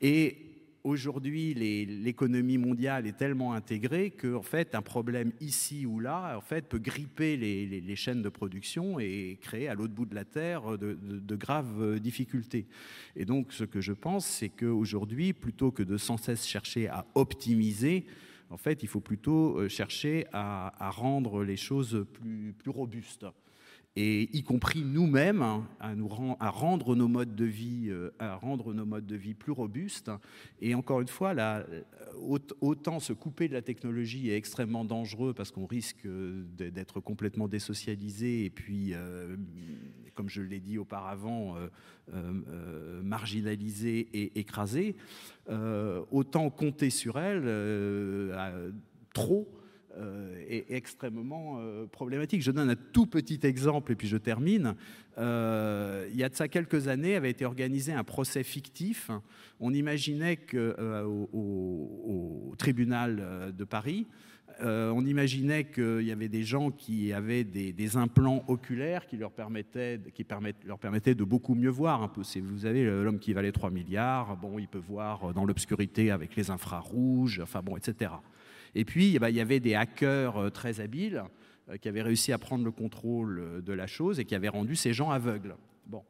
Et 0.00 0.53
aujourd'hui, 0.84 1.54
l'économie 1.54 2.58
mondiale 2.58 3.06
est 3.06 3.16
tellement 3.16 3.54
intégrée 3.54 4.10
que, 4.10 4.38
fait, 4.42 4.74
un 4.74 4.82
problème 4.82 5.32
ici 5.40 5.86
ou 5.86 5.98
là, 5.98 6.40
peut 6.68 6.78
gripper 6.78 7.36
les, 7.36 7.96
chaînes 7.96 8.22
de 8.22 8.28
production 8.28 9.00
et 9.00 9.38
créer 9.40 9.68
à 9.68 9.74
l'autre 9.74 9.94
bout 9.94 10.04
de 10.04 10.14
la 10.14 10.24
terre 10.24 10.78
de, 10.78 11.36
graves 11.36 11.80
euh, 11.80 11.98
difficultés. 11.98 12.66
Et 13.16 13.24
donc, 13.24 13.52
ce 13.52 13.64
que 13.64 13.80
je 13.80 13.92
pense, 13.92 14.26
c'est 14.26 14.50
qu'aujourd'hui, 14.50 15.32
plutôt 15.32 15.70
que 15.70 15.82
de 15.82 15.96
sans 15.96 16.16
cesse 16.16 16.46
chercher 16.46 16.88
à 16.88 17.06
optimiser, 17.14 18.04
en 18.50 18.56
fait, 18.56 18.82
il 18.82 18.88
faut 18.88 19.00
plutôt 19.00 19.58
euh, 19.58 19.68
chercher 19.68 20.26
à, 20.32 20.90
rendre 20.90 21.44
les 21.44 21.56
choses 21.56 22.06
plus 22.12 22.70
robustes 22.70 23.26
et 23.96 24.36
y 24.36 24.42
compris 24.42 24.82
nous-mêmes, 24.84 25.42
hein, 25.42 25.64
à, 25.78 26.50
rendre 26.50 26.96
nos 26.96 27.06
modes 27.06 27.36
de 27.36 27.44
vie, 27.44 27.86
euh, 27.90 28.10
à 28.18 28.34
rendre 28.34 28.74
nos 28.74 28.84
modes 28.84 29.06
de 29.06 29.14
vie 29.14 29.34
plus 29.34 29.52
robustes. 29.52 30.10
Et 30.60 30.74
encore 30.74 31.00
une 31.00 31.08
fois, 31.08 31.32
là, 31.32 31.64
aut- 32.20 32.38
autant 32.60 32.98
se 32.98 33.12
couper 33.12 33.46
de 33.46 33.52
la 33.52 33.62
technologie 33.62 34.30
est 34.30 34.36
extrêmement 34.36 34.84
dangereux 34.84 35.32
parce 35.32 35.52
qu'on 35.52 35.66
risque 35.66 36.06
euh, 36.06 36.44
d'être 36.58 36.98
complètement 36.98 37.46
désocialisé 37.46 38.44
et 38.44 38.50
puis, 38.50 38.94
euh, 38.94 39.36
comme 40.14 40.28
je 40.28 40.42
l'ai 40.42 40.60
dit 40.60 40.76
auparavant, 40.78 41.56
euh, 41.56 41.68
euh, 42.12 42.32
euh, 42.48 43.02
marginalisé 43.02 44.08
et 44.12 44.40
écrasé. 44.40 44.96
Euh, 45.48 46.02
autant 46.10 46.50
compter 46.50 46.90
sur 46.90 47.18
elle 47.18 47.42
euh, 47.44 48.72
trop 49.12 49.48
euh, 49.52 49.63
est 50.48 50.66
extrêmement 50.70 51.58
euh, 51.58 51.86
problématique. 51.86 52.42
Je 52.42 52.50
donne 52.50 52.70
un 52.70 52.76
tout 52.92 53.06
petit 53.06 53.40
exemple 53.44 53.92
et 53.92 53.94
puis 53.94 54.08
je 54.08 54.16
termine. 54.16 54.74
Euh, 55.18 56.08
il 56.10 56.16
y 56.16 56.24
a 56.24 56.28
de 56.28 56.34
ça 56.34 56.48
quelques 56.48 56.88
années 56.88 57.14
avait 57.14 57.30
été 57.30 57.44
organisé 57.44 57.92
un 57.92 58.04
procès 58.04 58.42
fictif. 58.42 59.10
On 59.60 59.72
imaginait 59.72 60.36
que 60.36 60.74
au, 61.04 61.28
au- 61.32 62.50
au 62.52 62.56
tribunal 62.56 63.52
de 63.56 63.64
Paris, 63.64 64.06
euh, 64.60 64.90
on 64.90 65.04
imaginait 65.04 65.64
qu'il 65.64 66.02
y 66.02 66.12
avait 66.12 66.28
des 66.28 66.44
gens 66.44 66.70
qui 66.70 67.12
avaient 67.12 67.44
des, 67.44 67.96
implants 67.96 68.44
oculaires 68.48 69.06
qui 69.06 69.16
leur 69.16 69.32
permettaient, 69.32 70.00
qui 70.14 70.24
leur 70.66 70.78
permettaient 70.78 71.14
de 71.14 71.24
beaucoup 71.24 71.54
mieux 71.54 71.70
voir. 71.70 72.02
Un 72.02 72.08
peu, 72.08 72.22
vous 72.40 72.58
savez, 72.58 72.84
l'homme 72.84 73.18
qui 73.18 73.32
valait 73.32 73.52
3 73.52 73.70
milliards, 73.70 74.36
bon, 74.36 74.58
il 74.58 74.68
peut 74.68 74.78
voir 74.78 75.32
dans 75.34 75.44
l'obscurité 75.44 76.10
avec 76.10 76.36
les 76.36 76.50
infrarouges, 76.50 77.40
enfin 77.42 77.62
bon, 77.62 77.76
etc. 77.76 78.12
Et 78.74 78.84
puis, 78.84 79.18
ben, 79.18 79.28
il 79.28 79.36
y 79.36 79.40
avait 79.40 79.60
des 79.60 79.74
hackers 79.74 80.36
euh, 80.36 80.50
très 80.50 80.80
habiles 80.80 81.22
euh, 81.68 81.76
qui 81.76 81.88
avaient 81.88 82.02
réussi 82.02 82.32
à 82.32 82.38
prendre 82.38 82.64
le 82.64 82.72
contrôle 82.72 83.38
euh, 83.40 83.60
de 83.60 83.72
la 83.72 83.86
chose 83.86 84.18
et 84.18 84.24
qui 84.24 84.34
avaient 84.34 84.48
rendu 84.48 84.74
ces 84.76 84.92
gens 84.92 85.10
aveugles. 85.10 85.56
Bon. 85.86 86.02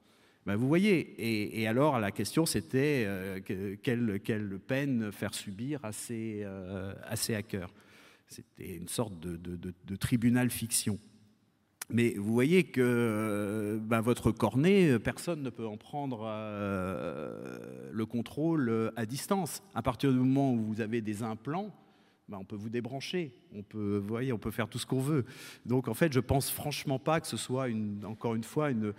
Ben, 0.47 0.57
vous 0.57 0.69
voyez, 0.69 1.61
et, 1.61 1.67
alors 1.67 1.99
la 1.99 2.11
question 2.11 2.45
c'était 2.45 3.09
que- 3.47 3.77
quelle, 3.77 4.61
peine 4.61 5.11
faire 5.11 5.33
subir 5.33 5.81
à 5.83 5.91
ces, 5.91 6.45
hackers? 7.35 7.73
C'était 8.27 8.77
une 8.77 8.89
sorte 8.89 9.19
de, 9.21 9.97
tribunal 9.97 10.51
fiction. 10.51 10.99
Mais 11.89 12.13
vous 12.19 12.35
voyez 12.35 12.65
que 12.65 13.81
ben, 13.85 14.03
votre 14.03 14.33
cornet, 14.33 14.99
personne 14.99 15.43
ne 15.43 15.49
peut 15.49 15.67
en 15.67 15.79
prendre 15.79 16.27
le 17.91 18.05
contrôle 18.05 18.93
à 18.97 19.07
distance. 19.07 19.63
À 19.75 19.81
partir 19.81 20.13
du 20.13 20.19
moment 20.19 20.53
où 20.53 20.59
vous 20.59 20.83
avez 20.83 21.01
des 21.01 21.23
implants, 21.23 21.73
ben, 22.29 22.39
on 22.39 22.45
peut 22.45 22.57
vous 22.57 22.71
débrancher, 22.71 23.35
on 23.55 23.63
peut, 23.63 23.99
voyez, 23.99 24.33
on 24.33 24.39
peut 24.39 24.51
faire 24.51 24.69
tout 24.69 24.79
ce 24.79 24.87
qu'on 24.87 25.01
veut. 25.01 25.25
Donc 25.67 25.89
en 25.89 25.95
fait, 25.95 26.13
je 26.13 26.21
pense 26.21 26.51
franchement 26.51 26.99
pas 26.99 27.21
que 27.21 27.27
ce 27.27 27.37
soit 27.37 27.69
une, 27.69 28.05
encore 28.05 28.35
une 28.35 28.45
fois 28.45 28.71
une. 28.71 28.95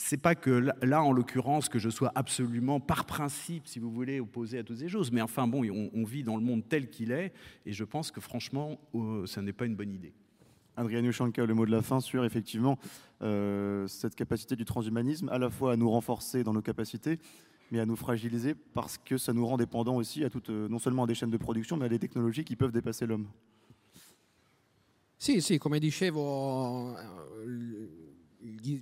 C'est 0.00 0.22
pas 0.22 0.36
que 0.36 0.70
là, 0.82 1.02
en 1.02 1.10
l'occurrence, 1.10 1.68
que 1.68 1.80
je 1.80 1.90
sois 1.90 2.12
absolument 2.14 2.78
par 2.78 3.04
principe, 3.04 3.66
si 3.66 3.80
vous 3.80 3.90
voulez, 3.90 4.20
opposé 4.20 4.58
à 4.58 4.62
toutes 4.62 4.76
ces 4.76 4.88
choses. 4.88 5.10
Mais 5.10 5.20
enfin 5.20 5.48
bon, 5.48 5.64
on, 5.92 6.04
vit 6.04 6.22
dans 6.22 6.36
le 6.36 6.42
monde 6.42 6.62
tel 6.68 6.88
qu'il 6.88 7.10
est, 7.10 7.32
et 7.66 7.72
je 7.72 7.82
pense 7.82 8.12
que 8.12 8.20
franchement, 8.20 8.78
euh, 8.94 9.26
ça 9.26 9.42
n'est 9.42 9.52
pas 9.52 9.66
une 9.66 9.74
bonne 9.74 9.90
idée. 9.90 10.12
Adrien 10.76 11.02
Ushanka, 11.02 11.44
le 11.44 11.54
mot 11.54 11.66
de 11.66 11.72
la 11.72 11.82
fin 11.82 11.98
sur 11.98 12.24
effectivement 12.24 12.78
euh, 13.22 13.88
cette 13.88 14.14
capacité 14.14 14.54
du 14.54 14.64
transhumanisme, 14.64 15.28
à 15.30 15.38
la 15.38 15.50
fois 15.50 15.72
à 15.72 15.76
nous 15.76 15.90
renforcer 15.90 16.44
dans 16.44 16.52
nos 16.52 16.62
capacités, 16.62 17.18
mais 17.70 17.80
à 17.80 17.86
nous 17.86 17.96
fragiliser 17.96 18.54
parce 18.54 18.98
que 18.98 19.18
ça 19.18 19.32
nous 19.32 19.46
rend 19.46 19.56
dépendants 19.56 19.96
aussi 19.96 20.24
à 20.24 20.30
toutes, 20.30 20.50
non 20.50 20.78
seulement 20.78 21.04
à 21.04 21.06
des 21.06 21.14
chaînes 21.14 21.30
de 21.30 21.36
production, 21.36 21.76
mais 21.76 21.86
à 21.86 21.88
des 21.88 21.98
technologies 21.98 22.44
qui 22.44 22.56
peuvent 22.56 22.72
dépasser 22.72 23.06
l'homme. 23.06 23.28
Sì, 25.16 25.40
sì, 25.40 25.58
come 25.58 25.80
dicevo, 25.80 26.96
gli- 28.40 28.80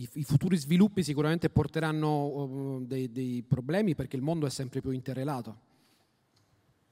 i, 0.00 0.08
i 0.14 0.24
futuri 0.24 0.56
sviluppi 0.56 1.02
sicuramente 1.02 1.48
porteranno 1.48 2.80
eh, 2.82 2.86
dei, 2.86 3.12
dei 3.12 3.42
problemi 3.42 3.94
perché 3.94 4.16
il 4.16 4.22
mondo 4.22 4.46
è 4.46 4.50
sempre 4.50 4.80
più 4.80 4.90
interrelato. 4.90 5.68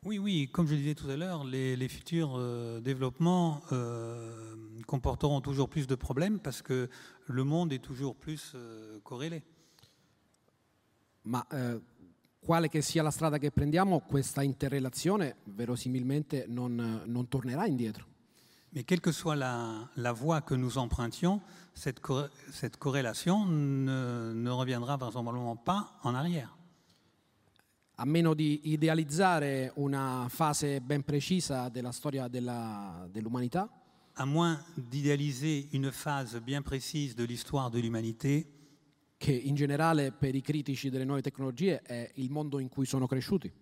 Oui, 0.04 0.16
oui, 0.16 0.48
comme 0.52 0.68
je 0.68 0.74
le 0.74 0.80
disais 0.80 0.94
tout 0.94 1.10
à 1.10 1.16
l'heure, 1.16 1.42
les, 1.42 1.74
les 1.74 1.88
futurs 1.88 2.36
euh, 2.36 2.80
développements 2.80 3.62
euh, 3.72 4.54
comporteront 4.86 5.40
toujours 5.40 5.68
plus 5.68 5.88
de 5.88 5.96
problèmes 5.96 6.38
parce 6.38 6.62
que 6.62 6.88
le 7.26 7.42
monde 7.42 7.72
est 7.72 7.82
toujours 7.82 8.14
plus 8.14 8.52
euh, 8.54 9.00
corrélé. 9.02 9.42
Ma 11.28 11.46
eh, 11.50 11.80
quale 12.40 12.68
che 12.68 12.80
sia 12.80 13.02
la 13.02 13.10
strada 13.10 13.38
che 13.38 13.50
prendiamo, 13.50 14.00
questa 14.00 14.42
interrelazione 14.42 15.36
verosimilmente 15.44 16.46
non, 16.48 17.02
non 17.04 17.28
tornerà 17.28 17.66
indietro. 17.66 18.06
Mais 18.70 18.84
quelle 18.84 19.00
que 19.00 19.12
soit 19.12 19.36
la, 19.36 19.88
la 19.96 20.12
voie 20.12 20.42
que 20.42 20.54
nous 20.54 20.76
empruntions, 20.76 21.40
cette, 21.72 22.00
corré- 22.00 22.30
cette 22.50 22.76
corrélation 22.76 23.46
ne, 23.46 24.32
ne 24.34 24.50
reviendra 24.50 24.96
vraisemblablement 24.96 25.56
pas 25.56 25.98
en 26.02 26.14
arrière. 26.14 26.54
A 27.96 28.04
meno 28.04 28.34
di 28.34 28.60
idealizzare 28.70 29.72
una 29.76 30.26
fase 30.28 30.80
ben 30.80 31.02
precisa 31.02 31.68
della 31.68 31.92
storia 31.92 32.28
dell'umanità, 32.28 33.68
À 34.20 34.26
moins 34.26 34.58
d'idéaliser 34.76 35.68
une 35.72 35.92
phase 35.92 36.40
bien 36.40 36.60
précise 36.60 37.14
de 37.14 37.22
l'histoire 37.22 37.70
de 37.70 37.78
l'humanité, 37.78 38.48
che 39.18 39.32
in 39.32 39.54
generale 39.54 40.12
per 40.12 40.34
i 40.34 40.40
critici 40.40 40.88
delle 40.88 41.04
nuove 41.04 41.20
tecnologie 41.20 41.82
è 41.82 42.10
il 42.14 42.30
mondo 42.30 42.60
in 42.60 42.68
cui 42.68 42.86
sono 42.86 43.06
cresciuti. 43.06 43.52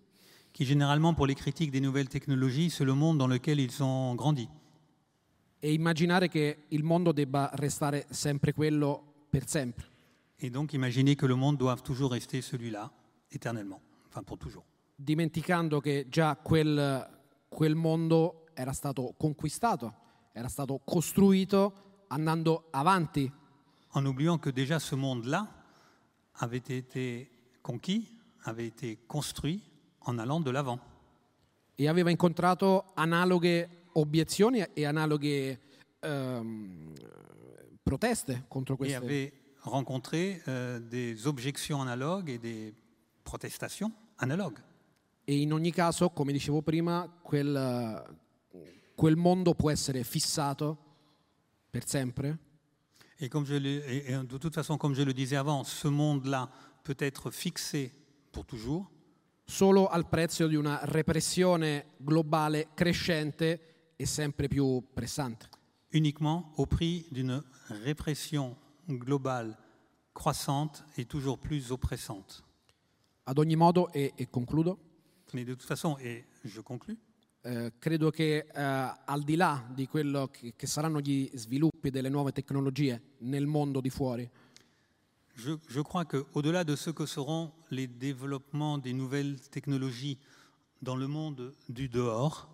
qui 0.53 0.65
généralement 0.65 1.13
pour 1.13 1.27
les 1.27 1.35
critiques 1.35 1.71
des 1.71 1.81
nouvelles 1.81 2.07
technologies, 2.07 2.69
c'est 2.69 2.85
le 2.85 2.93
monde 2.93 3.17
dans 3.17 3.27
lequel 3.27 3.59
ils 3.59 3.81
ont 3.83 4.15
grandi. 4.15 4.47
E 5.59 5.73
immaginare 5.73 6.29
che 6.29 6.65
il 6.69 6.83
mondo 6.83 7.11
debba 7.11 7.49
restare 7.53 8.05
sempre 8.09 8.53
quello 8.53 9.25
per 9.29 9.47
sempre. 9.47 9.85
Et 10.37 10.51
donc 10.51 10.73
imaginer 10.73 11.15
que 11.15 11.25
le 11.27 11.35
monde 11.35 11.57
doive 11.57 11.81
toujours 11.81 12.11
rester 12.11 12.41
celui-là, 12.41 12.91
éternellement, 13.31 13.81
enfin 14.07 14.23
pour 14.23 14.37
toujours. 14.37 14.63
dimenticando 14.95 15.79
che 15.79 16.07
già 16.09 16.35
quel, 16.37 17.07
quel 17.49 17.75
mondo 17.75 18.45
era 18.53 18.71
stato 18.71 19.13
conquistato, 19.17 19.93
era 20.31 20.47
stato 20.47 20.79
costruito 20.83 22.03
andando 22.07 22.67
avanti 22.71 23.31
En 23.93 24.05
oubliant 24.05 24.37
que 24.37 24.49
déjà 24.49 24.79
ce 24.79 24.95
monde-là 24.95 25.47
avait 26.35 26.57
été 26.57 27.31
conquis, 27.61 28.07
avait 28.43 28.67
été 28.67 28.97
construit 29.07 29.61
en 30.01 30.17
allant 30.19 30.39
de 30.39 30.51
l'avant. 30.51 30.79
e 31.79 31.87
aveva 31.87 32.09
incontrato 32.09 32.85
analoghe 32.95 33.69
obiezioni 33.93 34.65
e 34.73 34.83
analoghe 34.83 35.59
ehm, 35.99 36.93
proteste 37.83 38.45
contro 38.47 38.73
et 38.75 38.77
queste. 38.77 38.95
avait 38.95 39.33
rencontré 39.61 40.41
euh, 40.47 40.79
des 40.79 41.27
objections 41.27 41.79
analogues 41.81 42.29
et 42.29 42.39
des 42.39 42.73
protestations 43.23 43.91
analogues. 44.17 44.59
E 45.23 45.41
in 45.41 45.51
ogni 45.53 45.71
caso, 45.71 46.09
come 46.09 46.31
dicevo 46.31 46.61
prima, 46.61 47.19
quel, 47.21 48.17
quel 48.95 49.15
mondo 49.17 49.53
può 49.53 49.69
essere 49.69 50.03
fissato 50.03 50.77
per 51.69 51.85
sempre 51.85 52.37
Et, 53.19 53.29
comme 53.29 53.45
je 53.45 53.55
le- 53.55 53.83
et- 53.89 54.11
et 54.11 54.17
de 54.17 54.37
toute 54.37 54.53
façon, 54.53 54.77
comme 54.77 54.93
je 54.93 55.01
le 55.01 55.13
disais 55.13 55.35
avant, 55.37 55.63
ce 55.63 55.87
monde-là 55.87 56.49
peut 56.83 56.95
être 56.99 57.31
fixé 57.31 57.91
pour 58.31 58.45
toujours 58.45 58.89
solo 59.45 59.87
al 59.87 60.07
prezzo 60.07 60.47
di 60.47 60.55
una 60.55 60.79
repressione 60.83 61.85
globale 61.97 62.67
crescente 62.75 63.93
e 63.95 64.05
sempre 64.05 64.47
più 64.47 64.83
pressante. 64.93 65.49
uniquement 65.93 66.51
au 66.57 66.65
prix 66.65 67.05
d'une 67.11 67.41
répression 67.69 68.55
globale 68.89 69.57
croissante 70.13 70.83
et 70.97 71.05
toujours 71.05 71.37
plus 71.39 71.71
oppressante. 71.71 72.43
Ad 73.23 73.37
ogni 73.39 73.55
modo, 73.55 73.89
e, 73.93 74.13
e 74.17 74.27
concludo, 74.29 74.77
Mais 75.33 75.43
de 75.45 75.53
toute 75.55 75.63
façon, 75.67 75.97
et 75.99 76.25
je 76.45 76.61
conclus, 76.61 76.97
eh, 77.47 77.73
credo 77.79 78.09
che 78.09 78.47
eh, 78.53 78.61
al 78.61 79.23
di 79.23 79.37
là 79.37 79.65
di 79.73 79.87
quello 79.87 80.27
che, 80.27 80.53
che 80.55 80.67
saranno 80.67 80.99
gli 80.99 81.29
sviluppi 81.33 81.89
delle 81.89 82.09
nuove 82.09 82.33
tecnologie 82.33 83.01
nel 83.19 83.45
mondo 83.45 83.79
di 83.79 83.89
fuori, 83.89 84.29
je, 85.33 85.57
je 85.69 85.81
crois 85.81 86.05
qu'au-delà 86.05 86.65
de 86.65 86.75
ce 86.75 86.89
que 86.91 87.05
seront 87.05 87.53
les 87.69 87.87
développements 87.87 88.77
des 88.77 88.91
nouvelles 88.91 89.39
technologies 89.49 90.17
dans 90.81 90.97
le 90.97 91.07
monde 91.07 91.53
du 91.69 91.87
dehors, 91.87 92.47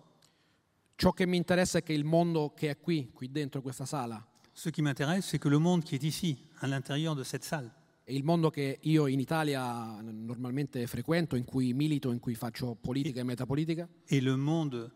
ciò 0.94 1.12
che 1.12 1.26
mi 1.26 1.38
interessa 1.38 1.78
è 1.78 1.82
che 1.82 1.92
il 1.92 2.04
mondo 2.04 2.52
che 2.54 2.70
è 2.70 2.78
qui, 2.78 3.10
qui 3.12 3.32
dentro 3.32 3.62
questa 3.62 3.86
sala, 3.86 4.24
ce 4.54 4.70
qui 4.70 4.80
m'intéresse, 4.80 5.26
c'est 5.26 5.40
que 5.40 5.48
le 5.48 5.58
monde 5.58 5.82
qui 5.82 5.96
est 5.96 6.04
ici, 6.04 6.38
à 6.60 6.68
l'intérieur 6.68 7.16
de 7.16 7.24
cette 7.24 7.42
salle, 7.42 7.68
il 8.06 8.22
mondo 8.24 8.50
che 8.50 8.78
io 8.82 9.06
in 9.06 9.18
Italia 9.20 10.00
normalmente 10.02 10.86
frequento, 10.86 11.36
in 11.36 11.44
cui 11.44 11.72
milito, 11.72 12.10
in 12.10 12.20
cui 12.20 12.34
faccio 12.34 12.74
politica 12.78 13.20
e 13.20 13.24
metapolitica, 13.24 13.88
et 14.06 14.20
le 14.20 14.36
monde 14.36 14.90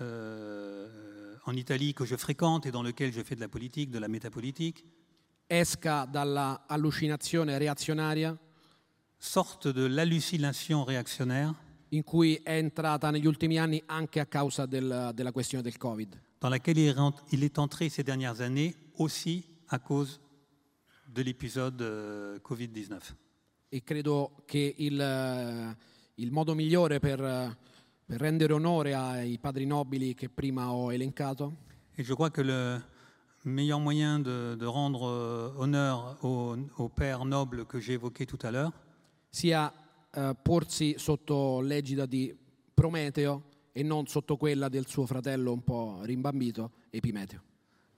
euh, 0.00 1.36
en 1.44 1.56
Italie 1.56 1.92
que 1.94 2.04
je 2.04 2.16
fréquente 2.16 2.66
et 2.66 2.70
dans 2.70 2.82
lequel 2.82 3.12
je 3.12 3.22
fais 3.22 3.34
de 3.34 3.40
la 3.40 3.48
politique, 3.48 3.90
de 3.90 3.98
la 3.98 4.08
métapolitique, 4.08 4.84
esca 5.46 6.04
dalla 6.04 6.64
allucinazione 6.66 7.56
reazionaria 7.58 8.36
sortent 9.16 9.72
de 9.72 9.86
l'hallucination 9.86 10.84
réactionnaire 10.84 11.54
in 11.92 12.04
cui 12.04 12.34
è 12.42 12.56
entrata 12.58 13.10
negli 13.10 13.26
ultimi 13.26 13.58
anni 13.58 13.82
anche 13.86 14.20
a 14.20 14.26
causa 14.26 14.66
del- 14.66 15.10
della 15.14 15.32
questione 15.32 15.62
del 15.62 15.78
Covid. 15.78 16.20
dans 16.40 16.50
laquelle 16.50 16.78
il 16.78 16.94
il 17.30 17.42
est 17.42 17.58
entré 17.58 17.88
ces 17.88 18.04
dernières 18.04 18.40
années 18.42 18.76
aussi 18.98 19.44
à 19.68 19.78
cause 19.78 20.20
de 21.18 21.24
l'épisode 21.24 21.82
euh, 21.82 22.38
Covid-19. 22.38 23.16
E 23.68 23.82
credo 23.82 24.44
che 24.46 24.74
il, 24.78 25.00
eh, 25.00 25.76
il 26.14 26.30
modo 26.30 26.54
migliore 26.54 27.00
per, 27.00 27.20
eh, 27.20 27.56
per 28.06 28.20
rendere 28.20 28.52
onore 28.52 28.94
ai 28.94 29.36
padri 29.40 29.66
nobili 29.66 30.14
che 30.14 30.28
prima 30.28 30.72
ho 30.72 30.92
elencato 30.92 31.66
Et 31.96 32.04
je 32.04 32.14
crois 32.14 32.30
que 32.30 32.42
le 32.42 32.80
meilleur 33.44 33.80
moyen 33.80 34.20
de, 34.20 34.54
de 34.56 34.64
rendre 34.64 35.08
euh, 35.08 35.52
honneur 35.56 36.16
au, 36.22 36.56
au 36.76 36.88
père 36.88 37.24
noble 37.24 37.66
que 37.66 37.80
j'ai 37.80 37.94
évoqué 37.94 38.24
tout 38.24 38.38
à 38.42 38.52
l'heure, 38.52 38.72
sia 39.28 39.72
eh, 40.14 40.36
porsi 40.40 40.94
sotto 40.98 41.60
l'egida 41.60 42.06
di 42.06 42.32
Prometeo 42.72 43.42
e 43.72 43.82
non 43.82 44.06
sotto 44.06 44.36
quella 44.36 44.68
del 44.68 44.86
suo 44.86 45.04
fratello 45.04 45.52
un 45.52 45.64
po' 45.64 45.98
rimbambito, 46.04 46.70
Epimeteo. 46.90 47.47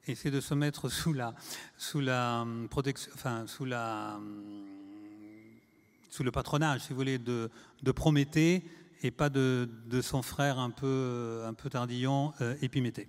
Et 0.07 0.31
de 0.31 0.41
se 0.41 0.55
mettre 0.55 0.89
sous 0.89 1.13
la, 1.13 1.35
sous 1.77 2.01
la 2.01 2.41
hum, 2.41 2.69
protection, 2.69 3.11
enfin, 3.15 3.47
sous 3.47 3.65
la, 3.65 4.15
hum, 4.17 4.65
sous 6.09 6.25
le 6.25 6.31
patronage, 6.31 6.81
si 6.81 6.91
vous 6.91 6.97
voulez, 6.97 7.19
de, 7.19 7.51
de 7.83 7.93
Prométhée 7.93 8.65
et 9.03 9.11
pas 9.11 9.29
de, 9.29 9.69
de 9.87 10.01
son 10.01 10.23
frère 10.23 10.59
un 10.59 10.71
peu, 10.71 11.43
un 11.47 11.55
peu 11.55 11.71
tardillon, 11.71 12.33
euh, 12.41 12.55
Épiméthée. 12.61 13.09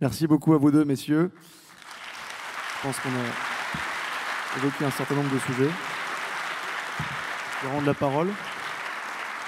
Merci 0.00 0.26
beaucoup 0.26 0.54
à 0.54 0.58
vous 0.58 0.70
deux, 0.70 0.84
messieurs. 0.84 1.32
Je 2.76 2.82
pense 2.82 2.98
qu'on 3.00 3.08
a 3.08 4.58
évoqué 4.58 4.84
un 4.84 4.90
certain 4.90 5.14
nombre 5.14 5.32
de 5.34 5.38
sujets. 5.40 5.70
Je 7.60 7.66
vais 7.66 7.72
rendre 7.72 7.86
la 7.86 7.94
parole 7.94 8.28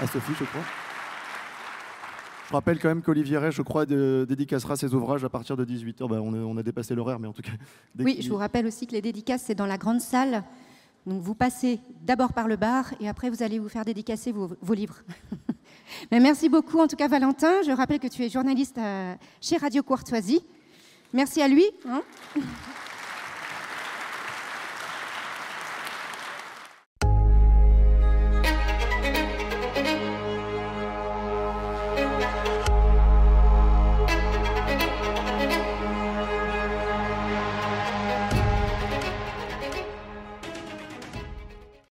à 0.00 0.06
Sophie, 0.06 0.32
je 0.38 0.44
crois. 0.44 0.64
Je 2.50 2.54
rappelle 2.56 2.80
quand 2.80 2.88
même 2.88 3.00
qu'Olivier 3.00 3.38
Ray, 3.38 3.52
je 3.52 3.62
crois, 3.62 3.86
de- 3.86 4.26
dédicacera 4.28 4.74
ses 4.76 4.92
ouvrages 4.92 5.24
à 5.24 5.28
partir 5.28 5.56
de 5.56 5.64
18h. 5.64 6.02
on, 6.02 6.34
a, 6.34 6.36
on 6.38 6.56
a 6.56 6.62
dépassé 6.64 6.96
l'horaire, 6.96 7.20
mais 7.20 7.28
en 7.28 7.32
tout 7.32 7.42
cas. 7.42 7.52
Oui, 8.00 8.18
je 8.20 8.28
vous 8.28 8.36
rappelle 8.36 8.66
aussi 8.66 8.88
que 8.88 8.92
les 8.92 9.00
dédicaces, 9.02 9.44
c'est 9.46 9.54
dans 9.54 9.66
la 9.66 9.78
grande 9.78 10.00
salle. 10.00 10.42
Donc 11.06 11.22
vous 11.22 11.36
passez 11.36 11.78
d'abord 12.02 12.32
par 12.32 12.48
le 12.48 12.56
bar 12.56 12.86
et 13.00 13.08
après 13.08 13.30
vous 13.30 13.42
allez 13.44 13.58
vous 13.60 13.68
faire 13.68 13.84
dédicacer 13.84 14.32
vos, 14.32 14.50
vos 14.60 14.74
livres. 14.74 14.96
Mais 16.10 16.18
merci 16.20 16.48
beaucoup 16.48 16.78
en 16.80 16.88
tout 16.88 16.96
cas 16.96 17.06
Valentin. 17.08 17.62
Je 17.64 17.70
rappelle 17.70 18.00
que 18.00 18.08
tu 18.08 18.22
es 18.24 18.28
journaliste 18.28 18.76
euh, 18.78 19.14
chez 19.40 19.56
Radio 19.56 19.82
Courtoisie. 19.84 20.40
Merci 21.12 21.40
à 21.40 21.46
lui. 21.48 21.64
hein. 21.88 22.02